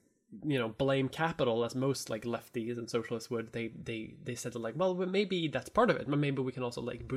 you 0.45 0.59
know 0.59 0.69
blame 0.69 1.09
capital 1.09 1.65
as 1.65 1.75
most 1.75 2.09
like 2.11 2.23
lefties 2.25 2.77
and 2.79 2.89
socialists 2.91 3.31
would. 3.31 3.53
They 3.53 3.69
they 3.69 4.15
they 4.23 4.35
said 4.35 4.55
like 4.55 4.75
well 4.77 4.95
well, 4.95 5.09
maybe 5.09 5.49
that's 5.49 5.71
part 5.71 5.91
of 5.91 5.97
it, 5.97 6.09
but 6.09 6.19
maybe 6.19 6.43
we 6.43 6.53
can 6.53 6.63
also 6.63 6.83
like 6.83 7.11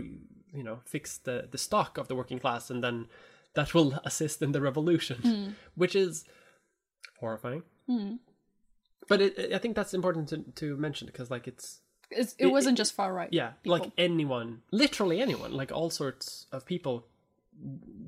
you 0.53 0.63
know 0.63 0.79
fix 0.85 1.17
the 1.17 1.47
the 1.51 1.57
stock 1.57 1.97
of 1.97 2.07
the 2.07 2.15
working 2.15 2.39
class 2.39 2.69
and 2.69 2.81
then 2.83 3.07
that 3.55 3.73
will 3.73 3.99
assist 4.03 4.41
in 4.41 4.51
the 4.51 4.61
revolution, 4.61 5.55
which 5.75 5.95
is 5.95 6.25
horrifying. 7.19 7.63
But 9.07 9.21
it, 9.21 9.53
I 9.53 9.57
think 9.57 9.75
that's 9.75 9.93
important 9.93 10.29
to, 10.29 10.37
to 10.55 10.77
mention 10.77 11.07
because 11.07 11.29
like 11.29 11.47
it's 11.47 11.81
it's, 12.09 12.35
it 12.37 12.47
wasn't 12.47 12.77
just 12.77 12.93
far 12.93 13.13
right 13.13 13.29
yeah 13.31 13.53
like 13.65 13.91
anyone 13.97 14.61
literally 14.71 15.21
anyone 15.21 15.51
like 15.51 15.71
all 15.71 15.89
sorts 15.89 16.45
of 16.51 16.65
people 16.65 17.07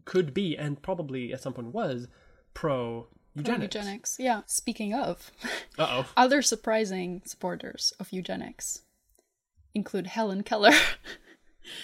could 0.05 0.33
be 0.33 0.57
and 0.57 0.81
probably 0.81 1.33
at 1.33 1.41
some 1.41 1.53
point 1.53 1.73
was 1.73 2.07
pro 2.53 3.07
eugenics. 3.35 3.75
eugenics 3.75 4.15
yeah 4.19 4.41
speaking 4.45 4.93
of 4.93 5.31
Uh 5.77 5.87
oh. 5.89 6.05
other 6.15 6.41
surprising 6.41 7.21
supporters 7.25 7.93
of 7.99 8.11
eugenics 8.11 8.81
include 9.73 10.07
helen 10.07 10.43
keller 10.43 10.73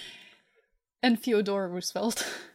and 1.03 1.19
theodore 1.21 1.67
roosevelt 1.67 2.27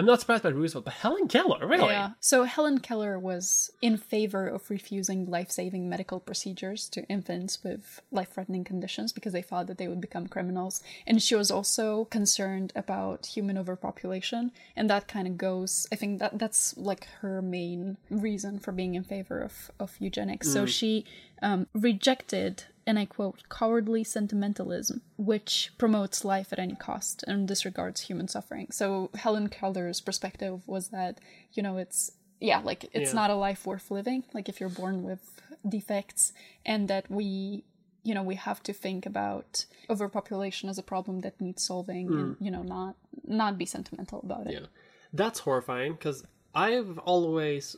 I'm 0.00 0.06
not 0.06 0.18
surprised 0.20 0.44
by 0.44 0.48
Roosevelt, 0.48 0.86
but 0.86 0.94
Helen 0.94 1.28
Keller, 1.28 1.66
really? 1.66 1.92
Yeah. 1.92 2.12
So 2.20 2.44
Helen 2.44 2.78
Keller 2.78 3.18
was 3.18 3.70
in 3.82 3.98
favor 3.98 4.48
of 4.48 4.70
refusing 4.70 5.26
life-saving 5.26 5.90
medical 5.90 6.20
procedures 6.20 6.88
to 6.88 7.04
infants 7.04 7.62
with 7.62 8.00
life-threatening 8.10 8.64
conditions 8.64 9.12
because 9.12 9.34
they 9.34 9.42
thought 9.42 9.66
that 9.66 9.76
they 9.76 9.88
would 9.88 10.00
become 10.00 10.26
criminals. 10.26 10.82
And 11.06 11.22
she 11.22 11.34
was 11.34 11.50
also 11.50 12.06
concerned 12.06 12.72
about 12.74 13.26
human 13.26 13.58
overpopulation, 13.58 14.52
and 14.74 14.88
that 14.88 15.06
kind 15.06 15.28
of 15.28 15.36
goes. 15.36 15.86
I 15.92 15.96
think 15.96 16.18
that 16.20 16.38
that's 16.38 16.74
like 16.78 17.06
her 17.20 17.42
main 17.42 17.98
reason 18.08 18.58
for 18.58 18.72
being 18.72 18.94
in 18.94 19.04
favor 19.04 19.38
of 19.38 19.70
of 19.78 19.96
eugenics. 19.98 20.50
So 20.50 20.64
she 20.64 21.04
um, 21.42 21.66
rejected. 21.74 22.64
And 22.90 22.98
I 22.98 23.04
quote, 23.04 23.44
cowardly 23.48 24.02
sentimentalism, 24.02 25.00
which 25.16 25.70
promotes 25.78 26.24
life 26.24 26.52
at 26.52 26.58
any 26.58 26.74
cost 26.74 27.22
and 27.28 27.46
disregards 27.46 28.00
human 28.00 28.26
suffering. 28.26 28.66
So 28.72 29.10
Helen 29.14 29.48
Keller's 29.48 30.00
perspective 30.00 30.66
was 30.66 30.88
that, 30.88 31.20
you 31.52 31.62
know, 31.62 31.76
it's 31.76 32.10
yeah, 32.40 32.58
like 32.58 32.82
it's 32.92 33.10
Yeah. 33.10 33.20
not 33.20 33.30
a 33.30 33.36
life 33.36 33.64
worth 33.64 33.92
living, 33.92 34.24
like 34.34 34.48
if 34.48 34.58
you're 34.58 34.76
born 34.82 35.04
with 35.04 35.40
defects, 35.68 36.32
and 36.66 36.88
that 36.88 37.08
we 37.08 37.62
you 38.02 38.14
know, 38.14 38.24
we 38.24 38.34
have 38.34 38.60
to 38.64 38.72
think 38.72 39.06
about 39.06 39.66
overpopulation 39.88 40.68
as 40.68 40.78
a 40.78 40.82
problem 40.82 41.20
that 41.20 41.40
needs 41.40 41.62
solving 41.62 42.08
and, 42.08 42.36
hmm. 42.36 42.44
you 42.44 42.50
know, 42.50 42.64
not 42.64 42.96
not 43.24 43.56
be 43.56 43.66
sentimental 43.66 44.20
about 44.24 44.48
it. 44.48 44.54
Yeah. 44.54 44.66
That's 45.12 45.38
horrifying 45.38 45.92
because 45.92 46.24
I've 46.54 46.98
always 46.98 47.76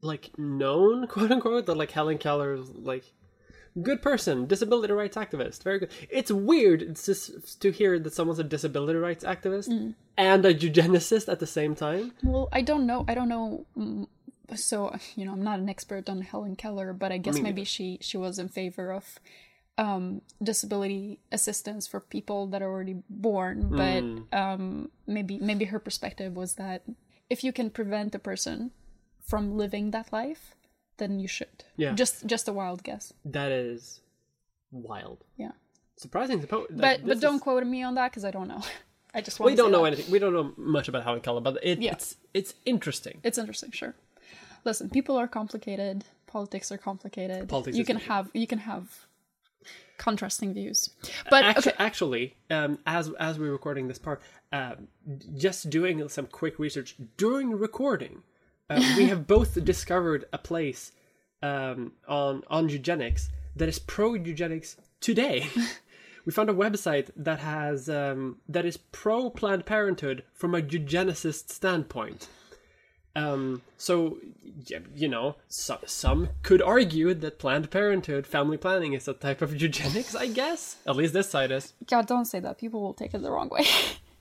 like 0.00 0.36
known, 0.36 1.06
quote 1.14 1.30
unquote, 1.30 1.66
that 1.66 1.76
like 1.76 1.92
Helen 1.92 2.18
Keller's 2.18 2.70
like 2.70 3.04
good 3.82 4.00
person, 4.02 4.46
disability 4.46 4.92
rights 4.92 5.16
activist, 5.16 5.62
very 5.62 5.78
good. 5.80 5.90
It's 6.10 6.30
weird 6.30 6.82
it's 6.82 7.04
just 7.06 7.60
to 7.60 7.70
hear 7.70 7.98
that 7.98 8.12
someone's 8.12 8.38
a 8.38 8.44
disability 8.44 8.98
rights 8.98 9.24
activist 9.24 9.68
Mm. 9.68 9.94
and 10.16 10.44
a 10.46 10.54
eugenicist 10.54 11.28
at 11.30 11.40
the 11.40 11.46
same 11.46 11.74
time. 11.74 12.12
Well, 12.22 12.48
I 12.52 12.62
don't 12.62 12.86
know. 12.86 13.04
I 13.08 13.14
don't 13.14 13.28
know. 13.28 13.66
mm, 13.76 14.06
So 14.54 14.94
you 15.16 15.24
know, 15.26 15.32
I'm 15.32 15.42
not 15.42 15.58
an 15.58 15.68
expert 15.68 16.08
on 16.08 16.20
Helen 16.22 16.54
Keller, 16.56 16.92
but 16.92 17.10
I 17.12 17.18
guess 17.18 17.34
Me 17.36 17.42
maybe 17.42 17.64
she 17.64 17.98
she 18.00 18.16
was 18.16 18.38
in 18.38 18.48
favor 18.48 18.92
of 18.92 19.18
um, 19.78 20.22
disability 20.42 21.18
assistance 21.32 21.86
for 21.86 22.00
people 22.00 22.46
that 22.52 22.62
are 22.62 22.70
already 22.70 23.02
born. 23.10 23.58
But 23.82 24.02
um, 24.42 24.90
maybe 25.06 25.38
maybe 25.38 25.64
her 25.66 25.78
perspective 25.78 26.34
was 26.36 26.54
that 26.54 26.82
if 27.28 27.42
you 27.44 27.52
can 27.52 27.68
prevent 27.70 28.14
a 28.14 28.18
person 28.18 28.70
from 29.30 29.56
living 29.58 29.90
that 29.90 30.12
life, 30.12 30.54
then 30.98 31.18
you 31.20 31.28
should. 31.28 31.64
Yeah. 31.76 31.92
Just 31.94 32.26
just 32.26 32.48
a 32.48 32.52
wild 32.52 32.82
guess. 32.82 33.12
That 33.24 33.52
is 33.52 34.00
wild. 34.70 35.24
Yeah. 35.36 35.52
Surprising 35.96 36.40
to 36.40 36.46
po- 36.46 36.66
like, 36.70 37.02
But 37.02 37.06
but 37.06 37.20
don't 37.20 37.36
is- 37.36 37.42
quote 37.42 37.66
me 37.66 37.82
on 37.82 37.94
that 37.94 38.10
because 38.10 38.24
I 38.24 38.30
don't 38.30 38.48
know. 38.48 38.62
I 39.14 39.20
just 39.22 39.40
want 39.40 39.50
we 39.52 39.56
don't 39.56 39.72
know 39.72 39.82
that. 39.84 39.92
anything. 39.94 40.10
We 40.12 40.18
don't 40.18 40.34
know 40.34 40.52
much 40.56 40.88
about 40.88 41.22
Keller, 41.22 41.40
but 41.40 41.58
it, 41.62 41.80
Yeah. 41.80 41.92
it's 41.92 42.16
it's 42.34 42.54
interesting. 42.64 43.20
It's 43.22 43.38
interesting, 43.38 43.70
sure. 43.70 43.94
Listen, 44.64 44.90
people 44.90 45.16
are 45.16 45.28
complicated. 45.28 46.04
Politics 46.26 46.70
are 46.72 46.78
complicated. 46.78 47.48
Politics 47.48 47.76
you 47.78 47.84
can 47.84 47.96
complicated. 47.96 48.26
have 48.34 48.40
you 48.42 48.46
can 48.46 48.58
have 48.58 49.06
contrasting 49.98 50.52
views, 50.52 50.90
but 51.30 51.44
Actu- 51.44 51.70
okay. 51.70 51.76
Actually, 51.78 52.36
um, 52.50 52.78
as 52.86 53.10
as 53.18 53.38
we're 53.38 53.52
recording 53.52 53.88
this 53.88 53.98
part, 53.98 54.20
um, 54.52 54.88
just 55.36 55.70
doing 55.70 56.06
some 56.08 56.26
quick 56.26 56.58
research 56.58 56.96
during 57.16 57.52
recording, 57.52 58.22
uh, 58.70 58.94
we 58.96 59.06
have 59.08 59.26
both 59.26 59.62
discovered 59.64 60.24
a 60.32 60.38
place 60.38 60.92
um, 61.42 61.92
on 62.08 62.42
on 62.48 62.68
eugenics 62.68 63.30
that 63.54 63.68
is 63.68 63.78
pro 63.78 64.14
eugenics 64.14 64.76
today. 65.00 65.48
we 66.24 66.32
found 66.32 66.50
a 66.50 66.54
website 66.54 67.10
that 67.16 67.40
has 67.40 67.88
um, 67.88 68.38
that 68.48 68.64
is 68.64 68.76
pro 68.76 69.30
Planned 69.30 69.66
Parenthood 69.66 70.24
from 70.34 70.54
a 70.54 70.60
eugenicist 70.60 71.50
standpoint. 71.50 72.28
Um, 73.16 73.62
so, 73.78 74.18
you 74.94 75.08
know, 75.08 75.36
so, 75.48 75.78
some 75.86 76.28
could 76.42 76.60
argue 76.60 77.14
that 77.14 77.38
Planned 77.38 77.70
Parenthood, 77.70 78.26
family 78.26 78.58
planning, 78.58 78.92
is 78.92 79.08
a 79.08 79.14
type 79.14 79.40
of 79.40 79.58
eugenics, 79.58 80.14
I 80.14 80.26
guess. 80.26 80.76
At 80.86 80.96
least 80.96 81.14
this 81.14 81.30
side 81.30 81.50
is. 81.50 81.72
God, 81.86 82.06
don't 82.06 82.26
say 82.26 82.40
that. 82.40 82.58
People 82.58 82.82
will 82.82 82.92
take 82.92 83.14
it 83.14 83.22
the 83.22 83.30
wrong 83.30 83.48
way. 83.48 83.64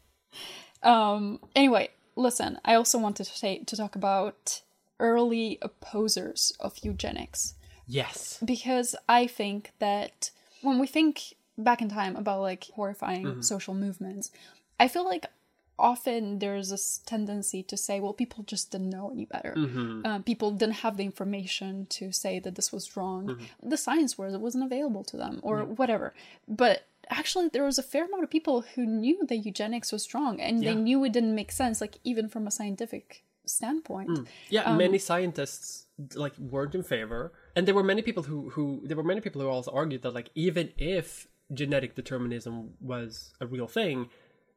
um. 0.84 1.42
Anyway, 1.58 1.90
listen. 2.16 2.60
I 2.66 2.76
also 2.76 2.98
wanted 2.98 3.26
to 3.26 3.38
say 3.38 3.60
to 3.60 3.78
talk 3.78 3.96
about 3.96 4.62
early 5.00 5.58
opposers 5.62 6.54
of 6.60 6.78
eugenics 6.82 7.56
Yes. 7.88 8.40
because 8.44 8.96
I 9.08 9.28
think 9.28 9.72
that 9.80 10.32
when 10.62 10.80
we 10.80 10.88
think 10.88 11.36
back 11.58 11.82
in 11.82 11.90
time 11.90 12.16
about 12.16 12.42
like 12.42 12.66
horrifying 12.76 13.26
mm-hmm. 13.26 13.42
social 13.42 13.74
movements, 13.74 14.32
I 14.80 14.88
feel 14.88 15.06
like 15.06 15.26
often 15.78 16.40
there's 16.40 16.70
this 16.70 17.02
tendency 17.06 17.62
to 17.64 17.76
say, 17.78 18.00
well, 18.00 18.14
people 18.14 18.44
just 18.44 18.72
didn't 18.72 18.90
know 18.90 19.10
any 19.12 19.26
better. 19.26 19.54
Uh, 20.06 20.20
people 20.20 20.52
didn't 20.52 20.76
have 20.76 20.98
the 20.98 21.04
information 21.04 21.86
to 21.90 22.12
say 22.12 22.40
that 22.40 22.56
this 22.56 22.72
was 22.72 22.96
wrong. 22.96 23.28
Mm-hmm. 23.28 23.70
The 23.70 23.78
science 23.78 24.18
was 24.18 24.34
it 24.34 24.40
wasn't 24.40 24.64
available 24.64 25.04
to 25.06 25.18
them 25.18 25.40
or 25.44 25.64
whatever. 25.64 26.14
But 26.48 26.88
actually, 27.10 27.50
there 27.50 27.64
was 27.64 27.78
a 27.80 27.84
fair 27.84 28.06
amount 28.06 28.24
of 28.24 28.30
people 28.30 28.62
who 28.62 28.86
knew 28.86 29.26
that 29.28 29.38
eugenics 29.38 29.92
was 29.92 30.14
wrong 30.14 30.40
and 30.40 30.64
Yeah. 30.64 30.74
they 30.74 30.76
knew 30.80 31.04
it 31.04 31.14
didn't 31.14 31.36
make 31.36 31.52
sense, 31.52 31.82
like 31.82 31.98
even 32.04 32.30
from 32.30 32.48
a 32.48 32.52
scientific 32.52 33.24
standpoint. 33.46 34.28
Yeah, 34.50 34.64
Um, 34.64 34.78
many 34.78 34.98
scientists 34.98 35.86
like 36.16 36.38
weren't 36.38 36.76
in 36.76 36.84
favor, 36.84 37.32
and 37.56 37.68
there 37.68 37.76
were 37.76 37.84
many 37.84 38.02
people 38.02 38.24
who 38.24 38.50
who 38.50 38.82
there 38.88 38.98
were 38.98 39.04
many 39.14 39.22
people 39.22 39.42
who 39.42 39.48
also 39.48 39.72
argued 39.72 40.02
that 40.02 40.14
like 40.14 40.30
even 40.36 40.72
if 40.78 41.28
genetic 41.54 41.96
determinism 41.96 42.74
was 42.82 43.34
a 43.40 43.46
real 43.46 43.68
thing, 43.68 44.10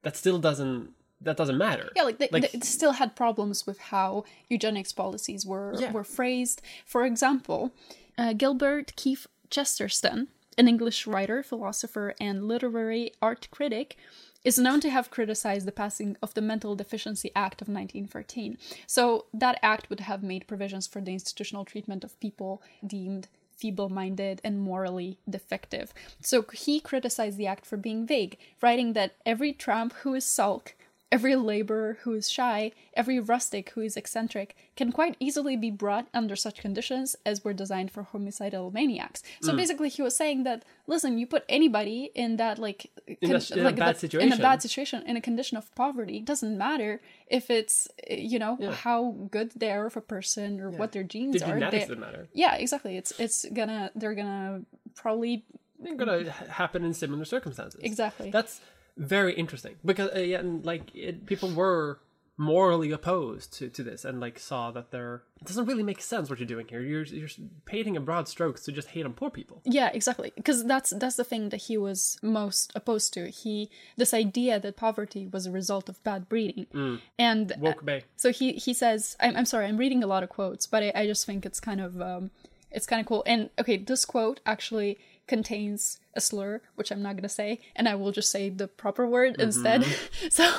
that 0.03 0.17
still 0.17 0.39
doesn't 0.39 0.95
that 1.21 1.37
doesn't 1.37 1.59
matter. 1.59 1.91
Yeah, 1.97 2.05
like 2.05 2.19
they, 2.19 2.29
Like- 2.33 2.53
they 2.53 2.61
still 2.61 2.93
had 2.93 3.15
problems 3.17 3.67
with 3.67 3.79
how 3.93 4.25
eugenics 4.49 4.93
policies 4.93 5.45
were 5.45 5.75
Yeah. 5.79 5.93
were 5.93 6.05
phrased. 6.05 6.63
For 6.87 7.05
example, 7.05 7.73
uh, 8.17 8.33
Gilbert 8.35 8.95
Keith 8.97 9.27
Chesterton, 9.51 10.29
an 10.59 10.69
English 10.69 11.07
writer, 11.07 11.43
philosopher, 11.43 12.15
and 12.21 12.47
literary 12.47 13.13
art 13.23 13.49
critic, 13.51 13.97
is 14.45 14.59
known 14.59 14.81
to 14.81 14.91
have 14.91 15.11
criticized 15.11 15.67
the 15.67 15.73
passing 15.73 16.17
of 16.23 16.35
the 16.35 16.41
Mental 16.41 16.75
Deficiency 16.75 17.31
Act 17.35 17.63
of 17.63 17.69
1913. 17.69 18.59
So 18.87 19.27
that 19.33 19.59
act 19.63 19.89
would 19.89 20.01
have 20.01 20.23
made 20.23 20.47
provisions 20.47 20.87
for 20.87 21.01
the 21.01 21.13
institutional 21.13 21.65
treatment 21.65 22.05
of 22.05 22.19
people 22.21 22.63
deemed 22.87 23.29
feeble 23.59 23.89
minded 23.89 24.41
and 24.45 24.61
morally 24.61 25.19
defective. 25.29 25.93
So 26.21 26.45
he 26.53 26.81
criticized 26.81 27.37
the 27.37 27.49
act 27.49 27.67
for 27.67 27.77
being 27.77 28.07
vague, 28.07 28.39
writing 28.63 28.93
that 28.93 29.17
every 29.27 29.53
tramp 29.53 29.93
who 30.03 30.15
is 30.15 30.25
sulk, 30.25 30.75
every 31.11 31.35
laborer 31.37 31.99
who 32.03 32.13
is 32.13 32.29
shy, 32.31 32.73
every 32.95 33.19
rustic 33.19 33.71
who 33.71 33.81
is 33.81 33.97
eccentric 33.97 34.55
can 34.77 34.93
quite 34.93 35.17
easily 35.19 35.57
be 35.57 35.71
brought 35.71 36.07
under 36.13 36.37
such 36.37 36.61
conditions 36.61 37.17
as 37.25 37.43
were 37.45 37.55
designed 37.55 37.91
for 37.91 38.03
homicidal 38.03 38.71
maniacs. 38.71 39.23
So 39.41 39.53
mm. 39.53 39.57
basically, 39.57 39.89
he 39.89 40.03
was 40.03 40.15
saying 40.17 40.45
that 40.45 40.65
listen, 40.87 41.19
you 41.19 41.27
put 41.27 41.45
anybody 41.49 42.11
in 42.15 42.37
that 42.37 42.59
like 42.59 42.91
In 43.07 43.35
a- 43.35 43.59
in 43.59 43.67
a 43.67 43.73
bad 43.73 43.77
that- 43.77 43.81
in 43.81 43.89
a 43.89 43.95
situation. 43.99 44.39
bad 44.39 44.63
situation 44.63 45.03
in 45.07 45.17
a 45.17 45.21
condition 45.21 45.57
of 45.57 45.75
poverty. 45.75 46.19
It 46.19 46.25
doesn't 46.27 46.57
matter 46.59 47.01
if 47.27 47.51
it's 47.51 47.89
you 48.11 48.39
know 48.39 48.57
how 48.71 49.01
good 49.31 49.53
they 49.57 49.71
are 49.71 49.87
of 49.87 49.97
a 49.97 50.01
person 50.03 50.61
or 50.61 50.71
what 50.71 50.93
their 50.93 51.05
genes 51.05 51.41
The 51.41 51.51
are. 51.51 51.59
They- 51.71 51.81
doesn't 51.81 52.01
matter. 52.01 52.29
yeah, 52.35 52.57
exactly. 52.57 52.97
It's 52.97 53.13
it's 53.19 53.47
gonna 53.53 53.91
they're 53.95 54.15
gonna 54.15 54.63
probably 54.95 55.45
They're 55.81 55.95
gonna 55.97 56.31
happen 56.31 56.85
in 56.85 56.93
similar 56.93 57.25
circumstances. 57.25 57.81
Exactly. 57.83 58.31
That's 58.31 58.61
very 58.99 59.35
interesting 59.35 59.77
because 59.85 60.11
uh, 60.15 60.21
yeah, 60.21 60.41
and, 60.41 60.65
like 60.67 60.95
it, 60.95 61.27
people 61.27 61.51
were 61.51 62.01
morally 62.41 62.93
opposed 62.93 63.53
to, 63.53 63.69
to 63.69 63.83
this 63.83 64.05
and 64.05 64.21
like 64.21 64.39
saw 64.39 64.71
that 64.71 64.93
there 64.93 65.25
it 65.41 65.47
doesn't 65.47 65.67
really 65.67 65.83
make 65.83 66.01
sense 66.01 66.31
what 66.31 66.39
you're 66.39 66.47
doing 66.47 66.67
here. 66.69 66.81
You're 66.81 67.03
you're 67.03 67.29
painting 67.65 67.97
in 67.97 68.05
broad 68.05 68.29
strokes 68.29 68.63
to 68.65 68.73
just 68.73 68.89
hate 68.89 69.05
on 69.05 69.13
poor 69.13 69.29
people. 69.29 69.61
Yeah, 69.65 69.91
exactly. 69.93 70.33
Because 70.37 70.65
that's 70.65 70.91
that's 70.91 71.17
the 71.17 71.25
thing 71.25 71.49
that 71.49 71.63
he 71.63 71.77
was 71.77 72.17
most 72.23 72.73
opposed 72.75 73.13
to. 73.15 73.29
He 73.29 73.71
this 73.97 74.15
idea 74.15 74.61
that 74.61 74.77
poverty 74.77 75.27
was 75.27 75.47
a 75.47 75.51
result 75.51 75.89
of 75.89 76.03
bad 76.05 76.29
breeding, 76.29 77.01
and 77.19 77.53
Woke 77.59 77.85
Bay. 77.85 78.05
so 78.17 78.31
he 78.31 78.53
he 78.53 78.73
says, 78.73 79.17
I'm, 79.21 79.37
I'm 79.37 79.45
sorry, 79.45 79.67
I'm 79.67 79.77
reading 79.77 80.05
a 80.05 80.09
lot 80.09 80.23
of 80.23 80.29
quotes, 80.29 80.67
but 80.67 80.83
I, 80.83 80.93
I 80.95 81.07
just 81.07 81.27
think 81.27 81.45
it's 81.45 81.61
kind 81.61 81.81
of 81.81 82.01
um, 82.01 82.31
it's 82.71 82.87
kind 82.87 83.01
of 83.01 83.07
cool. 83.07 83.23
And 83.27 83.51
okay, 83.59 83.77
this 83.77 84.05
quote 84.05 84.41
actually 84.47 84.99
contains 85.27 85.99
a 86.15 86.21
slur, 86.21 86.61
which 86.75 86.91
I'm 86.91 87.03
not 87.03 87.17
gonna 87.17 87.29
say, 87.29 87.61
and 87.77 87.89
I 87.89 87.95
will 87.95 88.13
just 88.13 88.31
say 88.31 88.49
the 88.49 88.69
proper 88.69 89.07
word 89.07 89.37
instead. 89.39 89.85
so 90.31 90.51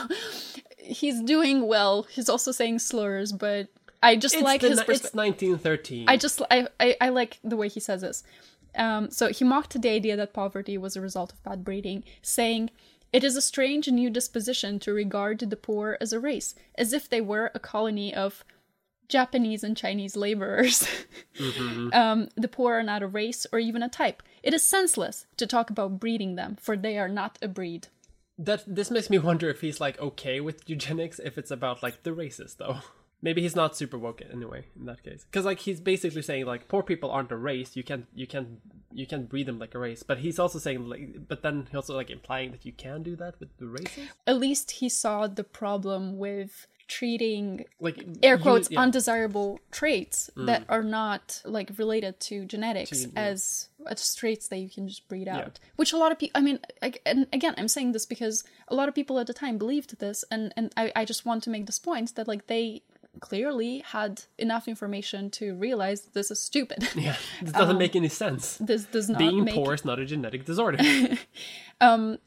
he's 0.77 1.21
doing 1.21 1.67
well. 1.67 2.03
He's 2.03 2.29
also 2.29 2.51
saying 2.51 2.79
slurs, 2.79 3.31
but 3.31 3.67
I 4.01 4.15
just 4.15 4.35
It's, 4.35 4.43
like 4.43 4.61
his 4.61 4.77
ni- 4.77 4.93
it's 4.93 5.13
1913. 5.13 6.07
I 6.07 6.17
just 6.17 6.41
I, 6.49 6.67
I 6.79 6.95
I 7.01 7.09
like 7.09 7.39
the 7.43 7.57
way 7.57 7.67
he 7.67 7.79
says 7.79 8.01
this. 8.01 8.23
Um, 8.75 9.09
so 9.09 9.29
he 9.29 9.43
mocked 9.43 9.81
the 9.81 9.89
idea 9.89 10.15
that 10.15 10.33
poverty 10.33 10.77
was 10.77 10.95
a 10.95 11.01
result 11.01 11.33
of 11.33 11.43
bad 11.43 11.63
breeding, 11.63 12.03
saying, 12.21 12.69
"It 13.11 13.23
is 13.23 13.35
a 13.35 13.41
strange 13.41 13.87
new 13.87 14.09
disposition 14.09 14.79
to 14.79 14.93
regard 14.93 15.39
the 15.39 15.55
poor 15.55 15.97
as 15.99 16.13
a 16.13 16.19
race, 16.19 16.55
as 16.75 16.93
if 16.93 17.09
they 17.09 17.19
were 17.19 17.51
a 17.53 17.59
colony 17.59 18.13
of 18.13 18.45
Japanese 19.09 19.63
and 19.63 19.75
Chinese 19.75 20.15
laborers. 20.15 20.87
um, 21.93 22.29
the 22.35 22.47
poor 22.47 22.75
are 22.75 22.83
not 22.83 23.03
a 23.03 23.07
race 23.07 23.45
or 23.51 23.59
even 23.59 23.83
a 23.83 23.89
type. 23.89 24.23
It 24.41 24.53
is 24.53 24.63
senseless 24.63 25.25
to 25.37 25.45
talk 25.45 25.69
about 25.69 25.99
breeding 25.99 26.35
them, 26.35 26.55
for 26.61 26.77
they 26.77 26.97
are 26.97 27.09
not 27.09 27.37
a 27.41 27.47
breed." 27.47 27.87
that 28.39 28.63
this 28.65 28.89
makes 28.89 29.09
me 29.09 29.19
wonder 29.19 29.49
if 29.49 29.61
he's 29.61 29.81
like 29.81 29.99
okay 29.99 30.39
with 30.39 30.67
eugenics 30.67 31.19
if 31.19 31.37
it's 31.37 31.51
about 31.51 31.83
like 31.83 32.03
the 32.03 32.13
races 32.13 32.55
though. 32.55 32.79
Maybe 33.21 33.41
he's 33.41 33.55
not 33.55 33.75
super 33.75 33.97
woke 33.97 34.21
anyway 34.31 34.63
in 34.79 34.85
that 34.85 35.03
case, 35.03 35.25
because 35.25 35.43
like 35.43 35.59
he's 35.59 35.81
basically 35.81 36.21
saying 36.21 36.45
like 36.45 36.69
poor 36.69 36.81
people 36.81 37.11
aren't 37.11 37.33
a 37.33 37.35
race. 37.35 37.75
You 37.75 37.83
can't 37.83 38.07
you 38.15 38.25
can't 38.25 38.61
you 38.93 39.05
can't 39.05 39.27
breed 39.27 39.45
them 39.45 39.59
like 39.59 39.75
a 39.75 39.79
race. 39.79 40.03
But 40.03 40.19
he's 40.19 40.39
also 40.39 40.57
saying 40.57 40.87
like, 40.87 41.27
but 41.27 41.43
then 41.43 41.67
he 41.69 41.75
also 41.75 41.95
like 41.95 42.09
implying 42.09 42.51
that 42.51 42.65
you 42.65 42.71
can 42.71 43.03
do 43.03 43.17
that 43.17 43.37
with 43.41 43.49
the 43.57 43.67
races. 43.67 44.07
At 44.25 44.39
least 44.39 44.71
he 44.71 44.87
saw 44.87 45.27
the 45.27 45.43
problem 45.43 46.17
with 46.17 46.65
treating 46.89 47.63
Like 47.79 48.03
air 48.23 48.35
you- 48.35 48.41
quotes 48.41 48.69
yeah. 48.69 48.79
Mm. 48.79 48.83
undesirable 48.83 49.59
traits 49.71 50.29
that 50.35 50.63
are 50.67 50.83
not 50.83 51.41
like 51.45 51.69
related 51.77 52.19
to 52.27 52.43
genetics 52.45 52.89
To- 53.03 53.09
yeah. 53.13 53.21
as 53.31 53.69
as 53.87 54.13
traits 54.15 54.47
that 54.49 54.57
you 54.57 54.69
can 54.75 54.87
just 54.89 55.07
breed 55.07 55.27
out 55.29 55.59
which 55.77 55.93
a 55.93 55.97
lot 55.97 56.11
of 56.11 56.17
people 56.19 56.37
i 56.39 56.41
mean 56.43 56.59
I, 56.81 56.93
and 57.05 57.27
again 57.31 57.53
i'm 57.57 57.67
saying 57.69 57.91
this 57.93 58.05
because 58.05 58.43
a 58.67 58.75
lot 58.75 58.89
of 58.89 58.95
people 58.95 59.19
at 59.19 59.27
the 59.27 59.33
time 59.33 59.57
believed 59.57 59.99
this 59.99 60.25
and 60.31 60.51
and 60.57 60.73
I, 60.75 60.91
I 61.01 61.05
just 61.05 61.25
want 61.25 61.43
to 61.43 61.49
make 61.49 61.65
this 61.67 61.79
point 61.79 62.15
that 62.15 62.27
like 62.27 62.47
they 62.47 62.81
clearly 63.21 63.83
had 63.95 64.23
enough 64.37 64.67
information 64.67 65.29
to 65.31 65.53
realize 65.55 66.01
this 66.13 66.29
is 66.31 66.39
stupid 66.41 66.87
Yeah, 66.95 67.15
this 67.41 67.51
doesn't 67.61 67.77
make 67.77 67.95
any 67.95 68.09
sense. 68.09 68.57
this 68.57 68.83
does 68.85 69.07
not 69.09 69.19
Being 69.19 69.43
make 69.45 69.55
poor 69.55 69.73
is 69.73 69.85
not 69.85 69.99
a 69.99 70.05
genetic 70.05 70.43
disorder. 70.45 70.79
Um, 71.81 72.17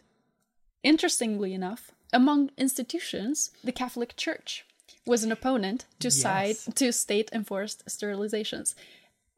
interestingly 0.82 1.52
enough, 1.54 1.92
among 2.12 2.50
institutions, 2.56 3.50
the 3.64 3.72
Catholic 3.72 4.16
Church 4.16 4.64
was 5.06 5.24
an 5.24 5.32
opponent 5.32 5.86
to 6.00 6.10
side 6.10 6.56
to 6.76 6.92
state 6.92 7.30
enforced 7.32 7.84
sterilizations. 7.86 8.74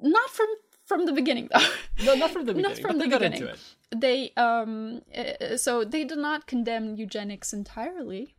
Not 0.00 0.30
from 0.30 0.48
from 0.86 1.06
the 1.06 1.12
beginning 1.12 1.48
though. 1.52 1.66
no, 2.04 2.14
not 2.14 2.30
from 2.30 2.44
the 2.44 2.52
beginning. 2.54 2.76
Not 2.82 2.86
from 2.86 2.98
the 2.98 3.08
beginning. 3.08 3.48
They 3.94 4.32
um 4.36 5.02
uh, 5.16 5.56
so 5.56 5.84
they 5.84 6.04
did 6.04 6.18
not 6.18 6.46
condemn 6.46 6.96
eugenics 6.96 7.52
entirely. 7.52 8.34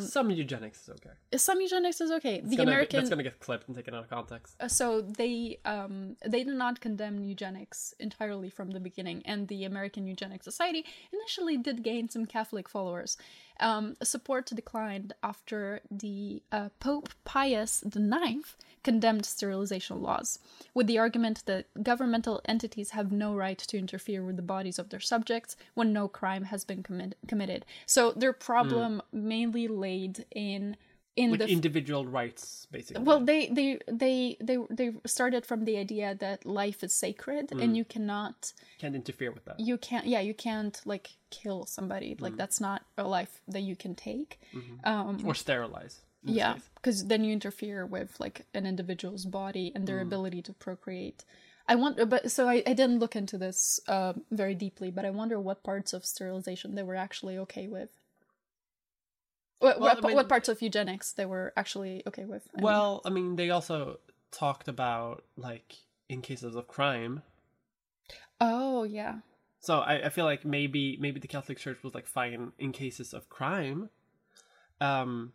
Some 0.00 0.30
eugenics 0.30 0.82
is 0.82 0.88
okay. 0.90 1.38
Some 1.38 1.60
eugenics 1.60 2.00
is 2.00 2.10
okay. 2.10 2.36
It's 2.36 2.50
The 2.50 2.56
gonna, 2.56 2.70
American 2.72 2.98
that's 2.98 3.10
gonna 3.10 3.22
get 3.22 3.38
clipped 3.38 3.68
and 3.68 3.76
taken 3.76 3.94
out 3.94 4.02
of 4.04 4.10
context. 4.10 4.56
Uh, 4.60 4.68
so 4.68 5.00
they 5.00 5.58
um 5.64 6.16
they 6.26 6.42
did 6.44 6.56
not 6.56 6.80
condemn 6.80 7.22
eugenics 7.22 7.94
entirely 8.00 8.50
from 8.50 8.70
the 8.70 8.80
beginning 8.80 9.22
and 9.24 9.48
the 9.48 9.64
american 9.64 10.06
eugenics 10.06 10.44
society 10.44 10.84
initially 11.12 11.56
did 11.56 11.82
gain 11.82 12.08
some 12.08 12.26
catholic 12.26 12.68
followers 12.68 13.16
um, 13.60 13.96
support 14.02 14.46
declined 14.46 15.12
after 15.22 15.80
the 15.90 16.42
uh, 16.50 16.68
pope 16.80 17.10
pius 17.24 17.82
IX 17.84 18.56
condemned 18.82 19.24
sterilization 19.24 20.02
laws 20.02 20.38
with 20.74 20.86
the 20.86 20.98
argument 20.98 21.44
that 21.46 21.66
governmental 21.82 22.40
entities 22.44 22.90
have 22.90 23.12
no 23.12 23.34
right 23.34 23.58
to 23.58 23.78
interfere 23.78 24.24
with 24.24 24.36
the 24.36 24.42
bodies 24.42 24.78
of 24.78 24.88
their 24.88 25.00
subjects 25.00 25.56
when 25.74 25.92
no 25.92 26.08
crime 26.08 26.44
has 26.44 26.64
been 26.64 26.82
commit- 26.82 27.16
committed. 27.28 27.64
So 27.86 28.12
their 28.12 28.32
problem 28.32 29.02
mainly 29.12 29.68
laid 29.68 30.24
in 30.32 30.76
in 31.14 31.30
Like 31.32 31.40
the 31.40 31.48
individual 31.48 32.06
rights, 32.06 32.66
basically. 32.70 33.02
well, 33.04 33.20
they 33.20 33.48
they 33.48 33.78
they 33.86 34.36
they 34.40 34.56
they 34.70 34.92
started 35.06 35.44
from 35.44 35.64
the 35.64 35.76
idea 35.76 36.14
that 36.24 36.46
life 36.46 36.82
is 36.82 36.92
sacred 36.94 37.52
and 37.52 37.76
you 37.76 37.84
cannot 37.84 38.52
can't 38.78 38.94
interfere 38.94 39.30
with 39.30 39.44
that. 39.44 39.60
you 39.60 39.76
can't 39.76 40.06
yeah 40.06 40.20
you 40.20 40.34
can't 40.34 40.80
like 40.86 41.10
kill 41.30 41.66
somebody. 41.66 42.16
Like 42.18 42.36
that's 42.36 42.60
not 42.60 42.82
a 42.96 43.06
life 43.18 43.42
that 43.48 43.60
you 43.60 43.76
can 43.76 43.94
take. 43.94 44.40
Um 44.84 45.20
or 45.26 45.34
sterilize. 45.34 46.00
yeah 46.24 46.54
because 46.76 47.06
then 47.10 47.24
you 47.24 47.32
interfere 47.32 47.84
with 47.84 48.10
like 48.24 48.46
an 48.54 48.64
individual's 48.66 49.24
body 49.26 49.66
and 49.74 49.86
their 49.86 50.00
ability 50.00 50.40
to 50.42 50.52
procreate. 50.52 51.24
I 51.68 51.74
want 51.76 51.94
but 52.08 52.30
so 52.36 52.48
i, 52.48 52.56
I 52.66 52.74
didn't 52.80 52.98
look 52.98 53.14
into 53.16 53.36
this 53.38 53.78
uh, 53.86 54.14
very 54.30 54.54
deeply 54.54 54.90
but 54.90 55.04
i 55.04 55.10
wonder 55.10 55.38
what 55.38 55.62
parts 55.62 55.92
of 55.92 56.04
sterilization 56.04 56.74
they 56.74 56.82
were 56.82 56.96
actually 57.06 57.36
okay 57.44 57.66
with 57.68 57.90
what, 59.62 59.80
Well, 59.80 59.94
what, 59.94 60.04
I 60.04 60.06
mean- 60.08 60.16
what 60.16 60.28
parts 60.28 60.48
of 60.48 60.60
eugenics 60.62 61.12
they 61.12 61.26
were 61.26 61.52
actually 61.56 62.02
okay 62.06 62.24
with 62.24 62.44
I 62.52 62.56
mean, 62.56 62.64
Well, 62.64 63.00
I 63.04 63.10
mean, 63.10 63.36
they 63.36 63.50
also 63.50 63.98
talked 64.30 64.68
about 64.68 65.24
like 65.36 65.74
in 66.08 66.20
cases 66.22 66.54
of 66.56 66.66
crime. 66.68 67.22
oh 68.40 68.82
yeah 68.84 69.18
So 69.60 69.78
I, 69.78 70.06
I 70.06 70.08
feel 70.08 70.24
like 70.24 70.44
maybe 70.44 70.96
maybe 71.00 71.20
the 71.20 71.28
Catholic 71.28 71.58
Church 71.58 71.78
was 71.82 71.94
like 71.94 72.06
fine 72.06 72.52
in 72.58 72.72
cases 72.72 73.14
of 73.14 73.28
crime. 73.28 73.90
Um, 74.80 75.32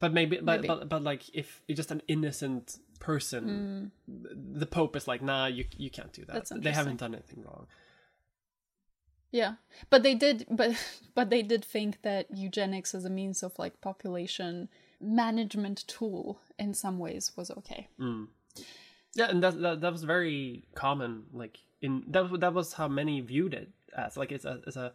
But 0.00 0.12
maybe, 0.12 0.36
but, 0.36 0.60
Maybe. 0.60 0.68
but 0.68 0.88
but 0.92 1.02
like 1.02 1.22
if 1.32 1.62
you're 1.66 1.76
just 1.82 1.90
an 1.90 2.02
innocent 2.08 2.76
person, 3.00 3.90
the 4.06 4.66
Pope 4.66 4.94
is 4.96 5.08
like, 5.08 5.22
nah, 5.22 5.46
you 5.46 5.64
you 5.84 5.88
can't 5.90 6.12
do 6.12 6.24
that. 6.26 6.44
Mm. 6.50 6.62
They 6.62 6.72
haven't 6.72 6.98
done 7.00 7.14
anything 7.14 7.42
wrong. 7.46 7.66
Yeah, 9.34 9.54
but 9.90 10.04
they 10.04 10.14
did, 10.14 10.46
but 10.48 10.70
but 11.18 11.28
they 11.28 11.42
did 11.42 11.64
think 11.64 12.02
that 12.02 12.26
eugenics 12.30 12.94
as 12.94 13.04
a 13.04 13.10
means 13.10 13.42
of 13.42 13.58
like 13.58 13.80
population 13.80 14.68
management 15.00 15.84
tool 15.88 16.38
in 16.58 16.72
some 16.74 16.98
ways 17.00 17.32
was 17.36 17.50
okay. 17.50 17.88
Yeah, 19.16 19.28
and 19.30 19.42
that 19.42 19.60
that, 19.60 19.80
that 19.80 19.92
was 19.92 20.04
very 20.04 20.62
common. 20.74 21.24
Like 21.32 21.58
in 21.82 22.04
that 22.14 22.30
was- 22.30 22.40
that 22.40 22.54
was 22.54 22.72
how 22.74 22.88
many 22.88 23.20
viewed 23.20 23.54
it 23.54 23.70
as 23.96 24.16
like 24.16 24.30
it's 24.32 24.44
a 24.44 24.60
as 24.68 24.76
a 24.76 24.92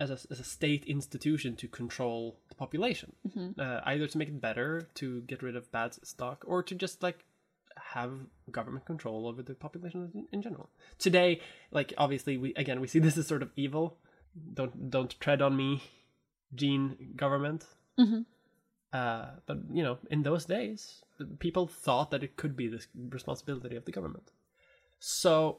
as 0.00 0.10
a, 0.10 0.18
as 0.30 0.40
a 0.40 0.44
state 0.44 0.84
institution 0.86 1.54
to 1.56 1.68
control 1.68 2.36
the 2.48 2.54
population, 2.56 3.12
uh, 3.58 3.80
either 3.84 4.06
to 4.08 4.18
make 4.18 4.28
it 4.28 4.40
better, 4.40 4.88
to 4.94 5.20
get 5.22 5.42
rid 5.42 5.54
of 5.56 5.70
bad 5.70 5.94
stock, 6.04 6.44
or 6.46 6.62
to 6.62 6.74
just 6.74 7.02
like 7.02 7.24
have 7.94 8.12
government 8.50 8.84
control 8.86 9.26
over 9.26 9.42
the 9.42 9.54
population 9.54 10.10
in, 10.14 10.26
in 10.32 10.42
general. 10.42 10.68
Today, 10.98 11.40
like 11.70 11.92
obviously, 11.98 12.36
we 12.36 12.54
again 12.54 12.80
we 12.80 12.86
see 12.86 12.98
this 12.98 13.16
as 13.16 13.26
sort 13.26 13.42
of 13.42 13.50
evil. 13.56 13.98
Don't 14.54 14.90
don't 14.90 15.18
tread 15.20 15.42
on 15.42 15.56
me, 15.56 15.82
gene 16.54 17.14
government. 17.16 17.64
Uh, 18.92 19.26
but 19.46 19.58
you 19.72 19.82
know, 19.82 19.98
in 20.10 20.22
those 20.22 20.44
days, 20.44 21.02
people 21.38 21.66
thought 21.66 22.10
that 22.10 22.22
it 22.22 22.36
could 22.36 22.56
be 22.56 22.68
the 22.68 22.84
responsibility 23.10 23.76
of 23.76 23.84
the 23.84 23.92
government. 23.92 24.30
So, 24.98 25.58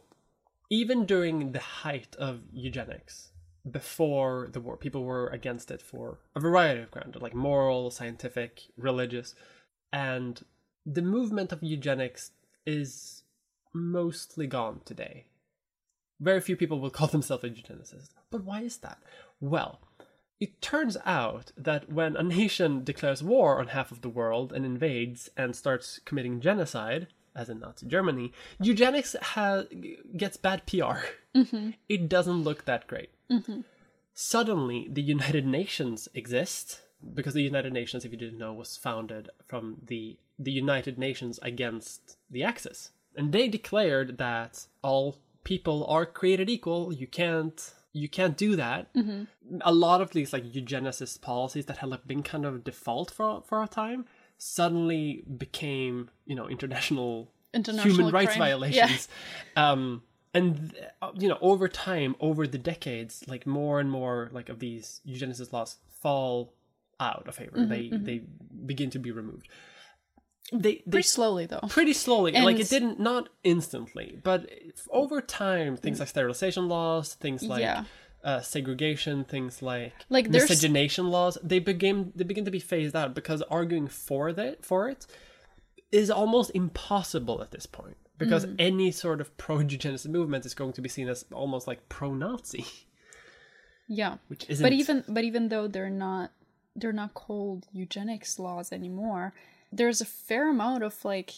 even 0.70 1.06
during 1.06 1.52
the 1.52 1.60
height 1.60 2.16
of 2.18 2.42
eugenics, 2.52 3.32
before 3.70 4.50
the 4.52 4.60
war, 4.60 4.78
people 4.78 5.04
were 5.04 5.28
against 5.28 5.72
it 5.72 5.82
for 5.82 6.20
a 6.36 6.40
variety 6.40 6.82
of 6.82 6.92
grounds, 6.92 7.16
like 7.22 7.34
moral, 7.34 7.90
scientific, 7.92 8.62
religious, 8.78 9.36
and 9.92 10.44
the 10.86 11.02
movement 11.02 11.52
of 11.52 11.64
eugenics 11.64 12.32
is 12.66 13.24
mostly 13.74 14.48
gone 14.48 14.82
today. 14.86 15.26
Very 16.20 16.42
few 16.42 16.56
people 16.56 16.80
will 16.80 16.90
call 16.90 17.08
themselves 17.16 17.44
a 17.44 17.50
eugenicist. 17.50 18.10
But 18.30 18.44
why 18.44 18.62
is 18.62 18.78
that? 18.78 19.00
Well, 19.40 19.80
it 20.40 20.62
turns 20.62 20.98
out 21.06 21.52
that 21.58 21.92
when 21.92 22.16
a 22.16 22.24
nation 22.24 22.84
declares 22.84 23.24
war 23.24 23.60
on 23.60 23.68
half 23.68 23.92
of 23.92 24.02
the 24.02 24.10
world 24.10 24.52
and 24.52 24.66
invades 24.66 25.30
and 25.38 25.56
starts 25.56 26.00
committing 26.06 26.42
genocide, 26.42 27.08
as 27.36 27.50
in 27.50 27.60
Nazi 27.60 27.86
Germany, 27.86 28.32
eugenics 28.60 29.16
ha- 29.22 29.64
gets 30.18 30.38
bad 30.38 30.66
PR. 30.66 31.08
Mm-hmm. 31.36 31.72
It 31.90 32.10
doesn't 32.10 32.44
look 32.44 32.66
that 32.66 32.88
great. 32.88 33.10
Mm-hmm. 33.32 33.62
Suddenly, 34.14 34.90
the 34.92 35.02
United 35.02 35.46
Nations 35.46 36.08
exist 36.14 36.82
because 37.14 37.34
the 37.34 37.42
United 37.42 37.74
Nations, 37.74 38.06
if 38.06 38.12
you 38.12 38.18
didn't 38.18 38.38
know, 38.40 38.54
was 38.54 38.78
founded 38.78 39.30
from 39.48 39.78
the 39.86 40.18
the 40.40 40.52
United 40.52 40.98
Nations 40.98 41.40
against 41.42 42.18
the 42.30 42.44
Axis, 42.44 42.92
and 43.16 43.32
they 43.32 43.48
declared 43.48 44.18
that 44.18 44.68
all 44.82 45.18
people 45.44 45.86
are 45.88 46.06
created 46.06 46.50
equal. 46.50 46.94
You 46.94 47.08
can't 47.08 47.74
you 47.94 48.10
can't 48.10 48.36
do 48.36 48.56
that. 48.56 48.88
A 49.62 49.72
lot 49.74 50.02
of 50.02 50.12
these 50.12 50.34
like 50.34 50.44
eugenicist 50.46 51.22
policies 51.22 51.66
that 51.68 51.78
had 51.78 51.90
like 51.90 52.08
been 52.08 52.24
kind 52.24 52.46
of 52.46 52.64
default 52.64 53.12
for 53.12 53.44
for 53.46 53.62
a 53.62 53.68
time 53.68 54.06
suddenly 54.38 55.24
became 55.38 56.10
you 56.26 56.36
know 56.36 56.48
international, 56.50 57.32
International 57.54 57.94
human 57.94 58.14
rights 58.14 58.32
crime. 58.36 58.40
violations. 58.40 59.08
Um, 59.56 60.02
and 60.34 60.74
uh, 61.02 61.12
you 61.14 61.30
know 61.30 61.38
over 61.42 61.68
time 61.68 62.16
over 62.20 62.48
the 62.48 62.58
decades 62.58 63.24
like 63.28 63.46
more 63.46 63.80
and 63.80 63.92
more 63.92 64.30
like 64.34 64.50
of 64.50 64.58
these 64.60 65.00
eugenicist 65.08 65.54
laws 65.54 65.78
fall 66.02 66.54
out 67.10 67.26
of 67.30 67.36
favor 67.42 67.58
they 67.74 67.84
they 68.08 68.18
begin 68.72 68.90
to 68.96 69.00
be 69.08 69.12
removed 69.12 69.48
they 70.52 70.76
they 70.86 70.92
Pretty 70.98 71.08
slowly 71.18 71.46
though. 71.52 71.66
pretty 71.78 71.94
slowly 72.06 72.32
like 72.50 72.60
it 72.66 72.70
didn't 72.76 73.00
not 73.10 73.24
instantly 73.54 74.08
but 74.30 74.40
over 75.02 75.18
time 75.22 75.72
things 75.84 76.00
like 76.00 76.10
sterilization 76.10 76.66
laws 76.76 77.08
things 77.24 77.42
like 77.54 77.62
Yeah. 77.62 77.84
uh, 78.30 78.42
segregation 78.42 79.16
things 79.34 79.62
like 79.72 79.94
Like, 80.10 80.26
there's- 80.32 80.50
miscegenation 80.50 81.06
laws 81.16 81.38
they 81.52 81.60
begin 81.60 81.98
they 82.18 82.26
begin 82.32 82.46
to 82.50 82.52
be 82.60 82.60
phased 82.72 82.96
out 83.02 83.12
because 83.20 83.42
arguing 83.60 83.88
for 83.88 84.24
that 84.40 84.56
for 84.70 84.82
it 84.94 85.02
is 86.02 86.10
almost 86.22 86.50
impossible 86.64 87.38
at 87.46 87.52
this 87.56 87.66
point 87.80 87.98
because 88.24 88.46
Mm. 88.46 88.56
any 88.70 88.90
sort 88.92 89.20
of 89.22 89.28
pro 89.44 89.56
eugenicist 89.58 90.08
movement 90.18 90.46
is 90.50 90.54
going 90.54 90.74
to 90.78 90.82
be 90.82 90.90
seen 90.96 91.08
as 91.14 91.20
almost 91.32 91.66
like 91.70 91.80
pro 91.96 92.10
Nazi 92.14 92.66
Yeah. 93.88 94.18
which 94.28 94.44
isn't 94.50 94.64
But 94.66 94.74
even 94.74 95.04
but 95.08 95.24
even 95.24 95.44
though 95.50 95.68
they're 95.74 95.90
not 96.08 96.32
they're 96.76 96.94
not 96.94 97.14
called 97.14 97.68
eugenics 97.72 98.40
laws 98.40 98.72
anymore, 98.72 99.34
there's 99.72 100.02
a 100.02 100.06
fair 100.06 100.50
amount 100.50 100.84
of 100.84 101.04
like 101.06 101.34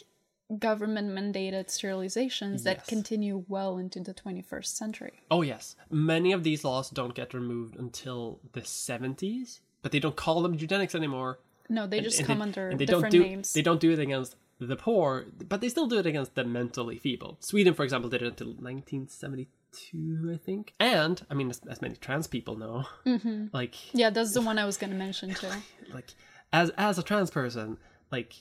government 0.59 1.09
mandated 1.09 1.67
sterilizations 1.67 2.63
that 2.63 2.85
continue 2.87 3.43
well 3.47 3.77
into 3.77 3.99
the 3.99 4.13
21st 4.13 4.65
century. 4.67 5.13
Oh 5.31 5.41
yes, 5.41 5.75
many 5.89 6.31
of 6.31 6.43
these 6.43 6.63
laws 6.63 6.89
don't 6.89 7.15
get 7.15 7.33
removed 7.33 7.75
until 7.75 8.39
the 8.53 8.63
seventies, 8.63 9.61
but 9.81 9.91
they 9.91 9.99
don't 9.99 10.15
call 10.15 10.41
them 10.41 10.53
eugenics 10.53 10.93
anymore. 10.95 11.39
No, 11.67 11.87
they 11.87 11.99
just 11.99 12.19
And 12.19 12.27
come 12.27 12.37
they- 12.39 12.43
under 12.43 12.75
they 12.75 12.85
different 12.85 13.11
don't 13.11 13.11
do, 13.11 13.27
names. 13.27 13.53
They 13.53 13.63
don't 13.63 13.79
do 13.81 13.91
it 13.91 13.99
against 13.99 14.35
the 14.59 14.75
poor, 14.75 15.25
but 15.49 15.61
they 15.61 15.69
still 15.69 15.87
do 15.87 15.97
it 15.97 16.05
against 16.05 16.35
the 16.35 16.43
mentally 16.43 16.97
feeble. 16.99 17.37
Sweden, 17.39 17.73
for 17.73 17.83
example, 17.83 18.09
did 18.09 18.21
it 18.21 18.27
until 18.27 18.47
1972, 18.53 19.49
I 19.93 20.37
think. 20.37 20.73
And 20.79 21.21
I 21.29 21.33
mean, 21.33 21.49
as, 21.49 21.61
as 21.69 21.81
many 21.81 21.95
trans 21.95 22.27
people 22.27 22.55
know, 22.57 22.85
Mm-hmm. 23.05 23.47
like 23.53 23.75
Yeah, 23.93 24.09
that's 24.09 24.33
the 24.33 24.41
one 24.41 24.57
I 24.59 24.65
was 24.65 24.77
going 24.77 24.91
to 24.91 24.97
mention 24.97 25.33
too. 25.33 25.47
like 25.93 26.13
as 26.53 26.69
as 26.77 26.97
a 26.99 27.03
trans 27.03 27.29
person, 27.31 27.77
like 28.11 28.33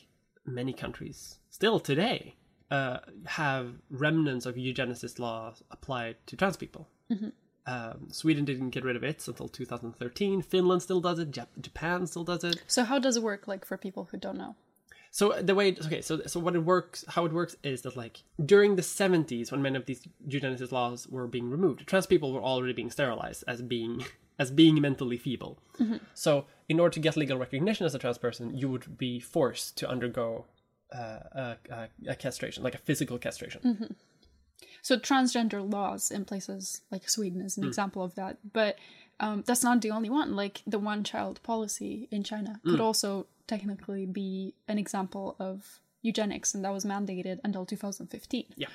many 0.47 0.72
countries 0.72 1.39
still 1.51 1.80
today 1.80 2.37
uh, 2.70 2.99
have 3.26 3.74
remnants 3.91 4.47
of 4.47 4.57
eugenicist 4.57 5.18
laws 5.18 5.62
applied 5.70 6.16
to 6.26 6.37
trans 6.37 6.57
people. 6.57 6.89
Um, 7.66 8.09
Sweden 8.11 8.45
didn't 8.45 8.70
get 8.70 8.85
rid 8.85 8.95
of 8.97 9.03
it 9.05 9.26
until 9.26 9.49
2013. 9.49 10.43
Finland 10.43 10.82
still 10.82 11.01
does 11.01 11.18
it. 11.18 11.30
Jap- 11.30 11.59
Japan 11.61 12.07
still 12.07 12.24
does 12.24 12.45
it. 12.45 12.62
So 12.66 12.85
how 12.85 12.99
does 12.99 13.16
it 13.16 13.22
work 13.22 13.49
like 13.49 13.64
for 13.64 13.78
people 13.78 14.09
who 14.11 14.18
don't 14.18 14.37
know? 14.37 14.55
So 15.18 15.24
the 15.48 15.54
way 15.54 15.66
okay, 15.86 16.00
so 16.08 16.12
so 16.26 16.40
what 16.40 16.56
it 16.56 16.64
works, 16.74 17.04
how 17.14 17.24
it 17.24 17.32
works 17.32 17.54
is 17.62 17.82
that 17.82 17.96
like 18.04 18.16
during 18.52 18.74
the 18.74 18.82
seventies, 18.82 19.52
when 19.52 19.62
many 19.62 19.76
of 19.76 19.86
these 19.86 20.02
eugenicist 20.28 20.72
laws 20.72 21.06
were 21.06 21.28
being 21.28 21.48
removed, 21.56 21.86
trans 21.86 22.06
people 22.06 22.32
were 22.32 22.42
already 22.42 22.72
being 22.72 22.90
sterilized 22.90 23.44
as 23.46 23.62
being 23.62 24.04
as 24.42 24.50
being 24.50 24.80
mentally 24.80 25.16
feeble. 25.16 25.52
So 26.14 26.46
in 26.68 26.80
order 26.80 26.94
to 26.94 27.00
get 27.06 27.16
legal 27.16 27.38
recognition 27.38 27.86
as 27.86 27.94
a 27.94 27.98
trans 28.00 28.18
person, 28.18 28.58
you 28.60 28.68
would 28.72 28.98
be 28.98 29.20
forced 29.20 29.76
to 29.78 29.88
undergo 29.88 30.46
uh, 30.92 31.20
a, 31.44 31.56
a, 31.70 31.88
a 32.08 32.14
castration, 32.16 32.64
like 32.64 32.74
a 32.74 32.78
physical 32.88 33.16
castration. 33.18 33.60
So 34.82 34.96
transgender 34.98 35.60
laws 35.78 36.10
in 36.10 36.24
places 36.24 36.82
like 36.90 37.08
Sweden 37.08 37.40
is 37.40 37.56
an 37.56 37.62
Hmm. 37.64 37.68
example 37.68 38.02
of 38.02 38.14
that, 38.16 38.38
but 38.52 38.74
um, 39.20 39.44
that's 39.46 39.62
not 39.62 39.80
the 39.80 39.92
only 39.92 40.10
one. 40.10 40.34
Like 40.34 40.62
the 40.66 40.80
one-child 40.80 41.40
policy 41.44 42.08
in 42.10 42.24
China 42.24 42.60
could 42.64 42.80
Hmm. 42.80 42.88
also 42.88 43.26
technically 43.47 44.07
be 44.07 44.55
an 44.68 44.78
example 44.78 45.36
of 45.38 45.80
eugenics, 46.03 46.55
and 46.55 46.64
that 46.64 46.72
was 46.72 46.84
mandated 46.84 47.40
until 47.45 47.64
2015. 47.64 48.47
Yeah. 48.57 48.68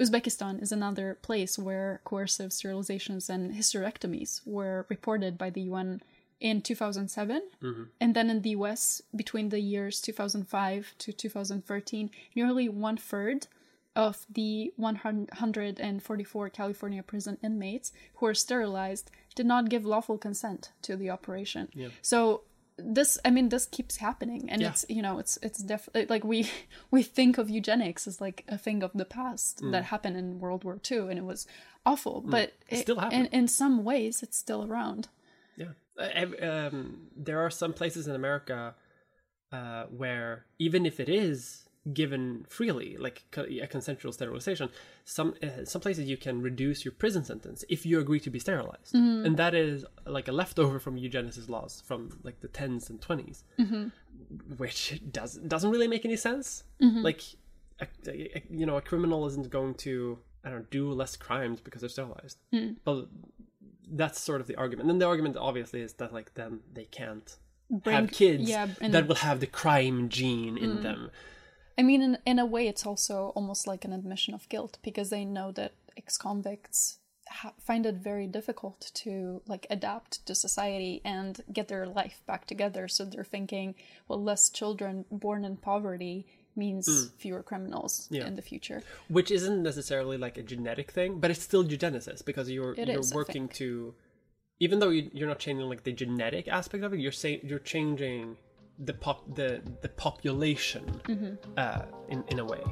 Uzbekistan 0.00 0.60
is 0.62 0.72
another 0.72 1.18
place 1.22 1.58
where 1.58 2.00
coercive 2.04 2.50
sterilizations 2.50 3.28
and 3.28 3.54
hysterectomies 3.54 4.40
were 4.44 4.86
reported 4.88 5.38
by 5.38 5.50
the 5.50 5.62
UN 5.62 6.02
in 6.40 6.60
2007. 6.60 7.42
Mm-hmm. 7.62 7.82
And 8.00 8.14
then 8.14 8.28
in 8.28 8.42
the 8.42 8.50
US, 8.50 9.00
between 9.14 9.50
the 9.50 9.60
years 9.60 10.00
2005 10.00 10.94
to 10.98 11.12
2013, 11.12 12.10
nearly 12.34 12.68
one 12.68 12.96
third 12.96 13.46
of 13.94 14.26
the 14.32 14.72
144 14.76 16.50
California 16.50 17.02
prison 17.02 17.38
inmates 17.42 17.92
who 18.14 18.26
were 18.26 18.34
sterilized 18.34 19.10
did 19.34 19.46
not 19.46 19.68
give 19.68 19.84
lawful 19.84 20.18
consent 20.18 20.72
to 20.82 20.96
the 20.96 21.10
operation. 21.10 21.68
Yeah. 21.74 21.88
So 22.00 22.42
this 22.78 23.18
i 23.24 23.30
mean 23.30 23.48
this 23.50 23.66
keeps 23.66 23.96
happening 23.98 24.48
and 24.50 24.62
Yeah. 24.62 24.70
it's 24.70 24.84
you 24.88 25.02
know 25.02 25.18
it's 25.18 25.38
it's 25.42 25.58
definitely 25.62 26.06
like 26.06 26.24
we 26.24 26.50
we 26.90 27.02
think 27.02 27.38
of 27.38 27.50
eugenics 27.50 28.06
as 28.06 28.20
like 28.20 28.44
a 28.48 28.56
thing 28.58 28.82
of 28.82 28.90
the 28.94 29.04
past 29.04 29.60
that 29.70 29.84
happened 29.84 30.16
in 30.16 30.38
world 30.40 30.64
war 30.64 30.78
ii 30.90 30.98
and 30.98 31.18
it 31.18 31.24
was 31.24 31.46
awful 31.84 32.20
but 32.24 32.52
it, 32.68 32.82
Still 32.82 33.00
in, 33.10 33.26
in 33.26 33.48
some 33.48 33.84
ways 33.84 34.22
it's 34.22 34.36
still 34.38 34.64
around 34.64 35.08
Yeah. 35.56 35.72
Uh, 35.98 36.46
um, 36.46 37.08
there 37.14 37.38
are 37.40 37.50
some 37.50 37.72
places 37.74 38.08
in 38.08 38.14
America 38.14 38.74
uh, 39.52 39.84
where 39.86 40.46
even 40.58 40.86
if 40.86 40.98
it 40.98 41.08
is 41.10 41.61
given 41.92 42.44
freely, 42.48 42.96
like 42.96 43.24
a 43.36 43.66
consensual 43.66 44.12
sterilization, 44.12 44.68
some 45.04 45.34
uh, 45.42 45.64
some 45.64 45.80
places 45.80 46.04
you 46.08 46.16
can 46.16 46.40
reduce 46.42 46.84
your 46.84 46.92
prison 46.92 47.24
sentence 47.24 47.64
if 47.68 47.84
you 47.86 47.98
agree 47.98 48.20
to 48.20 48.30
be 48.30 48.38
sterilized, 48.38 48.94
and 48.94 49.36
that 49.36 49.54
is 49.54 49.84
like 50.06 50.28
a 50.28 50.32
leftover 50.32 50.78
from 50.78 50.96
eugenicist 50.96 51.48
laws 51.48 51.82
from 51.86 52.18
like 52.22 52.40
the 52.40 52.48
tens 52.48 52.88
and 52.90 53.00
20s 53.00 53.42
which 54.56 55.00
does 55.10 55.34
doesn't 55.36 55.70
really 55.70 55.88
make 55.88 56.04
any 56.04 56.16
sense. 56.16 56.64
Like, 56.80 57.22
a, 57.80 57.86
a- 58.08 58.42
you 58.50 58.66
know, 58.66 58.76
a 58.76 58.80
criminal 58.82 59.26
isn't 59.26 59.50
going 59.50 59.74
to 59.86 60.18
I 60.44 60.50
don't 60.50 60.58
know, 60.60 60.66
do 60.70 60.92
less 60.92 61.16
crimes 61.16 61.60
because 61.60 61.80
they're 61.82 61.88
sterilized. 61.90 62.38
But 62.84 63.06
that's 63.90 64.20
sort 64.20 64.40
of 64.40 64.46
the 64.46 64.56
argument. 64.56 64.82
And 64.82 64.90
then 64.90 64.98
the 64.98 65.06
argument 65.06 65.36
obviously 65.36 65.80
is 65.82 65.94
that 65.94 66.12
like 66.12 66.34
then 66.34 66.60
they 66.72 66.84
can't 66.84 67.36
Bring- 67.70 67.96
have 67.96 68.10
kids 68.12 68.48
yeah, 68.48 68.66
that 68.80 69.06
will 69.08 69.16
have 69.16 69.40
the 69.40 69.46
crime 69.46 70.08
gene 70.08 70.56
in 70.58 70.78
Mm. 70.78 70.82
them. 70.82 71.10
I 71.78 71.82
mean, 71.82 72.02
in, 72.02 72.18
in 72.26 72.38
a 72.38 72.46
way, 72.46 72.68
it's 72.68 72.86
also 72.86 73.32
almost 73.34 73.66
like 73.66 73.84
an 73.84 73.92
admission 73.92 74.34
of 74.34 74.48
guilt 74.48 74.78
because 74.82 75.10
they 75.10 75.24
know 75.24 75.52
that 75.52 75.72
ex-convicts 75.96 76.98
ha- 77.28 77.54
find 77.58 77.86
it 77.86 77.96
very 77.96 78.26
difficult 78.26 78.90
to 78.94 79.42
like 79.46 79.66
adapt 79.70 80.24
to 80.26 80.34
society 80.34 81.00
and 81.04 81.40
get 81.52 81.68
their 81.68 81.86
life 81.86 82.20
back 82.26 82.46
together. 82.46 82.88
So 82.88 83.04
they're 83.04 83.24
thinking, 83.24 83.74
well, 84.08 84.22
less 84.22 84.50
children 84.50 85.04
born 85.10 85.44
in 85.44 85.56
poverty 85.56 86.26
means 86.54 87.10
fewer 87.18 87.42
criminals 87.42 88.08
Mm. 88.10 88.16
Yeah. 88.16 88.26
in 88.26 88.36
the 88.36 88.42
future. 88.42 88.82
which 89.08 89.30
isn't 89.30 89.62
necessarily 89.62 90.18
like 90.18 90.36
a 90.36 90.42
genetic 90.42 90.90
thing, 90.90 91.18
but 91.18 91.30
it's 91.30 91.42
still 91.42 91.64
eugenesis 91.64 92.22
because 92.24 92.50
you're 92.50 92.74
It 92.74 92.88
you're 92.88 93.00
is, 93.00 93.14
working 93.14 93.48
to, 93.60 93.94
even 94.60 94.78
though 94.78 94.90
you're 94.90 95.28
not 95.28 95.38
changing 95.38 95.66
like 95.70 95.84
the 95.84 95.92
genetic 95.92 96.48
aspect 96.48 96.84
of 96.84 96.92
it, 96.92 97.00
you're 97.00 97.10
saying 97.12 97.40
you're 97.44 97.58
changing 97.58 98.36
the 98.78 98.94
pop 98.94 99.22
the 99.34 99.62
the 99.80 99.88
population 99.88 100.84
Mm-hmm. 101.08 101.34
uh, 101.56 101.82
in 102.08 102.24
in 102.28 102.38
a 102.38 102.44
way. 102.44 102.62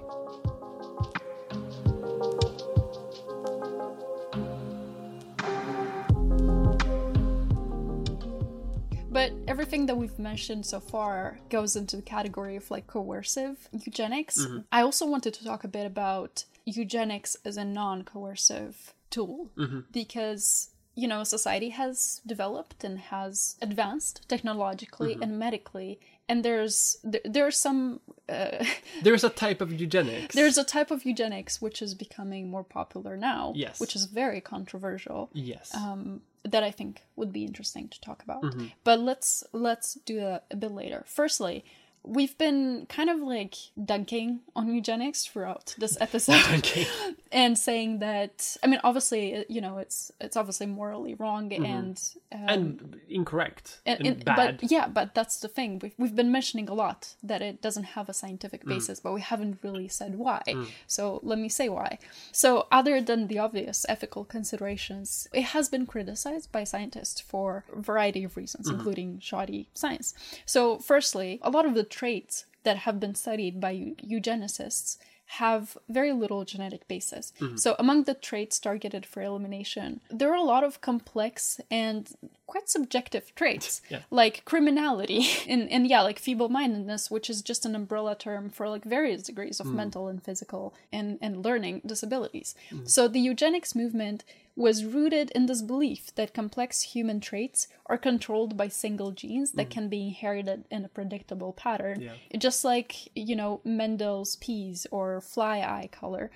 But 9.13 9.33
everything 9.49 9.87
that 9.87 9.97
we've 9.97 10.19
mentioned 10.21 10.65
so 10.65 10.79
far 10.79 11.41
goes 11.49 11.75
into 11.75 11.97
the 11.97 12.03
category 12.03 12.55
of 12.55 12.71
like 12.71 12.87
coercive 12.87 13.69
eugenics. 13.73 14.47
I 14.71 14.83
also 14.83 15.05
wanted 15.05 15.35
to 15.35 15.45
talk 15.45 15.65
a 15.65 15.69
bit 15.69 15.85
about 15.85 16.45
eugenics 16.65 17.37
as 17.45 17.57
a 17.57 17.65
non 17.65 18.05
coercive 18.05 18.95
tool 19.11 19.51
because, 19.91 20.71
you 21.01 21.09
know, 21.13 21.23
society 21.25 21.71
has 21.71 22.21
developed 22.35 22.81
and 22.85 22.97
has 23.15 23.57
advanced 23.69 24.17
technologically 24.29 25.13
and 25.23 25.39
medically. 25.47 25.93
And 26.29 26.45
there's 26.45 26.77
there, 27.13 27.21
there's 27.37 27.57
some 27.67 28.01
uh, 28.29 28.65
There's 29.07 29.25
a 29.25 29.31
type 29.45 29.61
of 29.65 29.71
eugenics. 29.83 30.35
there's 30.39 30.59
a 30.59 30.65
type 30.77 30.91
of 30.97 31.01
eugenics 31.11 31.53
which 31.65 31.79
is 31.87 31.93
becoming 31.95 32.43
more 32.55 32.65
popular 32.79 33.17
now, 33.17 33.53
Yes. 33.65 33.81
which 33.81 33.95
is 33.99 34.05
very 34.23 34.41
controversial 34.41 35.23
yes. 35.53 35.75
um, 35.75 36.21
that 36.55 36.63
I 36.63 36.71
think 36.79 36.93
would 37.17 37.33
be 37.33 37.45
interesting 37.51 37.89
to 37.89 37.99
talk 38.01 38.23
about. 38.27 38.43
Mm-hmm. 38.43 38.67
But 38.85 38.99
let's 39.01 39.31
let's 39.53 39.89
do 40.11 40.15
that 40.27 40.45
a 40.51 40.57
bit 40.57 40.73
later. 40.83 41.01
Firstly, 41.07 41.65
we've 42.03 42.37
been 42.39 42.87
kind 42.89 43.11
of 43.11 43.19
like 43.21 43.55
dunking 43.85 44.41
on 44.57 44.73
eugenics 44.75 45.27
throughout 45.27 45.75
this 45.79 45.99
episode 46.07 46.67
and 47.33 47.59
saying 47.59 47.99
that 47.99 48.57
I 48.63 48.67
mean 48.69 48.81
obviously 48.83 49.45
you 49.49 49.61
know 49.61 49.79
it's 49.79 50.11
it's 50.21 50.37
obviously 50.37 50.67
morally 50.67 51.15
wrong 51.15 51.53
and 51.53 51.67
um, 51.67 51.95
Mm-hmm. 52.41 52.49
and 52.49 53.01
incorrect 53.09 53.81
and, 53.85 53.99
and, 53.99 54.07
and- 54.09 54.25
bad. 54.25 54.59
but 54.61 54.71
yeah 54.71 54.87
but 54.89 55.15
that's 55.15 55.41
the 55.41 55.49
thing 55.49 55.79
we've, 55.83 55.95
we've 55.99 56.15
been 56.15 56.31
mentioning 56.33 56.69
a 56.69 56.75
lot 56.75 57.15
that 57.23 57.43
it 57.43 57.61
doesn't 57.61 57.85
have 57.97 58.09
a 58.09 58.13
Mm. 58.13 58.15
scientific 58.15 58.65
basis 58.65 59.01
but 59.01 59.13
we 59.13 59.21
haven't 59.21 59.59
really 59.63 59.89
said 59.89 60.15
why 60.17 60.43
so 60.87 61.21
let 61.23 61.39
me 61.39 61.49
say 61.49 61.69
why 61.69 61.99
so 62.33 62.67
other 62.73 63.01
than 63.01 63.27
the 63.27 63.39
obvious 63.39 63.85
ethical 63.89 64.25
considerations 64.25 65.29
it 65.33 65.43
has 65.57 65.69
been 65.69 65.87
criticized 65.87 66.51
by 66.53 66.65
scientists 66.65 67.21
for 67.21 67.65
a 67.77 67.81
variety 67.81 68.23
of 68.25 68.37
reasons 68.37 68.67
Mm-hmm. 68.69 68.77
including 68.79 69.19
shoddy 69.21 69.69
science 69.75 70.15
so 70.47 70.79
firstly 70.79 71.39
a 71.43 71.51
lot 71.51 71.67
of 71.67 71.75
the 71.75 71.83
traits 71.91 72.47
that 72.63 72.79
have 72.79 73.01
been 73.01 73.15
studied 73.15 73.61
by 73.61 73.75
eugenicists 74.03 74.99
have 75.35 75.79
very 75.89 76.13
little 76.13 76.45
genetic 76.45 76.89
basis. 76.89 77.33
Mm-hmm. 77.39 77.57
So, 77.57 77.77
among 77.79 78.03
the 78.03 78.15
traits 78.15 78.59
targeted 78.59 79.07
for 79.07 79.23
elimination, 79.23 80.01
there 80.11 80.31
are 80.33 80.35
a 80.37 80.43
lot 80.43 80.65
of 80.65 80.81
complex 80.81 81.61
and 81.71 82.11
quite 82.49 82.69
subjective 82.69 83.33
traits, 83.37 83.81
Yeah. 83.89 84.01
like 84.11 84.45
criminality 84.45 85.29
and, 85.49 85.71
and 85.71 85.87
yeah, 85.87 86.03
like 86.03 86.19
feeble 86.19 86.49
mindedness, 86.49 87.13
which 87.13 87.31
is 87.31 87.43
just 87.43 87.65
an 87.65 87.77
umbrella 87.77 88.17
term 88.17 88.51
for 88.51 88.69
like 88.69 88.85
various 88.85 89.23
degrees 89.23 89.61
of 89.61 89.67
mental 89.67 90.09
and 90.09 90.21
physical 90.21 90.75
and, 90.93 91.17
and 91.23 91.45
learning 91.45 91.83
disabilities. 91.87 92.57
So, 92.85 93.07
the 93.07 93.21
eugenics 93.21 93.77
movement 93.77 94.25
was 94.61 94.85
rooted 94.85 95.31
in 95.31 95.47
this 95.47 95.63
belief 95.63 96.15
that 96.17 96.35
complex 96.35 96.83
human 96.83 97.19
traits 97.19 97.67
are 97.87 97.97
controlled 97.97 98.59
by 98.59 98.69
single 98.69 99.11
genes 99.11 99.53
that 99.53 99.71
can 99.71 99.89
be 99.89 100.09
inherited 100.09 100.65
in 100.71 100.85
a 100.85 100.89
predictable 100.89 101.55
pattern. 101.55 101.99
Yeah. 102.03 102.39
Just 102.39 102.63
like, 102.63 103.09
you 103.17 103.35
know, 103.35 103.63
Mendel's 103.65 104.37
peas 104.37 104.87
or 104.91 105.23
fly 105.23 105.61
eye 105.61 105.89
color. 105.91 106.31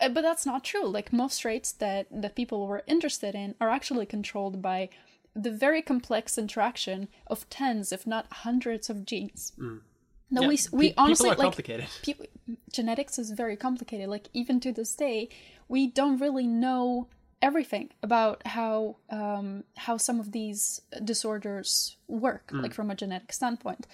Uh, 0.00 0.08
But 0.08 0.22
that's 0.22 0.44
not 0.44 0.64
true. 0.64 0.86
Like 0.88 1.12
most 1.12 1.38
traits 1.38 1.70
that, 1.84 2.08
that 2.10 2.34
people 2.34 2.66
were 2.66 2.82
interested 2.88 3.36
in 3.36 3.54
are 3.60 3.70
actually 3.70 4.06
controlled 4.06 4.60
by 4.60 4.88
the 5.34 5.52
very 5.52 5.82
complex 5.82 6.36
interaction 6.36 7.06
of 7.28 7.48
tens, 7.48 7.92
if 7.92 8.08
not 8.08 8.26
hundreds, 8.44 8.90
of 8.90 9.06
genes. 9.06 9.52
No, 9.56 10.42
Yeah, 10.42 10.48
we, 10.48 10.58
we 10.72 10.88
pe- 10.88 10.94
honestly 10.96 11.30
like 11.30 11.56
people 12.02 12.26
genetics 12.72 13.18
is 13.18 13.30
very 13.30 13.56
complicated 13.56 14.08
like 14.08 14.28
even 14.32 14.58
to 14.60 14.72
this 14.72 14.94
day 14.96 15.28
we 15.68 15.86
don't 15.86 16.18
really 16.18 16.46
know 16.46 17.06
everything 17.42 17.90
about 18.02 18.46
how 18.46 18.96
um, 19.10 19.64
how 19.76 19.96
some 19.98 20.18
of 20.20 20.30
these 20.32 20.80
disorders 21.04 21.96
work 22.08 22.50
Mm. 22.52 22.62
like 22.62 22.74
from 22.74 22.90
a 22.90 22.94
genetic 22.94 23.32
standpoint 23.32 23.86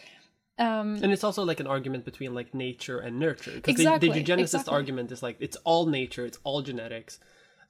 um, 0.58 0.88
And 1.02 1.12
it's 1.12 1.22
also 1.24 1.44
like 1.44 1.60
an 1.60 1.66
argument 1.68 2.04
between 2.04 2.34
like 2.34 2.52
nature 2.52 2.98
and 2.98 3.18
nurture. 3.18 3.52
Because 3.52 3.74
Exactly, 3.78 4.08
the, 4.08 4.14
the 4.14 4.20
eugenicist 4.24 4.40
exactly. 4.58 4.74
argument 4.74 5.12
is 5.12 5.22
like 5.22 5.36
it's 5.46 5.56
all 5.64 5.86
nature, 5.86 6.24
it's 6.26 6.38
all 6.44 6.62
genetics. 6.62 7.20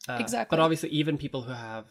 Uh, 0.08 0.16
Exactly. 0.20 0.56
But 0.56 0.62
obviously, 0.64 0.88
even 1.00 1.18
people 1.18 1.42
who 1.42 1.52
have, 1.52 1.84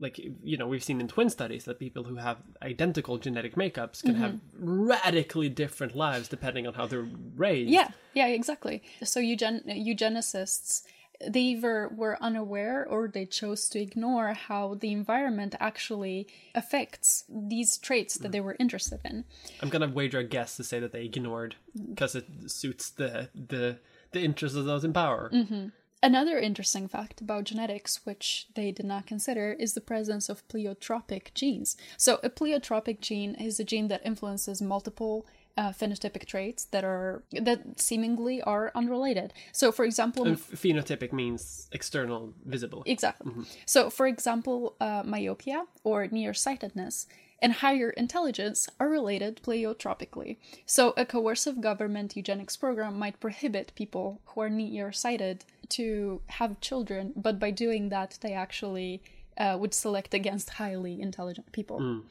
like, 0.00 0.18
you 0.50 0.56
know, 0.58 0.66
we've 0.66 0.82
seen 0.82 1.00
in 1.00 1.06
twin 1.06 1.30
studies 1.30 1.64
that 1.66 1.78
people 1.78 2.02
who 2.08 2.16
have 2.16 2.38
identical 2.62 3.16
genetic 3.18 3.54
makeups 3.54 4.02
can 4.02 4.16
have 4.16 4.32
Mm-hmm. 4.32 4.88
radically 4.92 5.48
different 5.48 5.94
lives 5.94 6.26
depending 6.28 6.66
on 6.66 6.74
how 6.74 6.86
they're 6.90 7.08
raised. 7.36 7.70
yeah 7.70 7.88
yeah 8.14 8.26
exactly 8.40 8.82
so 9.04 9.20
eugen- 9.20 9.62
eugenicists 9.68 10.82
they 11.26 11.40
either 11.40 11.88
were 11.88 12.16
unaware 12.20 12.86
or 12.88 13.08
they 13.08 13.26
chose 13.26 13.68
to 13.70 13.80
ignore 13.80 14.34
how 14.34 14.74
the 14.74 14.92
environment 14.92 15.54
actually 15.58 16.28
affects 16.54 17.24
these 17.28 17.76
traits 17.78 18.14
that 18.18 18.30
they 18.30 18.40
were 18.40 18.56
interested 18.60 19.00
in 19.04 19.24
I'm 19.60 19.68
gonna 19.68 19.88
wager 19.88 20.20
a 20.20 20.24
guess 20.24 20.56
to 20.56 20.64
say 20.64 20.78
that 20.80 20.92
they 20.92 21.04
ignored 21.04 21.56
because 21.88 22.14
it 22.14 22.26
suits 22.46 22.90
the 22.90 23.28
the 23.34 23.78
the 24.12 24.22
interests 24.22 24.56
of 24.56 24.64
those 24.64 24.84
in 24.84 24.92
power. 24.92 25.30
Mm-hmm. 25.32 25.68
Another 26.00 26.38
interesting 26.38 26.86
fact 26.86 27.20
about 27.20 27.44
genetics, 27.44 28.06
which 28.06 28.46
they 28.54 28.70
did 28.70 28.86
not 28.86 29.06
consider, 29.06 29.52
is 29.52 29.74
the 29.74 29.80
presence 29.80 30.28
of 30.28 30.46
pleiotropic 30.46 31.34
genes. 31.34 31.76
So, 31.96 32.20
a 32.22 32.30
pleiotropic 32.30 33.00
gene 33.00 33.34
is 33.34 33.58
a 33.58 33.64
gene 33.64 33.88
that 33.88 34.06
influences 34.06 34.62
multiple 34.62 35.26
uh, 35.58 35.72
phenotypic 35.72 36.24
traits 36.24 36.66
that 36.66 36.84
are 36.84 37.24
that 37.32 37.80
seemingly 37.80 38.40
are 38.42 38.70
unrelated. 38.76 39.32
So, 39.52 39.72
for 39.72 39.84
example, 39.84 40.24
And 40.24 40.38
phenotypic 40.38 41.12
means 41.12 41.68
external, 41.72 42.32
visible. 42.46 42.84
Exactly. 42.86 43.32
So, 43.66 43.90
for 43.90 44.06
example, 44.06 44.76
uh, 44.80 45.02
myopia 45.04 45.66
or 45.82 46.06
nearsightedness 46.06 47.08
and 47.42 47.52
higher 47.54 47.90
intelligence 47.90 48.68
are 48.78 48.88
related 48.88 49.42
pleiotropically. 49.42 50.38
So, 50.64 50.94
a 50.96 51.04
coercive 51.04 51.60
government 51.60 52.16
eugenics 52.16 52.56
program 52.56 52.96
might 52.96 53.18
prohibit 53.18 53.72
people 53.74 54.20
who 54.26 54.40
are 54.42 54.50
nearsighted 54.50 55.44
to 55.70 56.22
have 56.38 56.60
children, 56.60 57.12
but 57.16 57.40
by 57.40 57.50
doing 57.50 57.88
that, 57.88 58.18
they 58.20 58.32
actually 58.32 59.02
uh, 59.36 59.56
would 59.60 59.74
select 59.74 60.14
against 60.14 60.50
highly 60.50 61.00
intelligent 61.00 61.50
people. 61.50 62.02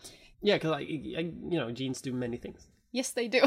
Yeah, 0.42 0.56
because 0.56 0.72
I, 0.72 0.82
I, 1.20 1.24
you 1.52 1.58
know, 1.60 1.72
genes 1.72 2.02
do 2.02 2.14
many 2.14 2.38
things. 2.38 2.68
Yes, 2.92 3.12
they 3.12 3.28
do. 3.28 3.42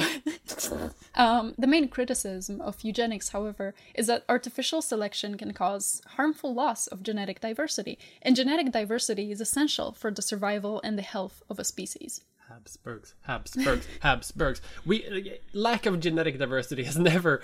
um, 1.14 1.54
the 1.58 1.66
main 1.66 1.88
criticism 1.88 2.60
of 2.60 2.82
eugenics, 2.82 3.30
however, 3.30 3.74
is 3.94 4.06
that 4.06 4.24
artificial 4.28 4.82
selection 4.82 5.36
can 5.36 5.52
cause 5.52 6.02
harmful 6.16 6.52
loss 6.54 6.86
of 6.86 7.02
genetic 7.02 7.40
diversity, 7.40 7.98
and 8.22 8.36
genetic 8.36 8.70
diversity 8.70 9.32
is 9.32 9.40
essential 9.40 9.92
for 9.92 10.10
the 10.10 10.22
survival 10.22 10.80
and 10.84 10.98
the 10.98 11.02
health 11.02 11.42
of 11.48 11.58
a 11.58 11.64
species. 11.64 12.22
Habsburgs, 12.48 13.14
Habsburgs, 13.22 13.86
Habsburgs. 14.00 14.60
We 14.84 15.38
lack 15.52 15.86
of 15.86 16.00
genetic 16.00 16.38
diversity 16.38 16.84
has 16.84 16.98
never 17.12 17.42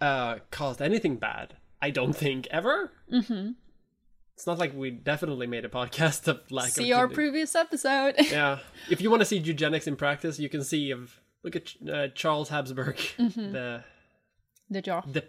uh, 0.00 0.36
caused 0.50 0.80
anything 0.80 1.16
bad. 1.16 1.56
I 1.80 1.90
don't 1.90 2.14
think 2.14 2.46
ever. 2.50 2.92
Mm-hmm. 3.12 3.52
It's 4.34 4.46
not 4.46 4.58
like 4.58 4.74
we 4.74 4.90
definitely 4.90 5.46
made 5.46 5.64
a 5.64 5.68
podcast 5.68 6.28
of 6.28 6.50
lack 6.50 6.68
of. 6.68 6.74
See 6.74 6.92
our 6.92 7.04
genetic- 7.06 7.14
previous 7.14 7.54
episode. 7.54 8.14
yeah, 8.18 8.60
if 8.90 9.00
you 9.00 9.10
want 9.10 9.20
to 9.20 9.26
see 9.26 9.38
eugenics 9.38 9.86
in 9.86 9.96
practice, 9.96 10.38
you 10.38 10.48
can 10.48 10.62
see 10.62 10.90
of 10.90 11.20
look 11.42 11.56
at 11.56 11.74
uh, 11.90 12.08
Charles 12.08 12.48
Habsburg. 12.48 12.96
Mm-hmm. 13.18 13.52
The 13.52 13.84
the 14.70 14.82
jaw. 14.82 15.02
the 15.02 15.24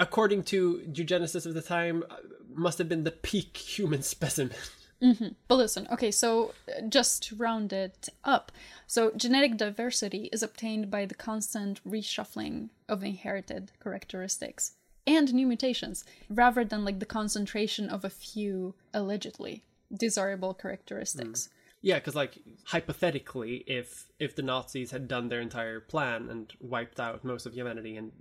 according 0.00 0.42
to 0.44 0.82
eugenicists 0.88 1.46
of 1.46 1.54
the 1.54 1.62
time, 1.62 2.04
uh, 2.10 2.16
must 2.54 2.78
have 2.78 2.88
been 2.88 3.04
the 3.04 3.10
peak 3.10 3.56
human 3.56 4.02
specimen. 4.14 4.56
But 5.00 5.54
listen, 5.54 5.86
okay, 5.92 6.10
so 6.10 6.54
uh, 6.68 6.80
just 6.88 7.22
to 7.28 7.36
round 7.36 7.72
it 7.72 8.08
up. 8.24 8.50
So, 8.88 9.12
genetic 9.16 9.56
diversity 9.56 10.28
is 10.32 10.42
obtained 10.42 10.90
by 10.90 11.06
the 11.06 11.14
constant 11.14 11.80
reshuffling 11.88 12.70
of 12.88 13.04
inherited 13.04 13.70
characteristics 13.80 14.72
and 15.06 15.32
new 15.32 15.46
mutations, 15.46 16.04
rather 16.28 16.64
than 16.64 16.84
like 16.84 16.98
the 16.98 17.06
concentration 17.06 17.88
of 17.88 18.04
a 18.04 18.10
few 18.10 18.74
allegedly 18.92 19.62
desirable 19.96 20.52
characteristics. 20.52 21.48
Yeah, 21.80 21.96
because 21.96 22.14
like 22.14 22.38
hypothetically, 22.64 23.64
if 23.66 24.08
if 24.18 24.34
the 24.34 24.42
Nazis 24.42 24.90
had 24.90 25.06
done 25.08 25.28
their 25.28 25.40
entire 25.40 25.80
plan 25.80 26.28
and 26.28 26.52
wiped 26.60 26.98
out 27.00 27.24
most 27.24 27.46
of 27.46 27.54
humanity 27.54 27.96
and 27.96 28.12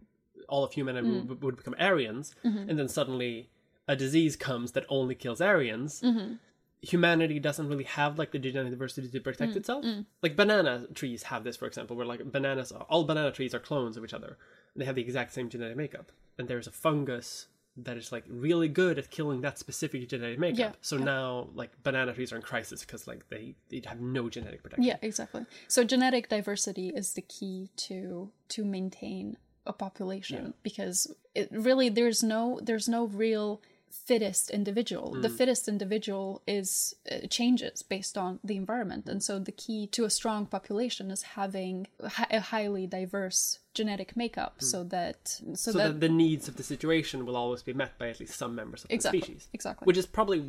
all 0.48 0.64
of 0.64 0.74
humanity 0.74 1.08
Mm. 1.08 1.28
would, 1.28 1.42
would 1.44 1.58
become 1.58 1.76
Aryans, 1.80 2.36
Mm-hmm. 2.46 2.70
and 2.70 2.80
then 2.80 2.88
suddenly 2.88 3.50
a 3.88 3.96
disease 3.96 4.36
comes 4.36 4.74
that 4.74 4.86
only 4.90 5.16
kills 5.16 5.42
Aryans, 5.42 6.02
Mm-hmm. 6.02 6.34
humanity 6.82 7.40
doesn't 7.40 7.68
really 7.68 7.84
have 7.86 8.20
like 8.20 8.32
the 8.32 8.40
genetic 8.40 8.72
diversity 8.72 9.08
to 9.10 9.20
protect 9.20 9.54
Mm, 9.54 9.58
itself. 9.58 9.86
Like 10.22 10.36
banana 10.36 10.86
trees 10.94 11.24
have 11.24 11.44
this, 11.44 11.58
for 11.58 11.66
example, 11.66 11.96
where 11.96 12.06
like 12.06 12.32
bananas, 12.32 12.72
all 12.72 13.04
banana 13.06 13.32
trees 13.32 13.54
are 13.56 13.60
clones 13.60 13.98
of 13.98 14.04
each 14.04 14.14
other. 14.14 14.38
And 14.74 14.82
they 14.82 14.86
have 14.86 14.96
the 14.96 15.02
exact 15.02 15.34
same 15.34 15.50
genetic 15.50 15.76
makeup, 15.78 16.12
and 16.38 16.48
there's 16.48 16.68
a 16.68 16.72
fungus 16.72 17.48
that 17.84 17.98
is 17.98 18.12
like 18.12 18.24
really 18.28 18.68
good 18.68 18.98
at 18.98 19.12
killing 19.12 19.42
that 19.42 19.60
specific 19.60 20.08
genetic 20.10 20.40
makeup. 20.40 20.60
Yeah, 20.60 20.72
so 20.82 20.98
now 20.98 21.50
like 21.54 21.72
banana 21.84 22.14
trees 22.14 22.34
are 22.34 22.38
in 22.38 22.42
crisis 22.42 22.82
because 22.82 23.08
like 23.08 23.28
they 23.30 23.56
they 23.70 23.82
have 23.86 24.02
no 24.02 24.30
genetic 24.30 24.64
protection. 24.64 24.84
Yeah, 24.84 24.98
exactly. 25.02 25.46
So 25.68 25.84
genetic 25.84 26.30
diversity 26.30 26.90
is 26.90 27.14
the 27.14 27.22
key 27.22 27.70
to 27.78 28.32
to 28.50 28.66
maintain 28.66 29.38
a 29.66 29.74
population 29.74 30.54
because 30.64 31.14
it 31.36 31.50
really 31.52 31.90
there's 31.90 32.24
no 32.24 32.60
there's 32.64 32.88
no 32.88 33.06
real 33.08 33.62
fittest 33.92 34.50
individual. 34.50 35.14
The 35.22 35.30
fittest 35.30 35.68
individual 35.68 36.42
is 36.48 36.96
uh, 37.12 37.28
changes 37.30 37.82
based 37.84 38.18
on 38.18 38.40
the 38.44 38.56
environment, 38.56 39.08
and 39.08 39.22
so 39.24 39.40
the 39.40 39.52
key 39.52 39.88
to 39.88 40.06
a 40.06 40.10
strong 40.10 40.46
population 40.46 41.12
is 41.12 41.22
having 41.24 41.88
hi- 42.06 42.28
a 42.32 42.40
highly 42.40 42.88
diverse 42.88 43.60
genetic 43.74 44.16
makeup, 44.18 44.56
so 44.62 44.84
that 44.86 45.40
so, 45.54 45.72
So 45.72 45.78
that, 45.78 45.88
that 45.88 46.00
the 46.00 46.10
needs 46.10 46.48
of 46.48 46.56
the 46.58 46.64
situation 46.64 47.26
will 47.26 47.36
always 47.38 47.64
be 47.64 47.74
met 47.74 47.98
by 48.00 48.10
at 48.10 48.20
least 48.20 48.36
some 48.36 48.56
members 48.56 48.84
of 48.84 48.92
exactly 48.92 49.20
the 49.20 49.26
species. 49.26 49.48
exactly 49.54 49.86
Which 49.86 49.98
is 49.98 50.06
probably 50.06 50.44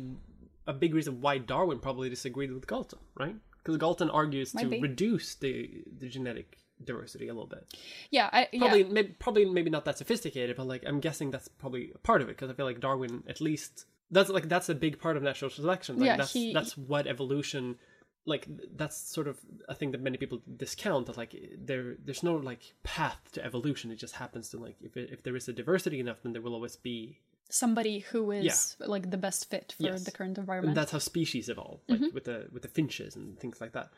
a 0.67 0.73
big 0.73 0.93
reason 0.93 1.21
why 1.21 1.37
Darwin 1.37 1.79
probably 1.79 2.09
disagreed 2.09 2.51
with 2.51 2.67
Galton, 2.67 2.99
right? 3.17 3.35
Because 3.57 3.77
Galton 3.77 4.09
argues 4.09 4.53
Might 4.53 4.63
to 4.63 4.69
be. 4.69 4.79
reduce 4.81 5.35
the 5.35 5.83
the 5.99 6.07
genetic 6.07 6.57
diversity 6.83 7.27
a 7.27 7.33
little 7.33 7.47
bit. 7.47 7.65
yeah 8.11 8.29
I, 8.31 8.47
yeah. 8.51 8.59
Probably, 8.59 8.83
maybe, 8.85 9.09
probably 9.19 9.45
maybe 9.45 9.69
not 9.69 9.85
that 9.85 9.97
sophisticated, 9.97 10.55
but 10.57 10.67
like 10.67 10.83
I'm 10.87 10.99
guessing 10.99 11.31
that's 11.31 11.47
probably 11.47 11.91
part 12.03 12.21
of 12.21 12.29
it 12.29 12.37
because 12.37 12.49
I 12.49 12.53
feel 12.53 12.65
like 12.65 12.79
Darwin 12.79 13.23
at 13.27 13.41
least 13.41 13.85
that's 14.11 14.29
like 14.29 14.47
that's 14.49 14.69
a 14.69 14.75
big 14.75 14.99
part 14.99 15.17
of 15.17 15.23
natural 15.23 15.51
selection. 15.51 15.97
Like 15.99 16.07
Yeah, 16.07 16.17
that's 16.17 16.33
he- 16.33 16.53
that's 16.53 16.77
what 16.77 17.07
evolution 17.07 17.77
like 18.25 18.47
that's 18.75 18.97
sort 18.97 19.27
of 19.27 19.39
a 19.69 19.73
thing 19.73 19.91
that 19.91 20.01
many 20.01 20.17
people 20.17 20.41
discount 20.57 21.05
that 21.07 21.17
like 21.17 21.33
there 21.57 21.95
there's 22.03 22.21
no 22.21 22.35
like 22.35 22.73
path 22.83 23.19
to 23.31 23.43
evolution 23.43 23.91
it 23.91 23.95
just 23.95 24.15
happens 24.15 24.49
to 24.49 24.57
like 24.57 24.75
if, 24.81 24.95
it, 24.97 25.09
if 25.11 25.23
there 25.23 25.35
is 25.35 25.47
a 25.47 25.53
diversity 25.53 25.99
enough 25.99 26.17
then 26.21 26.33
there 26.33 26.41
will 26.41 26.53
always 26.53 26.75
be 26.75 27.17
somebody 27.49 27.99
who 27.99 28.29
is 28.31 28.75
like 28.79 29.09
the 29.09 29.17
best 29.17 29.49
fit 29.49 29.73
for 29.77 29.83
Yes. 29.83 30.03
the 30.03 30.11
current 30.11 30.37
environment. 30.37 30.71
and 30.71 30.77
that's 30.77 30.91
how 30.91 30.99
species 30.99 31.49
evolve 31.49 31.79
like 31.87 31.99
Mm-hmm. 32.01 32.13
with 32.13 32.25
the 32.25 32.47
with 32.51 32.61
the 32.61 32.67
finches 32.67 33.15
and 33.15 33.39
things 33.39 33.59
like 33.61 33.71
that 33.71 33.89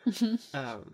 um 0.53 0.93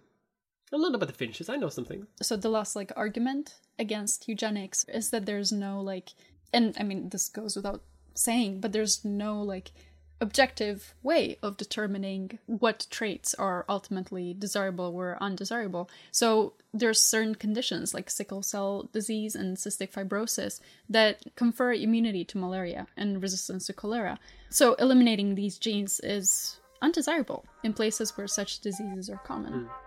a 0.72 0.78
lot 0.78 0.93
about 0.93 1.07
the 1.07 1.13
finches 1.13 1.49
i 1.49 1.55
know 1.55 1.70
something 1.70 2.07
so 2.22 2.36
the 2.36 2.49
last 2.49 2.76
like 2.76 2.91
argument 2.95 3.55
against 3.80 4.28
eugenics 4.28 4.86
is 4.86 5.09
that 5.09 5.26
there's 5.26 5.51
no 5.51 5.82
like 5.82 6.09
and 6.53 6.76
i 6.80 6.84
mean 6.84 7.09
this 7.09 7.30
goes 7.30 7.55
without 7.55 7.82
saying 8.13 8.59
but 8.59 8.74
there's 8.74 9.05
no 9.05 9.41
like 9.41 9.72
objective 10.20 10.95
way 11.03 11.38
of 11.43 11.57
determining 11.57 12.39
what 12.45 12.88
traits 12.89 13.34
are 13.36 13.65
ultimately 13.70 14.34
desirable 14.34 14.86
or 14.95 15.18
undesirable. 15.22 15.89
So 16.11 16.53
there's 16.74 17.01
certain 17.01 17.36
conditions 17.36 17.93
like 17.93 18.09
sickle 18.09 18.41
cell 18.41 18.89
disease 18.91 19.36
and 19.36 19.57
cystic 19.57 19.91
fibrosis 19.91 20.59
that 20.89 21.24
confer 21.36 21.74
immunity 21.74 22.26
to 22.26 22.38
malaria 22.38 22.88
and 22.95 23.22
resistance 23.22 23.68
to 23.68 23.74
cholera. 23.74 24.20
So 24.49 24.74
eliminating 24.76 25.36
these 25.36 25.57
genes 25.57 25.99
is 26.01 26.59
undesirable 26.82 27.45
in 27.63 27.74
places 27.74 28.18
where 28.18 28.28
such 28.28 28.59
diseases 28.59 29.09
are 29.09 29.18
common 29.18 29.53
hmm. 29.53 29.87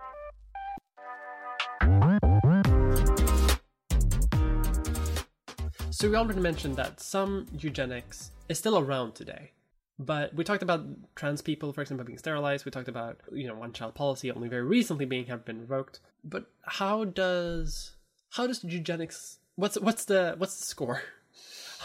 So 6.01 6.09
we 6.09 6.15
already 6.15 6.39
mentioned 6.39 6.77
that 6.77 6.99
some 6.99 7.45
eugenics 7.55 8.31
is 8.49 8.57
still 8.57 8.79
around 8.79 9.13
today. 9.13 9.51
But 9.99 10.33
we 10.33 10.43
talked 10.43 10.63
about 10.63 10.83
trans 11.13 11.43
people, 11.43 11.73
for 11.73 11.81
example, 11.83 12.03
being 12.03 12.17
sterilized. 12.17 12.65
We 12.65 12.71
talked 12.71 12.87
about, 12.87 13.19
you 13.31 13.47
know, 13.47 13.53
one 13.53 13.71
child 13.71 13.93
policy 13.93 14.31
only 14.31 14.49
very 14.49 14.63
recently 14.63 15.05
being 15.05 15.27
have 15.27 15.45
been 15.45 15.59
revoked. 15.59 15.99
But 16.23 16.47
how 16.65 17.03
does 17.03 17.97
how 18.31 18.47
does 18.47 18.63
eugenics 18.63 19.37
what's 19.57 19.79
what's 19.79 20.05
the 20.05 20.33
what's 20.39 20.57
the 20.57 20.65
score? 20.65 21.03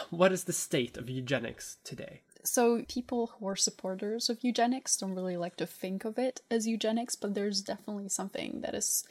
What 0.09 0.33
is 0.33 0.45
the 0.45 0.53
state 0.55 0.97
of 0.97 1.11
eugenics 1.11 1.77
today? 1.85 2.23
So 2.43 2.85
people 2.89 3.35
who 3.39 3.47
are 3.49 3.57
supporters 3.57 4.31
of 4.31 4.43
eugenics 4.43 4.97
don't 4.97 5.14
really 5.14 5.37
like 5.37 5.57
to 5.57 5.67
think 5.67 6.07
of 6.07 6.19
it 6.19 6.41
as 6.51 6.67
eugenics, 6.67 7.17
but 7.17 7.35
there's 7.35 7.61
definitely 7.61 8.09
something 8.09 8.62
that 8.62 8.75
is 8.75 9.05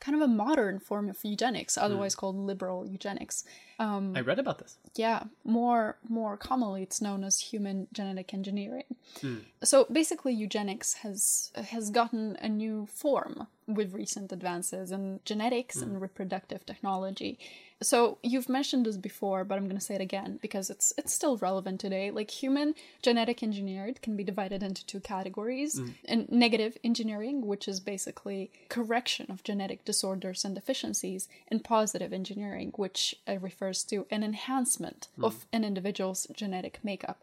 kind 0.00 0.16
of 0.16 0.22
a 0.22 0.28
modern 0.28 0.78
form 0.78 1.08
of 1.08 1.18
eugenics, 1.22 1.76
hmm. 1.76 1.82
otherwise 1.82 2.14
called 2.14 2.36
liberal 2.36 2.86
eugenics. 2.86 3.44
Um, 3.78 4.14
I 4.16 4.20
read 4.20 4.38
about 4.38 4.58
this. 4.58 4.76
yeah, 4.94 5.24
more 5.44 5.98
more 6.08 6.36
commonly 6.36 6.82
it's 6.82 7.00
known 7.00 7.22
as 7.24 7.40
human 7.40 7.86
genetic 7.92 8.34
engineering. 8.34 8.96
Hmm. 9.20 9.38
So 9.62 9.86
basically, 9.90 10.32
eugenics 10.32 10.94
has 10.94 11.52
has 11.54 11.90
gotten 11.90 12.36
a 12.40 12.48
new 12.48 12.86
form 12.86 13.46
with 13.66 13.94
recent 13.94 14.32
advances 14.32 14.90
in 14.90 15.20
genetics 15.24 15.76
and 15.76 15.92
hmm. 15.92 15.98
reproductive 15.98 16.66
technology. 16.66 17.38
So 17.82 18.18
you've 18.22 18.48
mentioned 18.48 18.84
this 18.84 18.96
before, 18.96 19.44
but 19.44 19.56
I'm 19.56 19.64
going 19.64 19.78
to 19.78 19.84
say 19.84 19.94
it 19.94 20.00
again 20.00 20.38
because 20.42 20.68
it's 20.68 20.92
it's 20.98 21.12
still 21.12 21.38
relevant 21.38 21.80
today. 21.80 22.10
Like 22.10 22.30
human 22.30 22.74
genetic 23.02 23.42
engineered 23.42 24.02
can 24.02 24.16
be 24.16 24.24
divided 24.24 24.62
into 24.62 24.84
two 24.84 25.00
categories: 25.00 25.80
and 26.04 26.30
negative 26.30 26.76
engineering, 26.84 27.46
which 27.46 27.66
is 27.66 27.80
basically 27.80 28.50
correction 28.68 29.26
of 29.30 29.42
genetic 29.44 29.84
disorders 29.84 30.44
and 30.44 30.54
deficiencies, 30.54 31.28
and 31.48 31.64
positive 31.64 32.12
engineering, 32.12 32.72
which 32.76 33.14
uh, 33.26 33.38
refers 33.38 33.82
to 33.84 34.06
an 34.10 34.22
enhancement 34.22 35.08
of 35.22 35.46
an 35.52 35.64
individual's 35.64 36.26
genetic 36.34 36.80
makeup. 36.82 37.22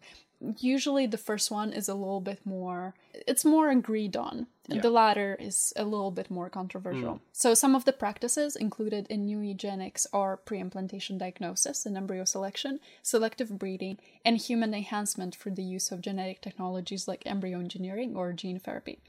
Usually 0.59 1.07
the 1.07 1.17
first 1.17 1.49
one 1.49 1.73
is 1.73 1.87
a 1.89 1.95
little 1.95 2.21
bit 2.21 2.45
more 2.45 2.93
it's 3.25 3.45
more 3.45 3.69
agreed 3.69 4.15
on 4.15 4.47
the 4.67 4.89
latter 4.89 5.37
is 5.39 5.73
a 5.75 5.83
little 5.83 6.11
bit 6.11 6.29
more 6.29 6.49
controversial 6.49 7.15
mm. 7.15 7.19
so 7.31 7.53
some 7.53 7.75
of 7.75 7.85
the 7.85 7.93
practices 7.93 8.55
included 8.55 9.07
in 9.07 9.25
new 9.25 9.39
eugenics 9.39 10.05
are 10.11 10.37
pre-implantation 10.37 11.17
diagnosis 11.17 11.85
and 11.85 11.95
embryo 11.95 12.25
selection 12.25 12.79
selective 13.01 13.57
breeding 13.57 13.97
and 14.25 14.37
human 14.37 14.73
enhancement 14.73 15.35
for 15.35 15.49
the 15.49 15.63
use 15.63 15.91
of 15.91 16.01
genetic 16.01 16.41
technologies 16.41 17.07
like 17.07 17.23
embryo 17.25 17.59
engineering 17.59 18.15
or 18.15 18.33
gene 18.33 18.59
therapy 18.59 18.99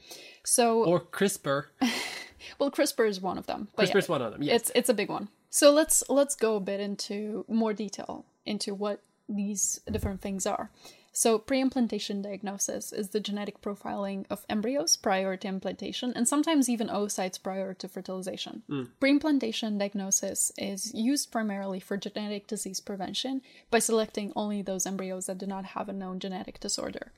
so 0.43 0.83
Or 0.83 0.99
CRISPR. 0.99 1.65
well 2.59 2.71
crispr 2.71 3.07
is 3.07 3.19
one 3.21 3.37
of 3.37 3.47
them 3.47 3.67
CRISPR 3.77 3.97
is 3.97 4.09
one 4.09 4.21
of 4.21 4.31
them. 4.31 4.43
Yes. 4.43 4.61
it's 4.61 4.71
it's 4.75 4.89
a 4.89 4.93
big 4.93 5.09
one. 5.09 5.29
So 5.49 5.71
let's 5.71 6.03
let's 6.09 6.35
go 6.35 6.55
a 6.55 6.59
bit 6.59 6.79
into 6.79 7.45
more 7.47 7.73
detail 7.73 8.25
into 8.45 8.73
what 8.73 9.01
these 9.27 9.79
different 9.91 10.21
things 10.21 10.45
are. 10.45 10.69
So 11.19 11.37
pre-implantation 11.37 12.21
diagnosis 12.21 12.93
is 12.93 13.09
the 13.09 13.19
genetic 13.19 13.61
profiling 13.61 14.25
of 14.29 14.45
embryos 14.49 14.95
prior 14.95 15.35
to 15.35 15.47
implantation 15.49 16.13
and 16.15 16.25
sometimes 16.25 16.69
even 16.69 16.87
oocytes 16.87 17.43
prior 17.43 17.73
to 17.73 17.89
fertilization. 17.89 18.63
Pre-implantation 19.01 19.77
diagnosis 19.77 20.53
is 20.57 20.93
used 20.93 21.29
primarily 21.29 21.81
for 21.81 21.97
genetic 21.97 22.47
disease 22.47 22.79
prevention 22.79 23.41
by 23.69 23.79
selecting 23.79 24.31
only 24.33 24.61
those 24.61 24.85
embryos 24.85 25.25
that 25.25 25.39
do 25.39 25.45
not 25.45 25.65
have 25.75 25.89
a 25.89 25.93
known 25.93 26.19
genetic 26.19 26.61
disorder. 26.61 27.11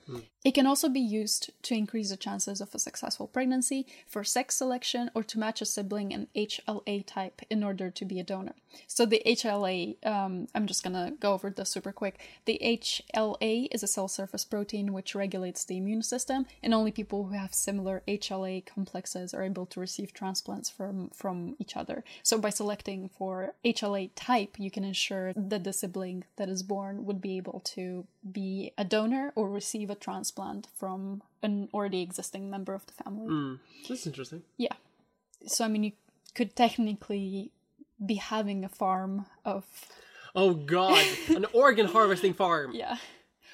It 0.43 0.55
can 0.55 0.65
also 0.65 0.89
be 0.89 0.99
used 0.99 1.51
to 1.61 1.75
increase 1.75 2.09
the 2.09 2.17
chances 2.17 2.59
of 2.59 2.73
a 2.73 2.79
successful 2.79 3.27
pregnancy, 3.27 3.85
for 4.07 4.23
sex 4.23 4.55
selection, 4.55 5.11
or 5.13 5.21
to 5.21 5.37
match 5.37 5.61
a 5.61 5.65
sibling 5.65 6.11
in 6.11 6.27
HLA 6.35 7.05
type 7.05 7.43
in 7.51 7.63
order 7.63 7.91
to 7.91 8.05
be 8.05 8.19
a 8.19 8.23
donor. 8.23 8.55
So 8.87 9.05
the 9.05 9.21
HLA, 9.25 10.03
um, 10.03 10.47
I'm 10.55 10.65
just 10.65 10.83
gonna 10.83 11.13
go 11.19 11.33
over 11.33 11.51
this 11.51 11.69
super 11.69 11.91
quick. 11.91 12.19
The 12.45 12.57
HLA 12.63 13.67
is 13.71 13.83
a 13.83 13.90
cell 13.91 14.07
surface 14.07 14.45
protein 14.45 14.93
which 14.93 15.15
regulates 15.15 15.65
the 15.65 15.77
immune 15.77 16.03
system, 16.03 16.45
and 16.63 16.73
only 16.73 16.91
people 16.91 17.25
who 17.25 17.35
have 17.35 17.53
similar 17.53 18.01
HLA 18.07 18.65
complexes 18.65 19.33
are 19.33 19.43
able 19.43 19.65
to 19.67 19.79
receive 19.79 20.13
transplants 20.13 20.69
from 20.69 21.09
from 21.09 21.55
each 21.59 21.75
other. 21.75 22.03
So 22.23 22.37
by 22.37 22.49
selecting 22.49 23.09
for 23.09 23.53
HLA 23.65 24.11
type, 24.15 24.55
you 24.57 24.71
can 24.71 24.83
ensure 24.83 25.33
that 25.33 25.63
the 25.63 25.73
sibling 25.73 26.23
that 26.37 26.49
is 26.49 26.63
born 26.63 27.05
would 27.05 27.21
be 27.21 27.37
able 27.37 27.61
to 27.75 28.05
be 28.31 28.71
a 28.77 28.83
donor 28.83 29.33
or 29.35 29.49
receive 29.49 29.89
a 29.89 29.95
transplant 29.95 30.67
from 30.77 31.21
an 31.43 31.69
already 31.73 32.01
existing 32.01 32.49
member 32.49 32.73
of 32.73 32.85
the 32.85 32.93
family. 33.03 33.27
Hmm. 33.27 33.55
That's 33.87 34.07
interesting. 34.07 34.43
Yeah. 34.57 34.75
So 35.45 35.65
I 35.65 35.67
mean, 35.67 35.83
you 35.83 35.91
could 36.35 36.55
technically 36.55 37.51
be 38.03 38.15
having 38.15 38.63
a 38.63 38.69
farm 38.69 39.25
of 39.45 39.65
Oh 40.33 40.53
god, 40.53 41.05
an 41.29 41.45
organ 41.53 41.87
harvesting 41.87 42.33
farm. 42.33 42.71
yeah. 42.73 42.97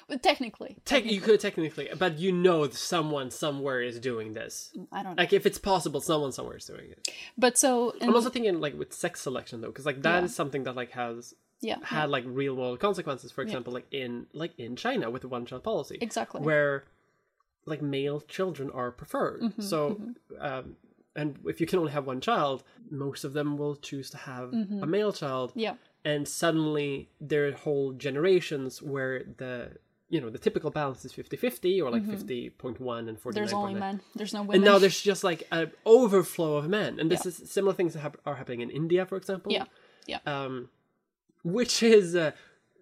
Well, 0.08 0.18
technically, 0.18 0.78
Tech, 0.84 1.04
you 1.04 1.20
could 1.20 1.38
technically, 1.38 1.88
but 1.98 2.18
you 2.18 2.32
know 2.32 2.68
someone 2.70 3.30
somewhere 3.30 3.82
is 3.82 4.00
doing 4.00 4.32
this. 4.32 4.72
I 4.90 5.02
don't 5.02 5.16
know. 5.16 5.22
Like 5.22 5.32
if 5.34 5.44
it's 5.44 5.58
possible, 5.58 6.00
someone 6.00 6.32
somewhere 6.32 6.56
is 6.56 6.64
doing 6.64 6.90
it. 6.90 7.08
But 7.36 7.58
so 7.58 7.94
I'm 8.00 8.14
also 8.14 8.30
thinking 8.30 8.58
like 8.60 8.78
with 8.78 8.92
sex 8.92 9.20
selection 9.20 9.60
though, 9.60 9.68
because 9.68 9.84
like 9.86 10.02
that 10.02 10.24
is 10.24 10.30
Yeah. 10.30 10.34
something 10.36 10.64
that 10.64 10.74
like 10.76 10.92
has 10.92 11.34
yeah, 11.60 11.76
had 11.82 12.08
like 12.08 12.24
real 12.26 12.54
world 12.54 12.80
consequences. 12.80 13.32
For 13.32 13.42
example, 13.42 13.72
like 13.72 13.86
in 13.90 14.26
like 14.32 14.58
in 14.58 14.76
China 14.76 15.10
with 15.10 15.22
the 15.22 15.28
one 15.28 15.44
child 15.44 15.62
policy, 15.62 15.98
Exactly. 16.00 16.40
where 16.40 16.84
like 17.66 17.82
male 17.82 18.20
children 18.22 18.70
are 18.70 18.90
preferred. 18.90 19.42
Mm-hmm, 19.42 19.62
so, 19.62 19.90
mm-hmm. 19.90 20.10
Um, 20.40 20.76
and 21.14 21.38
if 21.44 21.60
you 21.60 21.66
can 21.66 21.78
only 21.80 21.92
have 21.92 22.06
one 22.06 22.20
child, 22.20 22.62
most 22.90 23.24
of 23.24 23.34
them 23.34 23.58
will 23.58 23.76
choose 23.76 24.08
to 24.10 24.16
have 24.16 24.50
mm-hmm. 24.50 24.82
a 24.82 24.86
male 24.86 25.12
child. 25.12 25.52
Yeah. 25.54 25.74
And 26.04 26.26
suddenly 26.26 27.10
there 27.20 27.46
are 27.48 27.52
whole 27.52 27.92
generations 27.92 28.80
where 28.80 29.24
the 29.36 29.72
you 30.08 30.20
know 30.20 30.30
the 30.30 30.38
typical 30.38 30.70
balance 30.70 31.04
is 31.04 31.12
50-50 31.12 31.82
or 31.82 31.90
like 31.90 32.02
50.1 32.02 33.08
and 33.08 33.18
49. 33.18 33.34
There's 33.34 33.52
only 33.52 33.74
men. 33.74 34.00
There's 34.14 34.32
no 34.32 34.40
women. 34.42 34.56
And 34.56 34.64
now 34.64 34.78
there's 34.78 35.00
just 35.00 35.22
like 35.24 35.42
an 35.52 35.70
overflow 35.84 36.56
of 36.56 36.68
men, 36.68 36.98
and 36.98 37.10
this 37.10 37.26
is 37.26 37.42
similar 37.50 37.74
things 37.74 37.92
that 37.94 38.00
hap- 38.00 38.16
are 38.24 38.36
happening 38.36 38.60
in 38.62 38.70
India, 38.70 39.04
for 39.06 39.16
example. 39.16 39.52
Yeah. 39.52 39.64
Yeah. 40.06 40.20
Um, 40.26 40.70
which 41.44 41.82
is 41.82 42.16
uh, 42.16 42.32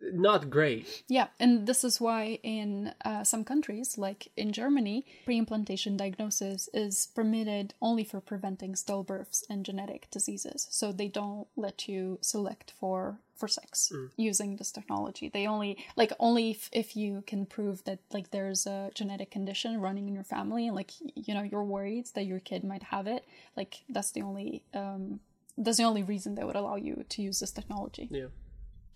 not 0.00 0.50
great. 0.50 1.02
Yeah, 1.08 1.28
and 1.40 1.66
this 1.66 1.84
is 1.84 2.00
why 2.00 2.38
in 2.42 2.94
uh, 3.04 3.24
some 3.24 3.44
countries, 3.44 3.98
like 3.98 4.28
in 4.36 4.52
Germany, 4.52 5.04
pre-implantation 5.24 5.96
diagnosis 5.96 6.68
is 6.72 7.08
permitted 7.14 7.74
only 7.80 8.04
for 8.04 8.20
preventing 8.20 8.74
stillbirths 8.74 9.44
and 9.48 9.64
genetic 9.64 10.08
diseases. 10.10 10.66
So 10.70 10.92
they 10.92 11.08
don't 11.08 11.46
let 11.56 11.88
you 11.88 12.18
select 12.20 12.72
for 12.78 13.18
for 13.36 13.48
sex 13.48 13.92
using 14.16 14.56
this 14.56 14.72
technology. 14.72 15.28
They 15.28 15.46
only 15.46 15.76
like 15.94 16.12
only 16.18 16.52
if, 16.52 16.70
if 16.72 16.96
you 16.96 17.22
can 17.26 17.44
prove 17.44 17.84
that 17.84 17.98
like 18.10 18.30
there's 18.30 18.66
a 18.66 18.90
genetic 18.94 19.30
condition 19.30 19.80
running 19.80 20.08
in 20.08 20.14
your 20.14 20.24
family, 20.24 20.66
and 20.66 20.76
like 20.76 20.92
you 21.00 21.34
know 21.34 21.42
you're 21.42 21.64
worried 21.64 22.06
that 22.14 22.24
your 22.24 22.40
kid 22.40 22.64
might 22.64 22.84
have 22.84 23.06
it. 23.06 23.26
Like 23.56 23.82
that's 23.88 24.12
the 24.12 24.22
only 24.22 24.62
um, 24.74 25.20
that's 25.58 25.78
the 25.78 25.84
only 25.84 26.02
reason 26.02 26.34
they 26.34 26.44
would 26.44 26.56
allow 26.56 26.76
you 26.76 27.04
to 27.08 27.22
use 27.22 27.40
this 27.40 27.50
technology. 27.50 28.08
Yeah. 28.10 28.26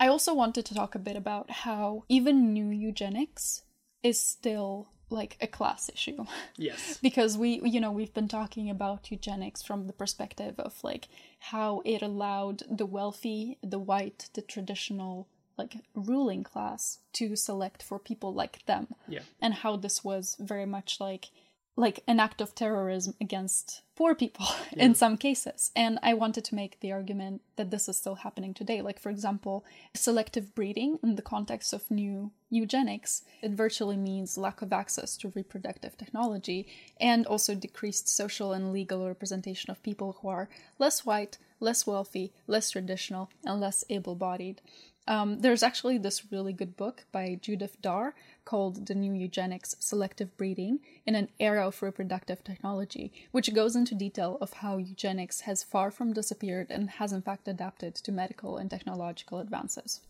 I 0.01 0.09
also 0.09 0.33
wanted 0.35 0.65
to 0.67 0.75
talk 0.75 0.95
a 0.95 0.99
bit 0.99 1.17
about 1.17 1.51
how 1.51 2.05
even 2.09 2.53
new 2.53 2.71
eugenics 2.71 3.63
is 4.03 4.19
still 4.19 4.89
like 5.11 5.37
a 5.41 5.47
class 5.47 5.91
issue 5.93 6.25
Yes. 6.57 6.99
because 7.03 7.37
we 7.37 7.61
you 7.65 7.81
know 7.81 7.91
we've 7.93 8.15
been 8.15 8.29
talking 8.29 8.71
about 8.71 9.11
eugenics 9.11 9.61
from 9.63 9.87
the 9.87 9.93
perspective 9.93 10.55
of 10.59 10.83
like 10.85 11.09
how 11.41 11.83
it 11.85 12.01
allowed 12.01 12.63
the 12.71 12.87
wealthy 12.87 13.59
the 13.63 13.79
white 13.79 14.29
the 14.35 14.43
traditional 14.43 15.27
like 15.59 15.75
ruling 15.95 16.45
class 16.45 16.99
to 17.13 17.35
select 17.37 17.83
for 17.83 17.99
people 17.99 18.33
like 18.33 18.65
them 18.67 18.87
Yeah. 19.09 19.21
and 19.43 19.53
how 19.53 19.77
this 19.77 20.03
was 20.05 20.37
very 20.39 20.65
much 20.67 21.01
like 21.01 21.31
like 21.77 22.03
an 22.07 22.21
act 22.21 22.41
of 22.41 22.55
terrorism 22.55 23.15
against 23.21 23.83
poor 23.97 24.15
people 24.15 24.47
in 24.73 24.95
some 24.95 25.17
cases. 25.17 25.71
And 25.77 25.99
i 26.03 26.15
wanted 26.15 26.45
to 26.47 26.55
make 26.55 26.81
the 26.81 26.93
argument 26.93 27.43
that 27.57 27.71
this 27.71 27.89
is 27.89 27.97
still 27.97 28.17
happening 28.17 28.55
today. 28.55 28.83
Like 28.83 28.99
for 28.99 29.11
example 29.11 29.65
selective 29.95 30.55
breeding 30.55 30.99
in 31.03 31.17
the 31.17 31.23
context 31.23 31.73
of 31.73 31.91
new 31.91 32.33
eugenics 32.51 33.23
it 33.43 33.53
virtually 33.53 33.97
means 33.97 34.37
lack 34.37 34.61
of 34.61 34.73
access 34.73 35.17
to 35.17 35.33
reproductive 35.37 35.97
technology 35.97 36.67
and 37.01 37.25
also 37.27 37.55
decreased 37.55 38.09
social 38.09 38.53
and 38.53 38.73
legal 38.73 39.07
representation 39.07 39.71
of 39.71 39.83
people 39.83 40.19
who 40.21 40.29
are 40.29 40.49
less 40.79 41.07
white 41.07 41.39
less 41.61 41.87
wealthy 41.87 42.33
less 42.49 42.71
traditional 42.71 43.31
and 43.45 43.61
less 43.61 43.85
able-bodied 43.89 44.61
um, 45.07 45.41
there's 45.41 45.63
actually 45.63 45.99
this 45.99 46.31
really 46.31 46.53
good 46.53 46.77
book 46.77 47.05
by 47.11 47.39
Judith 47.41 47.81
Daar 47.83 48.13
called 48.45 48.87
The 48.87 48.95
New 48.95 49.13
Eugenics 49.13 49.75
Selective 49.81 50.37
Breeding 50.37 50.81
in 51.07 51.15
an 51.15 51.29
Era 51.39 51.67
of 51.67 51.83
Reproductive 51.83 52.45
Technology, 52.45 53.13
which 53.33 53.53
goes 53.55 53.75
into 53.75 53.95
detail 53.95 54.39
of 54.41 54.53
how 54.53 54.77
eugenics 54.77 55.43
has 55.43 55.65
far 55.65 55.91
from 55.91 56.13
disappeared 56.13 56.69
and 56.71 56.91
has 56.91 57.13
in 57.13 57.23
fact 57.23 57.49
adapted 57.49 57.95
to 57.97 58.13
medical 58.13 58.57
and 58.57 58.71
technological 58.71 59.41
advances. 59.41 60.01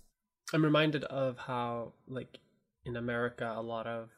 I'm 0.53 0.65
reminded 0.65 1.05
of 1.05 1.39
how, 1.39 1.93
like, 2.09 2.39
in 2.85 2.97
America, 2.97 3.53
a 3.57 3.63
lot 3.63 3.87
of 3.87 4.11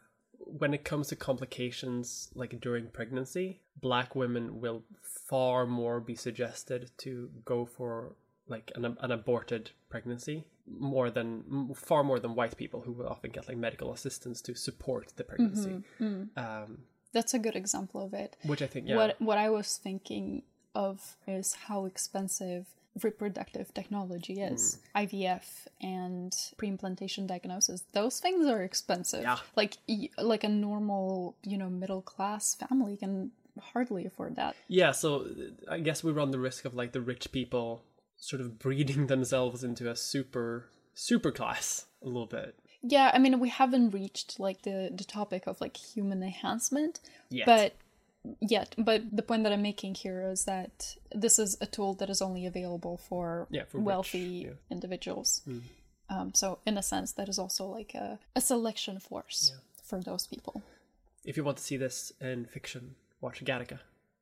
when 0.45 0.75
it 0.75 0.85
comes 0.85 1.09
to 1.09 1.17
complications, 1.17 2.31
like 2.35 2.61
during 2.61 2.89
pregnancy, 2.89 3.61
black 3.81 4.17
women 4.17 4.61
will 4.61 4.83
far 5.29 5.67
more 5.67 6.01
be 6.01 6.17
suggested 6.17 6.91
to 6.99 7.31
go 7.45 7.65
for 7.65 8.17
like 8.49 8.73
an, 8.75 8.97
an 9.01 9.13
aborted 9.13 9.71
pregnancy 9.89 10.47
more 10.67 11.11
than 11.11 11.75
far 11.75 12.05
more 12.05 12.21
than 12.21 12.35
white 12.35 12.57
people 12.57 12.81
who 12.81 12.93
will 12.93 13.09
often 13.09 13.31
get 13.31 13.49
like 13.49 13.57
medical 13.57 13.93
assistance 13.93 14.41
to 14.41 14.55
support 14.55 15.13
the 15.17 15.25
pregnancy 15.25 15.71
mm-hmm, 15.71 16.05
mm-hmm. 16.05 16.39
um, 16.39 16.79
That's 17.13 17.35
a 17.35 17.39
good 17.39 17.57
example 17.57 18.05
of 18.05 18.15
it. 18.15 18.37
which 18.45 18.63
i 18.63 18.67
think 18.67 18.89
yeah 18.89 18.97
What 18.97 19.21
what 19.21 19.39
I 19.39 19.51
was 19.51 19.77
thinking 19.77 20.43
of 20.75 21.17
is 21.27 21.55
how 21.67 21.85
expensive 21.85 22.67
reproductive 23.03 23.73
technology 23.73 24.41
is. 24.41 24.79
Mm. 24.95 25.09
IVF 25.09 25.45
and 25.81 26.37
pre-implantation 26.57 27.27
diagnosis. 27.27 27.85
Those 27.93 28.21
things 28.21 28.47
are 28.47 28.63
expensive. 28.63 29.23
Yeah. 29.23 29.39
Like 29.57 29.79
like 30.19 30.45
a 30.45 30.49
normal, 30.49 31.37
you 31.43 31.57
know, 31.57 31.71
middle 31.71 32.03
class 32.03 32.55
family 32.55 32.97
can 32.97 33.31
hardly 33.61 34.07
afford 34.07 34.37
that. 34.37 34.57
Yeah, 34.69 34.93
so 34.93 35.27
I 35.69 35.79
guess 35.81 36.05
we 36.05 36.13
run 36.13 36.31
the 36.31 36.39
risk 36.39 36.65
of 36.65 36.75
like 36.75 36.93
the 36.93 37.01
rich 37.01 37.33
people 37.33 37.83
sort 38.23 38.41
of 38.41 38.59
breeding 38.59 39.07
themselves 39.13 39.65
into 39.65 39.91
a 39.91 39.97
super 39.97 40.69
super 40.95 41.33
class 41.33 41.87
a 42.03 42.07
little 42.07 42.27
bit. 42.27 42.55
Yeah, 42.83 43.11
I 43.13 43.19
mean 43.19 43.41
we 43.41 43.49
haven't 43.49 43.91
reached 43.91 44.39
like 44.39 44.63
the 44.63 44.91
the 44.95 45.05
topic 45.05 45.47
of 45.47 45.61
like 45.61 45.77
human 45.77 46.23
enhancement, 46.23 47.01
Yet. 47.31 47.47
but 47.47 47.75
yet, 48.41 48.75
but 48.79 49.03
the 49.11 49.23
point 49.23 49.43
that 49.45 49.53
I'm 49.53 49.63
making 49.63 49.95
here 49.97 50.23
is 50.23 50.45
that 50.45 50.97
this 51.13 51.39
is 51.39 51.57
a 51.61 51.67
tool 51.67 51.95
that 51.95 52.09
is 52.11 52.23
only 52.23 52.47
available 52.47 52.97
for, 52.97 53.49
Yeah, 53.51 53.65
for 53.65 53.79
rich, 53.79 53.87
wealthy 53.87 54.19
yeah. 54.47 54.51
individuals. 54.71 55.43
Um, 56.09 56.33
so 56.35 56.59
in 56.67 56.79
a 56.79 56.83
sense, 56.83 57.13
that 57.13 57.29
is 57.29 57.39
also 57.39 57.67
like 57.67 57.95
a, 57.95 58.19
a 58.37 58.41
selection 58.41 59.01
force 59.01 59.53
for 59.83 60.01
those 60.01 60.27
people. 60.27 60.63
If 61.25 61.37
you 61.37 61.43
want 61.45 61.57
to 61.59 61.63
see 61.65 61.77
this 61.77 62.13
in 62.21 62.45
fiction, 62.47 62.95
watch 63.21 63.45
Gattaca. 63.45 63.79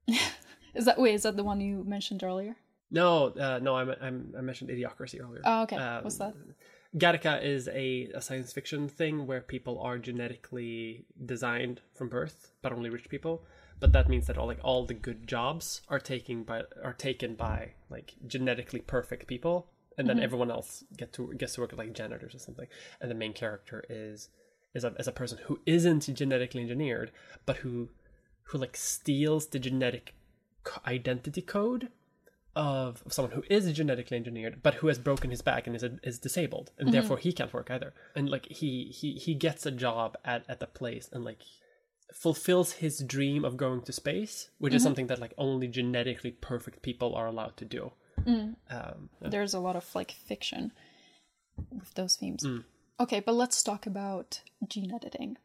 Is 0.75 0.85
that 0.85 0.99
wait? 0.99 1.15
Is 1.15 1.23
that 1.25 1.37
the 1.37 1.45
one 1.45 1.61
you 1.61 1.83
mentioned 1.85 2.23
earlier? 2.23 2.57
No, 2.91 3.27
uh, 3.29 3.61
no, 3.63 3.77
I, 3.77 3.83
I, 3.83 4.07
I 4.09 4.41
mentioned 4.41 4.71
Idiocracy 4.71 5.21
earlier. 5.23 5.43
Oh, 5.45 5.63
okay. 5.63 5.77
Um, 5.77 6.05
What's 6.05 6.19
that? 6.19 6.35
Gattaca 6.97 7.43
is 7.43 7.69
a, 7.69 8.11
a 8.15 8.21
science 8.21 8.53
fiction 8.53 8.89
thing 8.89 9.27
where 9.27 9.41
people 9.41 9.81
are 9.81 9.97
genetically 9.97 11.05
designed 11.25 11.81
from 11.95 12.09
birth, 12.09 12.51
but 12.63 12.73
only 12.73 12.91
rich 12.91 13.09
people. 13.09 13.45
But 13.79 13.93
that 13.93 14.09
means 14.09 14.27
that 14.27 14.37
all 14.37 14.47
like 14.47 14.59
all 14.63 14.85
the 14.85 14.95
good 14.95 15.27
jobs 15.27 15.83
are 15.89 16.01
taken 16.01 16.43
by 16.43 16.65
are 16.83 16.93
taken 16.93 17.35
by 17.35 17.73
like 17.89 18.15
genetically 18.27 18.81
perfect 18.81 19.27
people, 19.27 19.69
and 19.97 20.07
then 20.07 20.21
everyone 20.21 20.51
else 20.51 20.85
get 20.97 21.15
to 21.15 21.33
gets 21.35 21.55
to 21.55 21.63
work 21.63 21.73
like 21.73 21.95
janitors 21.95 22.35
or 22.35 22.39
something. 22.39 22.67
And 23.01 23.11
the 23.11 23.15
main 23.15 23.33
character 23.33 23.85
is 23.89 24.29
is 24.75 24.85
a, 24.85 24.89
is 24.99 25.09
a 25.09 25.13
person 25.13 25.39
who 25.45 25.61
isn't 25.65 26.15
genetically 26.15 26.61
engineered, 26.61 27.11
but 27.47 27.59
who 27.59 27.89
who 28.45 28.59
like 28.59 28.77
steals 28.77 29.47
the 29.47 29.59
genetic 29.59 30.15
identity 30.87 31.41
code 31.41 31.89
of, 32.57 33.03
of 33.07 33.13
someone 33.13 33.33
who 33.33 33.45
is 33.49 33.71
genetically 33.73 34.17
engineered 34.17 34.63
but 34.63 34.75
who 34.75 34.89
has 34.89 34.99
broken 34.99 35.31
his 35.31 35.43
back 35.43 35.67
and 35.67 35.77
is 35.77 35.85
is 36.03 36.19
disabled 36.19 36.73
and 36.79 36.87
mm-hmm. 36.87 36.93
therefore 36.93 37.19
he 37.19 37.33
can't 37.33 37.53
work 37.53 37.71
either. 37.71 37.95
And 38.15 38.29
like 38.29 38.47
he 38.47 38.85
he 38.87 39.15
he 39.15 39.35
gets 39.35 39.67
a 39.67 39.71
job 39.71 40.17
at 40.25 40.45
at 40.49 40.61
the 40.61 40.67
place 40.67 41.09
and 41.13 41.25
like 41.25 41.43
fulfills 42.13 42.73
his 42.73 43.05
dream 43.05 43.45
of 43.45 43.57
going 43.57 43.83
to 43.83 43.93
space 43.93 44.51
which 44.59 44.75
is 44.75 44.83
mm-hmm. 44.83 44.87
something 44.89 45.07
that 45.07 45.21
like 45.21 45.35
only 45.39 45.69
genetically 45.69 46.33
perfect 46.33 46.83
people 46.83 47.15
are 47.15 47.27
allowed 47.27 47.57
to 47.57 47.65
do. 47.65 47.93
Mm. 48.23 48.57
Um 48.71 49.11
yeah. 49.21 49.29
There's 49.29 49.55
a 49.55 49.61
lot 49.61 49.77
of 49.77 49.95
like 49.95 50.11
fiction 50.11 50.73
with 51.71 51.95
those 51.95 52.17
themes. 52.17 52.45
Mm. 52.45 52.65
Okay, 53.01 53.21
but 53.21 53.35
let's 53.35 53.63
talk 53.63 53.87
about 53.87 54.43
gene 54.69 54.93
editing, 54.93 55.39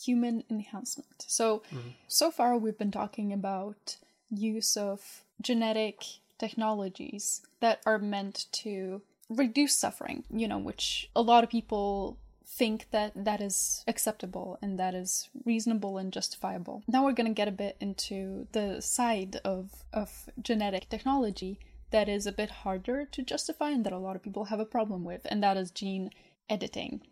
human 0.00 0.44
enhancement. 0.50 1.26
So, 1.26 1.62
mm-hmm. 1.70 1.90
so 2.08 2.30
far 2.30 2.56
we've 2.56 2.78
been 2.78 2.90
talking 2.90 3.34
about 3.34 3.96
use 4.30 4.78
of 4.78 5.24
genetic 5.40 6.04
technologies 6.42 7.24
that 7.60 7.80
are 7.86 7.98
meant 7.98 8.46
to 8.50 9.00
reduce 9.28 9.74
suffering, 9.78 10.24
you 10.28 10.48
know, 10.48 10.58
which 10.58 11.08
a 11.14 11.22
lot 11.22 11.44
of 11.44 11.50
people 11.50 12.18
think 12.44 12.88
that 12.90 13.12
that 13.14 13.40
is 13.40 13.84
acceptable 13.86 14.58
and 14.60 14.78
that 14.78 14.94
is 14.94 15.28
reasonable 15.44 15.96
and 15.98 16.12
justifiable. 16.12 16.82
Now 16.86 17.04
we're 17.04 17.18
going 17.20 17.32
to 17.34 17.40
get 17.40 17.48
a 17.48 17.62
bit 17.64 17.76
into 17.80 18.48
the 18.52 18.82
side 18.82 19.36
of 19.44 19.84
of 19.92 20.28
genetic 20.50 20.88
technology 20.88 21.58
that 21.92 22.08
is 22.08 22.26
a 22.26 22.38
bit 22.40 22.50
harder 22.64 22.98
to 23.14 23.22
justify 23.22 23.70
and 23.70 23.84
that 23.84 23.92
a 23.92 24.04
lot 24.06 24.16
of 24.16 24.22
people 24.22 24.46
have 24.46 24.60
a 24.60 24.74
problem 24.76 25.04
with, 25.04 25.22
and 25.30 25.42
that 25.42 25.56
is 25.56 25.70
gene 25.70 26.10
editing. 26.48 27.02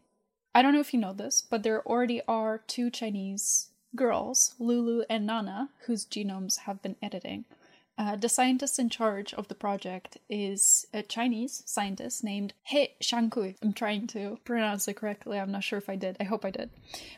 I 0.55 0.62
don't 0.62 0.74
know 0.74 0.81
if 0.81 0.93
you 0.93 1.01
know 1.01 1.12
this, 1.12 1.43
but 1.49 1.62
there 1.62 1.87
already 1.87 2.20
are 2.26 2.59
two 2.59 2.91
Chinese 2.91 3.68
girls, 3.95 4.55
Lulu 4.59 5.05
and 5.09 5.26
Nana, 5.26 5.70
whose 5.87 6.05
genomes 6.05 6.61
have 6.66 6.83
been 6.83 6.97
editing. 7.01 7.45
Uh, 8.01 8.16
the 8.16 8.30
scientist 8.30 8.78
in 8.78 8.88
charge 8.88 9.34
of 9.34 9.48
the 9.48 9.55
project 9.55 10.16
is 10.30 10.86
a 10.94 11.03
Chinese 11.03 11.62
scientist 11.66 12.24
named 12.24 12.55
He 12.62 12.88
Jiankui. 13.03 13.57
I'm 13.62 13.74
trying 13.74 14.07
to 14.07 14.38
pronounce 14.42 14.88
it 14.88 14.96
correctly. 14.96 15.38
I'm 15.38 15.53
not 15.53 15.64
sure 15.64 15.76
if 15.76 15.90
I 15.90 15.96
did. 15.96 16.16
I 16.18 16.24
hope 16.24 16.46
I 16.46 16.51
did. 16.51 16.70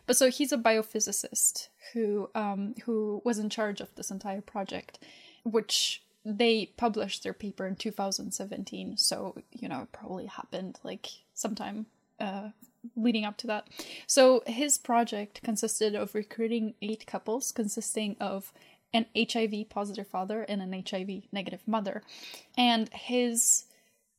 But 0.07 0.16
so 0.16 0.28
he's 0.28 0.51
a 0.51 0.59
biophysicist 0.59 1.68
who 1.93 2.30
um, 2.35 2.74
who 2.85 3.22
was 3.24 3.39
in 3.39 3.49
charge 3.49 3.80
of 3.80 3.95
this 3.95 4.11
entire 4.11 4.41
project, 4.41 4.99
which 5.45 6.03
they 6.24 6.72
published 6.76 7.22
their 7.22 7.33
paper 7.33 7.64
in 7.64 7.76
2017. 7.76 8.97
So 8.97 9.37
you 9.53 9.68
know, 9.68 9.83
it 9.83 9.93
probably 9.93 10.26
happened 10.26 10.80
like 10.83 11.11
sometime 11.33 11.87
uh, 12.18 12.49
leading 12.97 13.24
up 13.24 13.37
to 13.39 13.47
that. 13.47 13.68
So 14.09 14.43
his 14.49 14.78
project 14.78 15.43
consisted 15.45 15.95
of 15.95 16.12
recruiting 16.14 16.74
eight 16.83 17.07
couples 17.07 17.53
consisting 17.53 18.16
of 18.18 18.53
an 18.95 19.07
HIV 19.16 19.68
positive 19.68 20.07
father 20.07 20.43
and 20.43 20.61
an 20.61 20.84
HIV 20.88 21.22
negative 21.32 21.62
mother. 21.66 22.03
And 22.57 22.88
his 22.93 23.64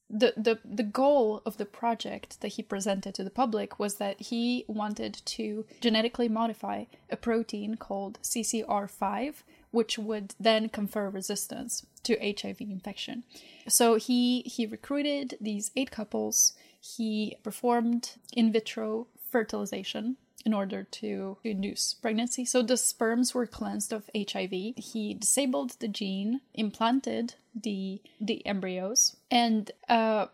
the, 0.09 0.34
the 0.38 0.59
the 0.63 0.84
goal 0.84 1.41
of 1.45 1.57
the 1.57 1.65
project 1.65 2.41
that 2.41 2.49
he 2.49 2.61
presented 2.61 3.15
to 3.15 3.24
the 3.24 3.30
public 3.30 3.80
was 3.80 3.95
that 3.95 4.19
he 4.21 4.65
wanted 4.67 5.21
to 5.26 5.65
genetically 5.82 6.30
modify 6.30 6.86
a 7.09 7.17
protein 7.17 7.76
called 7.76 8.19
CCR5 8.21 9.36
which 9.74 9.97
would 9.97 10.36
then 10.39 10.69
confer 10.69 11.09
resistance 11.09 11.84
to 12.03 12.15
HIV 12.21 12.61
infection. 12.61 13.24
So 13.67 13.95
he 13.95 14.41
he 14.41 14.67
recruited 14.67 15.36
these 15.41 15.71
eight 15.76 15.89
couples. 15.89 16.53
He 16.80 17.38
performed 17.41 18.11
in 18.32 18.51
vitro 18.51 19.07
fertilization 19.32 20.17
in 20.46 20.54
order 20.54 20.84
to 20.84 21.38
induce 21.44 21.94
pregnancy. 21.94 22.46
So 22.46 22.62
the 22.62 22.78
sperms 22.78 23.34
were 23.34 23.48
cleansed 23.48 23.94
of 23.94 24.10
HIV. 24.16 24.52
He 24.78 25.16
disabled 25.20 25.76
the 25.80 25.88
gene, 25.88 26.41
implanted 26.54 27.36
the 27.56 28.02
the 28.20 28.46
embryos, 28.46 29.16
and 29.30 29.72
uh, 29.88 30.28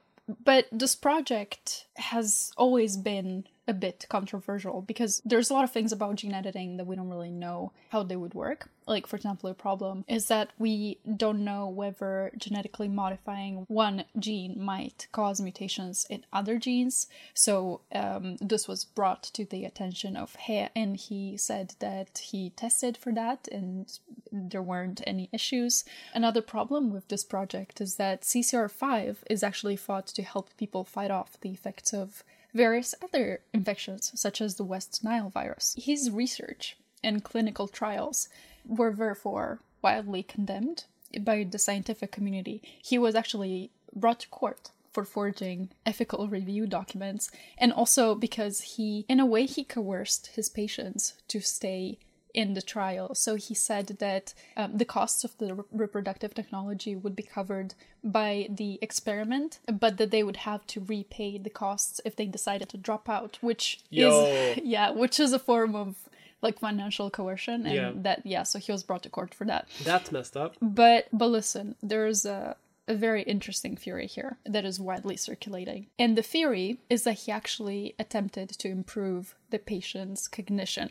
but 0.43 0.67
this 0.71 0.95
project 0.95 1.85
has 1.95 2.51
always 2.57 2.97
been 2.97 3.45
a 3.69 3.73
bit 3.73 4.07
controversial 4.09 4.81
because 4.81 5.21
there's 5.23 5.51
a 5.51 5.53
lot 5.53 5.63
of 5.63 5.71
things 5.71 5.91
about 5.91 6.15
gene 6.15 6.33
editing 6.33 6.77
that 6.77 6.87
we 6.87 6.95
don't 6.95 7.07
really 7.07 7.29
know 7.29 7.71
how 7.89 8.01
they 8.01 8.15
would 8.15 8.33
work. 8.33 8.69
Like, 8.87 9.05
for 9.05 9.15
example, 9.15 9.47
a 9.47 9.53
problem 9.53 10.03
is 10.07 10.27
that 10.29 10.49
we 10.57 10.97
don't 11.15 11.45
know 11.45 11.67
whether 11.67 12.31
genetically 12.35 12.87
modifying 12.87 13.65
one 13.67 14.05
gene 14.17 14.59
might 14.59 15.07
cause 15.11 15.39
mutations 15.39 16.07
in 16.09 16.25
other 16.33 16.57
genes. 16.57 17.05
So, 17.35 17.81
um, 17.93 18.37
this 18.41 18.67
was 18.67 18.85
brought 18.85 19.21
to 19.35 19.45
the 19.45 19.65
attention 19.65 20.17
of 20.17 20.35
He, 20.35 20.67
and 20.75 20.97
he 20.97 21.37
said 21.37 21.75
that 21.77 22.17
he 22.17 22.49
tested 22.49 22.97
for 22.97 23.13
that 23.13 23.47
and 23.51 23.87
there 24.31 24.63
weren't 24.63 25.01
any 25.05 25.29
issues. 25.31 25.85
Another 26.15 26.41
problem 26.41 26.91
with 26.91 27.07
this 27.09 27.23
project 27.23 27.79
is 27.79 27.97
that 27.97 28.23
CCR5 28.23 29.17
is 29.29 29.43
actually 29.43 29.77
thought 29.77 30.07
to 30.07 30.23
help 30.23 30.57
people 30.57 30.83
fight 30.83 31.11
off 31.11 31.37
the 31.41 31.51
effects 31.51 31.93
of 31.93 32.23
various 32.53 32.95
other 33.01 33.41
infections, 33.53 34.11
such 34.15 34.41
as 34.41 34.55
the 34.55 34.63
West 34.63 35.03
Nile 35.03 35.29
virus. 35.29 35.75
His 35.77 36.11
research 36.11 36.77
and 37.03 37.23
clinical 37.23 37.67
trials 37.67 38.29
were 38.65 38.93
therefore 38.93 39.59
widely 39.81 40.23
condemned 40.23 40.85
by 41.21 41.43
the 41.43 41.59
scientific 41.59 42.11
community. 42.11 42.61
He 42.81 42.97
was 42.97 43.15
actually 43.15 43.71
brought 43.95 44.21
to 44.21 44.27
court 44.29 44.71
for 44.91 45.05
forging 45.05 45.69
ethical 45.85 46.27
review 46.27 46.65
documents 46.65 47.29
and 47.57 47.71
also 47.71 48.15
because 48.15 48.61
he 48.61 49.05
in 49.07 49.19
a 49.19 49.25
way 49.25 49.45
he 49.45 49.63
coerced 49.63 50.27
his 50.35 50.49
patients 50.49 51.13
to 51.27 51.39
stay 51.39 51.99
in 52.33 52.53
the 52.53 52.61
trial. 52.61 53.15
So 53.15 53.35
he 53.35 53.53
said 53.53 53.87
that 53.99 54.33
um, 54.55 54.77
the 54.77 54.85
costs 54.85 55.23
of 55.23 55.37
the 55.37 55.55
re- 55.55 55.63
reproductive 55.71 56.33
technology 56.33 56.95
would 56.95 57.15
be 57.15 57.23
covered 57.23 57.73
by 58.03 58.47
the 58.49 58.77
experiment, 58.81 59.59
but 59.71 59.97
that 59.97 60.11
they 60.11 60.23
would 60.23 60.37
have 60.37 60.65
to 60.67 60.81
repay 60.81 61.37
the 61.37 61.49
costs 61.49 61.99
if 62.05 62.15
they 62.15 62.25
decided 62.25 62.69
to 62.69 62.77
drop 62.77 63.09
out, 63.09 63.37
which 63.41 63.79
Yo. 63.89 64.25
is 64.25 64.59
yeah, 64.63 64.91
which 64.91 65.19
is 65.19 65.33
a 65.33 65.39
form 65.39 65.75
of 65.75 65.95
like 66.41 66.59
financial 66.59 67.09
coercion, 67.09 67.65
and 67.65 67.73
Yeah. 67.75 67.91
that 67.95 68.25
yeah, 68.25 68.43
so 68.43 68.59
he 68.59 68.71
was 68.71 68.83
brought 68.83 69.03
to 69.03 69.09
court 69.09 69.33
for 69.33 69.45
that. 69.45 69.67
That's 69.83 70.11
messed 70.11 70.37
up. 70.37 70.55
But 70.61 71.07
but 71.11 71.27
listen, 71.27 71.75
there's 71.81 72.25
a 72.25 72.55
a 72.87 72.95
very 72.95 73.21
interesting 73.21 73.77
theory 73.77 74.07
here 74.07 74.39
that 74.45 74.65
is 74.65 74.79
widely 74.79 75.15
circulating. 75.15 75.85
And 75.99 76.17
the 76.17 76.23
theory 76.23 76.79
is 76.89 77.03
that 77.03 77.19
he 77.19 77.31
actually 77.31 77.93
attempted 77.99 78.49
to 78.49 78.67
improve 78.67 79.35
the 79.51 79.59
patient's 79.59 80.27
cognition. 80.27 80.89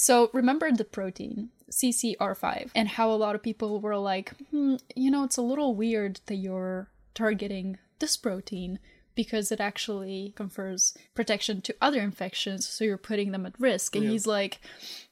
So 0.00 0.30
remember 0.32 0.70
the 0.70 0.84
protein 0.84 1.48
CCR5 1.72 2.70
and 2.72 2.86
how 2.86 3.10
a 3.10 3.18
lot 3.18 3.34
of 3.34 3.42
people 3.42 3.80
were 3.80 3.96
like, 3.96 4.30
hmm, 4.50 4.76
you 4.94 5.10
know, 5.10 5.24
it's 5.24 5.36
a 5.36 5.42
little 5.42 5.74
weird 5.74 6.20
that 6.26 6.36
you're 6.36 6.88
targeting 7.14 7.78
this 7.98 8.16
protein 8.16 8.78
because 9.16 9.50
it 9.50 9.58
actually 9.58 10.32
confers 10.36 10.96
protection 11.16 11.60
to 11.62 11.74
other 11.80 12.00
infections, 12.00 12.68
so 12.68 12.84
you're 12.84 12.96
putting 12.96 13.32
them 13.32 13.44
at 13.44 13.58
risk. 13.58 13.96
And 13.96 14.08
he's 14.08 14.24
like, 14.24 14.60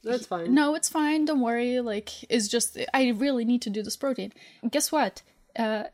That's 0.05 0.27
fine. 0.27 0.55
no, 0.55 0.77
it's 0.77 0.89
fine. 0.89 1.25
Don't 1.25 1.41
worry. 1.41 1.81
Like, 1.81 2.23
it's 2.31 2.47
just 2.47 2.79
I 2.95 3.09
really 3.09 3.45
need 3.45 3.63
to 3.63 3.71
do 3.71 3.83
this 3.83 3.97
protein. 3.97 4.33
And 4.63 4.71
guess 4.71 4.93
what? 4.93 5.23
Uh, 5.59 5.85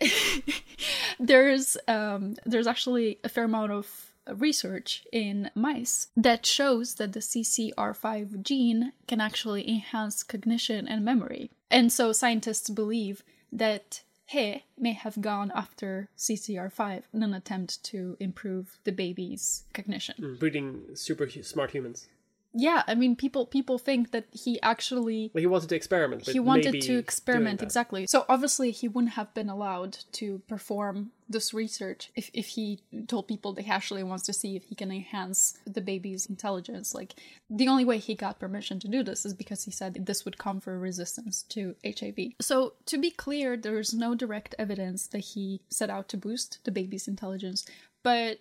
there's 1.18 1.78
um, 1.88 2.36
there's 2.44 2.66
actually 2.66 3.18
a 3.24 3.30
fair 3.30 3.44
amount 3.44 3.72
of 3.72 4.11
research 4.28 5.04
in 5.12 5.50
mice 5.54 6.08
that 6.16 6.46
shows 6.46 6.94
that 6.94 7.12
the 7.12 7.20
CCR5 7.20 8.42
gene 8.42 8.92
can 9.06 9.20
actually 9.20 9.68
enhance 9.68 10.22
cognition 10.22 10.86
and 10.86 11.04
memory. 11.04 11.50
And 11.70 11.92
so 11.92 12.12
scientists 12.12 12.70
believe 12.70 13.22
that 13.50 14.02
He 14.26 14.64
may 14.78 14.92
have 14.92 15.20
gone 15.20 15.52
after 15.54 16.08
CCR5 16.16 17.02
in 17.12 17.22
an 17.22 17.34
attempt 17.34 17.82
to 17.84 18.16
improve 18.20 18.78
the 18.84 18.92
baby's 18.92 19.64
cognition. 19.74 20.14
Mm, 20.18 20.38
breeding 20.38 20.82
super 20.94 21.28
smart 21.28 21.72
humans. 21.72 22.08
Yeah, 22.54 22.82
I 22.86 22.94
mean 22.94 23.16
people 23.16 23.46
people 23.46 23.78
think 23.78 24.10
that 24.10 24.26
he 24.30 24.60
actually 24.62 25.30
Like 25.34 25.40
he 25.40 25.46
wanted 25.46 25.68
to 25.70 25.74
experiment. 25.74 26.28
He 26.28 26.40
wanted 26.40 26.82
to 26.82 26.98
experiment 26.98 27.62
exactly. 27.62 28.06
So 28.06 28.26
obviously 28.28 28.70
he 28.70 28.88
wouldn't 28.88 29.14
have 29.14 29.32
been 29.32 29.48
allowed 29.48 29.98
to 30.12 30.40
perform 30.48 31.12
this 31.28 31.54
research 31.54 32.10
if, 32.14 32.30
if 32.34 32.48
he 32.48 32.80
told 33.06 33.26
people 33.26 33.54
that 33.54 33.62
he 33.62 33.70
actually 33.70 34.02
wants 34.02 34.26
to 34.26 34.34
see 34.34 34.54
if 34.54 34.64
he 34.64 34.74
can 34.74 34.92
enhance 34.92 35.58
the 35.66 35.80
baby's 35.80 36.26
intelligence. 36.26 36.94
Like 36.94 37.14
the 37.48 37.68
only 37.68 37.86
way 37.86 37.96
he 37.98 38.14
got 38.14 38.38
permission 38.38 38.78
to 38.80 38.88
do 38.88 39.02
this 39.02 39.24
is 39.24 39.32
because 39.32 39.64
he 39.64 39.70
said 39.70 40.06
this 40.06 40.24
would 40.24 40.38
confer 40.38 40.78
resistance 40.78 41.42
to 41.42 41.74
hiv 41.84 42.18
so 42.40 42.74
to 42.86 42.98
be 42.98 43.10
clear 43.10 43.56
there's 43.56 43.92
no 43.94 44.14
direct 44.14 44.54
evidence 44.58 45.06
that 45.06 45.20
he 45.20 45.60
set 45.68 45.90
out 45.90 46.08
to 46.08 46.16
boost 46.16 46.58
the 46.64 46.70
baby's 46.70 47.08
intelligence 47.08 47.66
but 48.02 48.38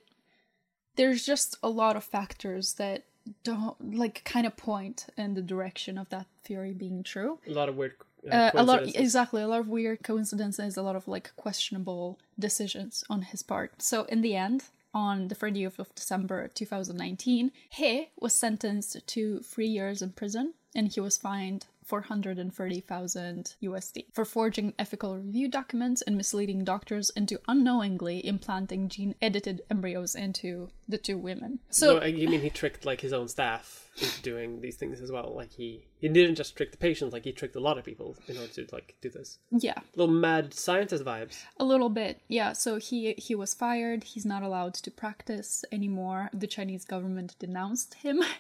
there's 0.96 1.26
just 1.26 1.58
a 1.64 1.70
lot 1.70 1.96
of 1.96 2.04
factors 2.04 2.74
that 2.74 3.06
don't 3.44 3.96
like 3.96 4.24
kind 4.24 4.46
of 4.46 4.56
point 4.58 5.08
in 5.18 5.34
the 5.34 5.42
direction 5.42 5.98
of 5.98 6.10
that 6.10 6.28
theory 6.44 6.74
being 6.74 7.04
true 7.04 7.40
A 7.48 7.52
lot 7.52 7.70
of 7.70 7.76
weird. 7.76 7.94
Uh, 8.30 8.36
uh, 8.36 8.52
a 8.56 8.64
lot 8.64 8.84
exactly 8.96 9.42
a 9.42 9.48
lot 9.48 9.60
of 9.62 9.68
weird 9.68 10.04
coincidences 10.04 10.78
a 10.78 10.82
lot 10.84 10.96
of 10.96 11.08
like 11.08 11.36
questionable 11.38 12.20
decisions 12.38 13.04
on 13.10 13.24
his 13.24 13.42
part 13.42 13.82
so 13.82 14.04
in 14.04 14.22
the 14.22 14.36
end 14.36 14.66
on 14.94 15.28
the 15.28 15.36
30th 15.36 15.80
of 15.80 15.94
december 15.96 16.48
2019 16.54 17.52
he 17.70 18.10
was 18.20 18.34
sentenced 18.34 19.08
to 19.08 19.40
three 19.40 19.68
years 19.68 20.04
in 20.04 20.12
prison 20.12 20.54
and 20.76 20.90
he 20.90 21.00
was 21.00 21.18
fined 21.18 21.66
430,000 21.84 23.56
USD 23.64 24.06
for 24.14 24.26
forging 24.26 24.74
ethical 24.78 25.18
review 25.18 25.48
documents 25.48 26.02
and 26.02 26.18
misleading 26.18 26.64
doctors 26.64 27.10
into 27.12 27.40
unknowingly 27.48 28.26
implanting 28.26 28.90
gene 28.90 29.16
edited 29.22 29.62
embryos 29.70 30.16
into 30.16 30.70
the 30.88 30.98
two 30.98 31.18
women. 31.18 31.60
So, 31.70 32.00
no, 32.00 32.06
you 32.06 32.28
mean 32.28 32.42
he 32.42 32.50
tricked 32.50 32.86
like 32.86 33.02
his 33.02 33.14
own 33.14 33.28
staff 33.28 33.88
into 33.98 34.22
doing 34.22 34.62
these 34.62 34.76
things 34.76 35.02
as 35.02 35.12
well? 35.12 35.34
Like 35.36 35.52
he 35.52 35.86
he 36.00 36.08
didn't 36.10 36.36
just 36.36 36.56
trick 36.56 36.72
the 36.72 36.78
patients, 36.78 37.14
like 37.14 37.24
he 37.24 37.32
tricked 37.32 37.56
a 37.56 37.60
lot 37.60 37.78
of 37.78 37.84
people 37.84 38.16
in 38.28 38.38
order 38.38 38.52
to 38.54 38.68
like 38.72 38.96
do 39.02 39.10
this. 39.10 39.40
yeah, 39.52 39.80
Little 39.96 40.14
mad 40.14 40.54
scientist 40.54 41.04
vibes. 41.04 41.44
A 41.58 41.64
little 41.64 41.90
bit, 41.90 42.22
yeah. 42.28 42.54
So 42.54 42.78
he 42.78 43.14
he 43.18 43.36
was 43.36 43.54
fired. 43.54 44.04
He's 44.04 44.26
not 44.26 44.44
allowed 44.44 44.74
to 44.76 44.92
practice 44.92 45.64
anymore. 45.72 46.30
The 46.34 46.48
Chinese 46.48 46.86
government 46.86 47.36
denounced 47.40 47.96
him. 47.96 48.22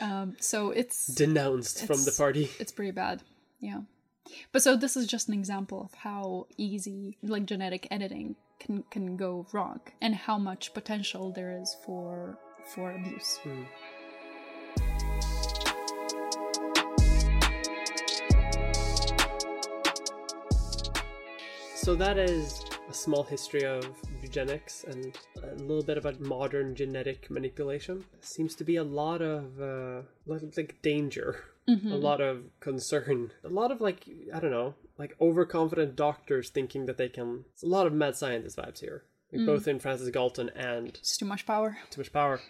um, 0.00 0.36
so 0.40 0.70
it's 0.70 1.06
Denounced 1.06 1.86
from 1.86 2.04
the 2.04 2.12
party. 2.16 2.50
it's 2.58 2.72
pretty 2.72 2.90
bad, 2.90 3.22
yeah. 3.60 3.82
But 4.52 4.62
so 4.62 4.76
this 4.76 4.96
is 4.96 5.06
just 5.06 5.28
an 5.28 5.34
example 5.34 5.82
of 5.82 5.94
how 5.94 6.46
easy 6.56 7.18
like 7.22 7.46
genetic 7.46 7.86
editing 7.90 8.36
can 8.58 8.82
can 8.90 9.16
go 9.16 9.46
wrong 9.52 9.80
and 10.00 10.14
how 10.14 10.38
much 10.38 10.72
potential 10.74 11.30
there 11.30 11.60
is 11.60 11.76
for 11.84 12.38
for 12.74 12.90
abuse. 12.92 13.38
So 21.74 21.94
that 21.96 22.16
is 22.16 22.64
a 22.88 22.94
small 22.94 23.22
history 23.22 23.64
of 23.64 23.86
eugenics 24.22 24.84
and 24.84 25.16
a 25.42 25.54
little 25.56 25.82
bit 25.82 25.98
about 25.98 26.20
modern 26.20 26.74
genetic 26.74 27.30
manipulation. 27.30 28.04
Seems 28.20 28.54
to 28.56 28.64
be 28.64 28.76
a 28.76 28.84
lot 28.84 29.22
of 29.22 29.60
uh, 29.60 30.02
like, 30.26 30.80
danger, 30.82 31.44
a 31.68 31.72
lot 31.96 32.20
of 32.20 32.44
concern, 32.60 33.32
a 33.42 33.48
lot 33.48 33.70
of 33.72 33.80
like 33.80 34.04
I 34.34 34.40
don't 34.40 34.50
know, 34.50 34.74
like 34.98 35.16
overconfident 35.20 35.96
doctors 35.96 36.50
thinking 36.50 36.86
that 36.86 36.98
they 36.98 37.08
can. 37.08 37.44
It's 37.54 37.62
a 37.62 37.66
lot 37.68 37.86
of 37.86 37.92
mad 37.92 38.16
scientist 38.16 38.58
vibes 38.58 38.80
here, 38.80 39.04
like 39.32 39.46
both 39.46 39.66
in 39.66 39.78
Francis 39.78 40.10
Galton 40.10 40.50
and 40.50 40.88
It's 40.88 41.16
too 41.16 41.24
much 41.26 41.46
power. 41.46 41.78
too 41.90 42.00
much 42.02 42.12
power. 42.12 42.40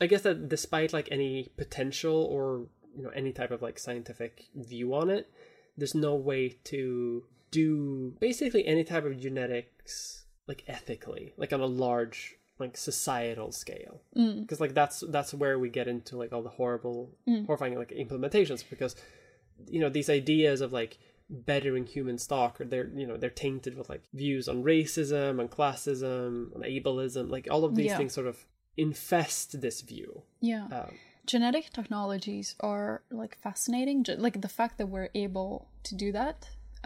I 0.00 0.06
guess 0.06 0.22
that 0.22 0.48
despite 0.48 0.92
like 0.92 1.08
any 1.12 1.52
potential 1.56 2.16
or 2.16 2.66
you 2.96 3.02
know 3.02 3.10
any 3.10 3.32
type 3.32 3.50
of 3.50 3.60
like 3.62 3.78
scientific 3.78 4.44
view 4.54 4.94
on 4.94 5.10
it, 5.10 5.28
there's 5.76 5.94
no 5.94 6.14
way 6.14 6.56
to 6.64 7.24
do 7.60 7.68
basically 8.28 8.62
any 8.74 8.84
type 8.92 9.04
of 9.10 9.14
genetics 9.26 9.92
like 10.50 10.62
ethically, 10.76 11.26
like 11.42 11.52
on 11.56 11.60
a 11.60 11.66
large 11.86 12.18
like 12.62 12.76
societal 12.76 13.50
scale 13.62 13.96
Mm. 14.16 14.36
because 14.42 14.60
like 14.64 14.74
that's 14.80 14.98
that's 15.16 15.32
where 15.42 15.56
we 15.64 15.68
get 15.78 15.86
into 15.94 16.12
like 16.22 16.32
all 16.34 16.44
the 16.48 16.56
horrible 16.60 16.98
horrifying 17.46 17.74
like 17.82 17.92
implementations 18.04 18.62
because 18.72 18.92
you 19.74 19.80
know 19.82 19.88
these 19.96 20.10
ideas 20.20 20.58
of 20.60 20.70
like 20.80 20.92
bettering 21.50 21.84
human 21.96 22.16
stock 22.26 22.52
or 22.60 22.64
they're 22.72 22.90
you 23.00 23.06
know 23.08 23.16
they're 23.20 23.38
tainted 23.46 23.72
with 23.78 23.88
like 23.94 24.02
views 24.22 24.44
on 24.52 24.56
racism 24.74 25.32
and 25.40 25.48
classism 25.58 26.30
and 26.54 26.62
ableism 26.74 27.24
like 27.36 27.46
all 27.52 27.64
of 27.64 27.72
these 27.74 27.86
Yeah. 27.92 27.98
things 27.98 28.12
sort 28.20 28.28
of 28.32 28.36
infest 28.76 29.46
this 29.64 29.78
view 29.92 30.10
Yeah. 30.52 30.66
um, 30.78 30.92
Genetic 31.32 31.66
technologies 31.78 32.48
are 32.60 33.02
like 33.10 33.34
fascinating. 33.46 33.98
Like 34.26 34.36
the 34.46 34.54
fact 34.60 34.74
that 34.78 34.88
we're 34.94 35.08
able 35.26 35.52
to 35.88 35.92
do 36.04 36.08
that, 36.20 36.38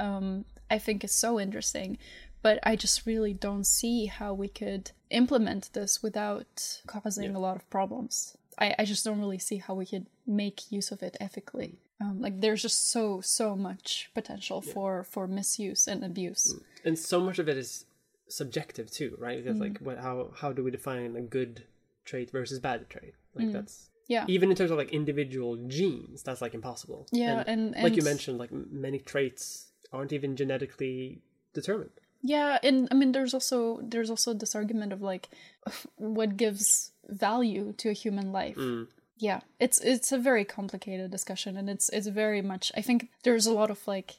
um, 0.06 0.44
I 0.70 0.78
think 0.78 1.04
is 1.04 1.12
so 1.12 1.38
interesting. 1.40 1.98
But 2.40 2.60
I 2.62 2.76
just 2.76 3.04
really 3.04 3.34
don't 3.34 3.64
see 3.66 4.06
how 4.06 4.32
we 4.32 4.46
could 4.48 4.92
implement 5.10 5.72
this 5.72 6.02
without 6.02 6.80
causing 6.86 7.34
a 7.34 7.40
lot 7.40 7.56
of 7.56 7.68
problems. 7.68 8.36
I, 8.60 8.74
I 8.78 8.84
just 8.84 9.04
don't 9.04 9.18
really 9.20 9.38
see 9.40 9.56
how 9.56 9.74
we 9.74 9.86
could 9.86 10.06
make 10.26 10.70
use 10.70 10.92
of 10.92 11.02
it 11.02 11.16
ethically. 11.20 11.80
Um, 12.00 12.20
like 12.20 12.40
there's 12.40 12.62
just 12.62 12.90
so 12.92 13.20
so 13.20 13.56
much 13.56 14.10
potential 14.14 14.60
for 14.60 15.02
for 15.02 15.26
misuse 15.26 15.88
and 15.88 16.04
abuse. 16.04 16.54
and 16.84 16.96
so 16.96 17.20
much 17.20 17.40
of 17.40 17.48
it 17.48 17.56
is 17.56 17.86
subjective 18.28 18.90
too 18.90 19.16
right 19.18 19.42
because 19.42 19.56
Mm. 19.58 19.60
like 19.60 19.78
what, 19.80 19.98
how 19.98 20.30
how 20.36 20.52
do 20.52 20.62
we 20.62 20.70
define 20.70 21.16
a 21.16 21.20
good 21.22 21.64
trait 22.04 22.30
versus 22.30 22.58
bad 22.58 22.88
trait 22.90 23.14
like 23.34 23.50
that's 23.52 23.74
Mm. 23.84 23.88
Yeah. 24.08 24.24
even 24.28 24.50
in 24.50 24.56
terms 24.56 24.70
of 24.70 24.78
like 24.78 24.90
individual 24.90 25.56
genes 25.66 26.22
that's 26.22 26.40
like 26.40 26.54
impossible 26.54 27.06
Yeah, 27.10 27.42
and- 27.46 27.74
like 27.82 27.96
you 27.96 28.02
mentioned 28.02 28.38
like 28.38 28.52
many 28.52 28.98
traits 28.98 29.67
aren't 29.93 30.12
even 30.12 30.36
genetically 30.36 31.20
determined 31.55 31.91
Yeah, 32.22 32.59
and 32.62 32.89
I 32.91 32.95
mean, 32.95 33.12
there's 33.12 33.34
also 33.34 33.80
there's 33.82 34.11
also 34.11 34.34
this 34.34 34.55
argument 34.55 34.93
of 34.93 35.01
like, 35.03 35.28
what 35.97 36.36
gives 36.36 36.93
value 37.09 37.72
to 37.80 37.91
a 37.91 37.93
human 37.95 38.32
life. 38.32 38.57
Mm. 38.59 38.86
Yeah, 39.18 39.41
it's 39.59 39.78
it's 39.80 40.12
a 40.12 40.18
very 40.18 40.45
complicated 40.45 41.11
discussion, 41.11 41.57
and 41.57 41.68
it's 41.70 41.89
it's 41.97 42.07
very 42.07 42.43
much. 42.43 42.72
I 42.76 42.82
think 42.82 43.09
there's 43.22 43.47
a 43.47 43.55
lot 43.55 43.70
of 43.70 43.86
like 43.86 44.16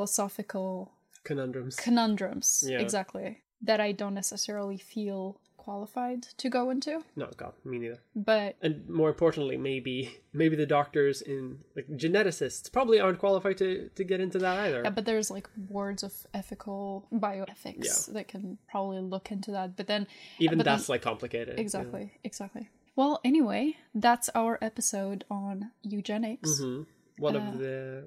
philosophical 0.00 0.92
conundrums 1.24 1.76
conundrums, 1.76 2.64
Yeah. 2.66 2.80
exactly, 2.80 3.42
that 3.62 3.80
I 3.80 3.92
don't 3.92 4.14
necessarily 4.14 4.78
feel 4.78 5.40
qualified 5.66 6.22
to 6.42 6.46
go 6.56 6.62
into. 6.74 6.92
no 7.22 7.26
god 7.42 7.52
me 7.70 7.76
neither 7.82 7.98
But 8.30 8.56
and 8.66 8.74
more 8.88 9.10
importantly 9.14 9.56
maybe 9.70 9.94
maybe 10.32 10.56
the 10.62 10.70
doctors 10.78 11.16
in 11.32 11.40
like 11.76 11.88
geneticists 12.04 12.66
probably 12.76 12.98
aren't 13.04 13.18
qualified 13.24 13.56
to 13.62 13.68
to 13.98 14.02
get 14.10 14.18
into 14.24 14.38
that 14.46 14.56
either 14.66 14.80
yeah, 14.84 14.90
but 14.98 15.04
there's 15.08 15.30
like 15.36 15.48
boards 15.74 16.02
of 16.08 16.12
ethical 16.40 16.82
bioethics 17.12 18.12
that 18.14 18.26
can 18.32 18.58
probably 18.72 19.00
look 19.14 19.26
into 19.34 19.50
that. 19.56 19.68
But 19.78 19.86
then 19.92 20.02
even 20.38 20.58
but 20.58 20.64
then- 20.64 20.76
that's 20.76 20.88
like 20.88 21.02
complicated 21.02 21.54
yeah. 21.56 21.60
Exactly, 21.66 22.04
exactly. 22.24 22.64
Well, 22.96 23.20
anyway, 23.24 23.76
that's 23.94 24.28
our 24.34 24.58
episode 24.70 25.24
on 25.30 25.70
eugenics. 25.82 26.50
Mhm. 26.60 26.86
one 27.18 27.36
Uh, 27.36 27.40
of 27.40 27.58
the 27.58 28.04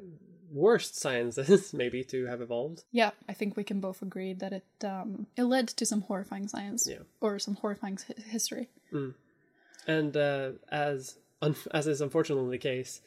worst 0.54 0.96
sciences 0.96 1.74
maybe 1.82 2.04
to 2.04 2.26
have 2.28 2.42
evolved 2.42 2.84
Yeah, 2.92 3.12
I 3.28 3.34
think 3.34 3.58
we 3.58 3.64
can 3.64 3.80
both 3.80 4.02
agree 4.02 4.34
that 4.34 4.54
it 4.54 4.86
um, 4.86 5.28
it 5.36 5.44
led 5.44 5.68
to 5.70 5.86
some 5.86 6.02
horrifying 6.02 6.48
science 6.48 6.88
Yeah. 6.90 7.04
or 7.22 7.40
some 7.40 7.56
horrifying 7.56 7.98
hi- 8.08 8.22
history. 8.38 8.70
And 9.88 10.16
uh, 10.16 10.52
as 10.70 11.18
un- 11.42 11.56
as 11.72 11.88
is 11.88 12.02
unfortunately 12.02 12.52
the 12.58 12.62
case, 12.62 13.02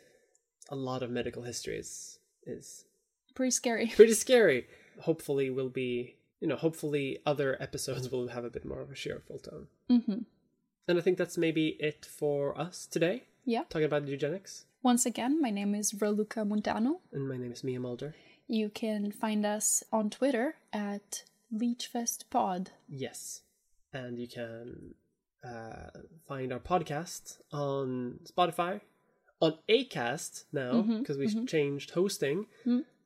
a 0.68 0.76
lot 0.76 1.03
of 1.03 1.11
medical 1.11 1.42
history 1.42 1.76
is 1.78 2.18
is 2.47 2.84
Pretty 3.34 3.51
scary. 3.51 3.86
pretty 3.97 4.14
scary. 4.14 4.66
Hopefully, 5.03 5.51
will 5.51 5.68
be 5.70 6.16
you 6.40 6.49
know 6.49 6.57
hopefully 6.57 7.18
other 7.24 7.57
episodes 7.61 8.11
will 8.11 8.28
have 8.28 8.44
a 8.44 8.51
bit 8.51 8.64
more 8.64 8.80
of 8.80 8.90
a 8.90 8.94
cheerful 8.94 9.38
tone. 9.38 9.66
hmm 9.88 10.22
And 10.88 10.99
I 10.99 11.01
think 11.01 11.18
that's 11.18 11.38
maybe 11.38 11.76
it 11.80 12.05
for 12.05 12.59
us 12.59 12.86
today. 12.86 13.24
Yeah. 13.44 13.64
Talking 13.68 13.86
about 13.86 14.09
eugenics. 14.09 14.64
Once 14.82 15.04
again, 15.06 15.40
my 15.40 15.50
name 15.50 15.74
is 15.74 15.92
Raluca 15.92 16.46
Montano. 16.46 17.00
And 17.12 17.28
my 17.28 17.36
name 17.36 17.52
is 17.52 17.64
Mia 17.64 17.80
Mulder. 17.80 18.14
You 18.46 18.68
can 18.68 19.10
find 19.10 19.44
us 19.44 19.82
on 19.92 20.10
Twitter 20.10 20.56
at 20.72 21.24
LeechFestPod. 21.52 22.68
Yes. 22.88 23.40
And 23.92 24.18
you 24.18 24.28
can 24.28 24.94
uh, 25.44 25.90
find 26.28 26.52
our 26.52 26.60
podcast 26.60 27.38
on 27.52 28.20
Spotify, 28.24 28.80
on 29.40 29.58
Acast 29.68 30.44
now, 30.52 30.82
because 30.82 31.18
we've 31.18 31.46
changed 31.48 31.90
hosting. 31.90 32.46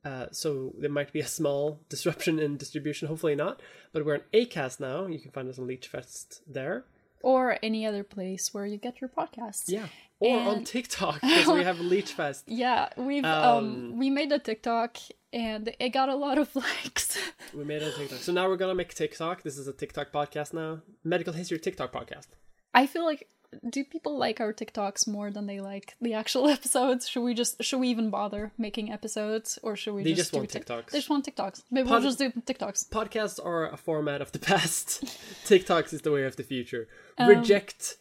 Uh, 0.05 0.27
so 0.33 0.73
there 0.79 0.91
might 0.91 1.13
be 1.13 1.21
a 1.21 1.27
small 1.27 1.81
disruption 1.89 2.39
in 2.39 2.57
distribution, 2.57 3.09
hopefully 3.09 3.35
not. 3.35 3.63
But 3.93 4.05
we're 4.05 4.15
on 4.15 4.23
Acast 4.35 4.81
now. 4.81 5.07
You 5.07 5.19
can 5.19 5.31
find 5.31 5.49
us 5.49 5.59
on 5.59 5.67
Leechfest 5.67 6.41
there. 6.47 6.85
Or 7.23 7.59
any 7.63 7.87
other 7.87 8.03
place 8.03 8.53
where 8.53 8.67
you 8.67 8.77
get 8.79 9.01
your 9.01 9.09
podcasts. 9.09 9.65
Yeah. 9.69 9.87
Or 10.21 10.39
on 10.39 10.65
TikTok, 10.65 11.21
because 11.23 11.47
we 11.49 11.65
have 11.71 11.79
Leechfest. 11.79 12.43
Yeah, 12.47 12.91
we've 12.97 13.25
um, 13.25 13.97
we 13.97 14.11
made 14.11 14.31
a 14.33 14.39
TikTok 14.39 14.99
and 15.33 15.75
it 15.81 15.89
got 15.91 16.09
a 16.09 16.15
lot 16.15 16.37
of 16.39 16.55
likes. 16.85 17.17
We 17.55 17.65
made 17.65 17.83
a 17.83 17.91
TikTok. 17.91 18.19
So 18.19 18.33
now 18.33 18.47
we're 18.49 18.57
going 18.57 18.71
to 18.71 18.75
make 18.75 18.93
TikTok. 18.95 19.43
This 19.43 19.57
is 19.57 19.67
a 19.67 19.73
TikTok 19.73 20.13
podcast 20.13 20.53
now. 20.53 20.81
Medical 21.05 21.33
History 21.33 21.59
TikTok 21.59 21.93
podcast. 21.93 22.27
I 22.75 22.87
feel 22.87 23.05
like 23.05 23.29
do 23.69 23.83
people 23.83 24.17
like 24.17 24.41
our 24.41 24.53
TikToks 24.53 25.09
more 25.09 25.31
than 25.31 25.47
they 25.47 25.61
like 25.61 25.97
the 26.01 26.15
actual 26.15 26.49
episodes? 26.57 27.09
Should 27.09 27.23
we 27.23 27.35
just 27.35 27.63
should 27.65 27.79
we 27.81 27.89
even 27.89 28.11
bother 28.11 28.53
making 28.59 28.93
episodes 28.93 29.59
or 29.63 29.75
should 29.75 29.95
we 29.95 30.03
They 30.05 30.11
just, 30.11 30.31
just 30.31 30.33
want 30.35 30.51
do 30.51 30.59
Tik- 30.59 30.67
TikToks. 30.69 30.91
They 30.91 30.99
just 30.99 31.11
want 31.11 31.25
TikToks. 31.27 31.63
Maybe 31.71 31.89
Pod- 31.89 32.03
we'll 32.03 32.13
just 32.13 32.19
do 32.19 32.31
TikToks. 32.31 32.91
podcasts 32.91 33.45
are 33.45 33.71
a 33.73 33.77
format 33.77 34.21
of 34.21 34.33
the 34.33 34.39
past. 34.39 35.03
TikToks 35.47 35.93
is 35.93 36.03
the 36.03 36.13
way 36.13 36.25
of 36.25 36.37
the 36.37 36.43
future. 36.45 36.89
Um, 37.19 37.29
reject, 37.29 37.97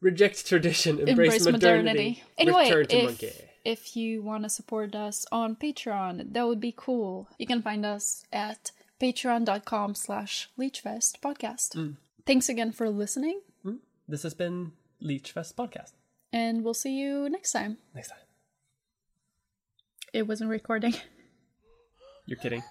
reject 0.00 0.46
tradition. 0.46 1.06
Embrace, 1.08 1.46
modernity. 1.46 2.22
Anyway, 2.38 2.64
return 2.64 2.86
to 2.86 2.96
if, 2.96 3.04
monkey. 3.04 3.32
if 3.64 3.96
you 3.96 4.22
want 4.22 4.44
to 4.44 4.48
support 4.48 4.94
us 4.94 5.26
on 5.30 5.56
Patreon, 5.56 6.32
that 6.32 6.46
would 6.46 6.60
be 6.60 6.74
cool. 6.76 7.28
You 7.38 7.46
can 7.46 7.62
find 7.62 7.84
us 7.84 8.24
at 8.32 8.72
patreon.com 9.00 9.94
slash 9.94 10.48
leechfest 10.58 11.20
podcast. 11.20 11.76
Mm. 11.76 11.96
Thanks 12.26 12.48
again 12.48 12.72
for 12.72 12.88
listening, 12.90 13.40
This 14.08 14.22
has 14.24 14.34
been 14.34 14.72
Leechfest 15.02 15.54
podcast. 15.54 15.92
and 16.32 16.62
we'll 16.62 16.74
see 16.74 16.98
you 16.98 17.28
next 17.28 17.52
time. 17.52 17.78
Next 17.94 18.08
time. 18.08 18.18
It 20.12 20.26
wasn't 20.26 20.50
recording. 20.50 20.94
You're 22.26 22.38
kidding. 22.38 22.62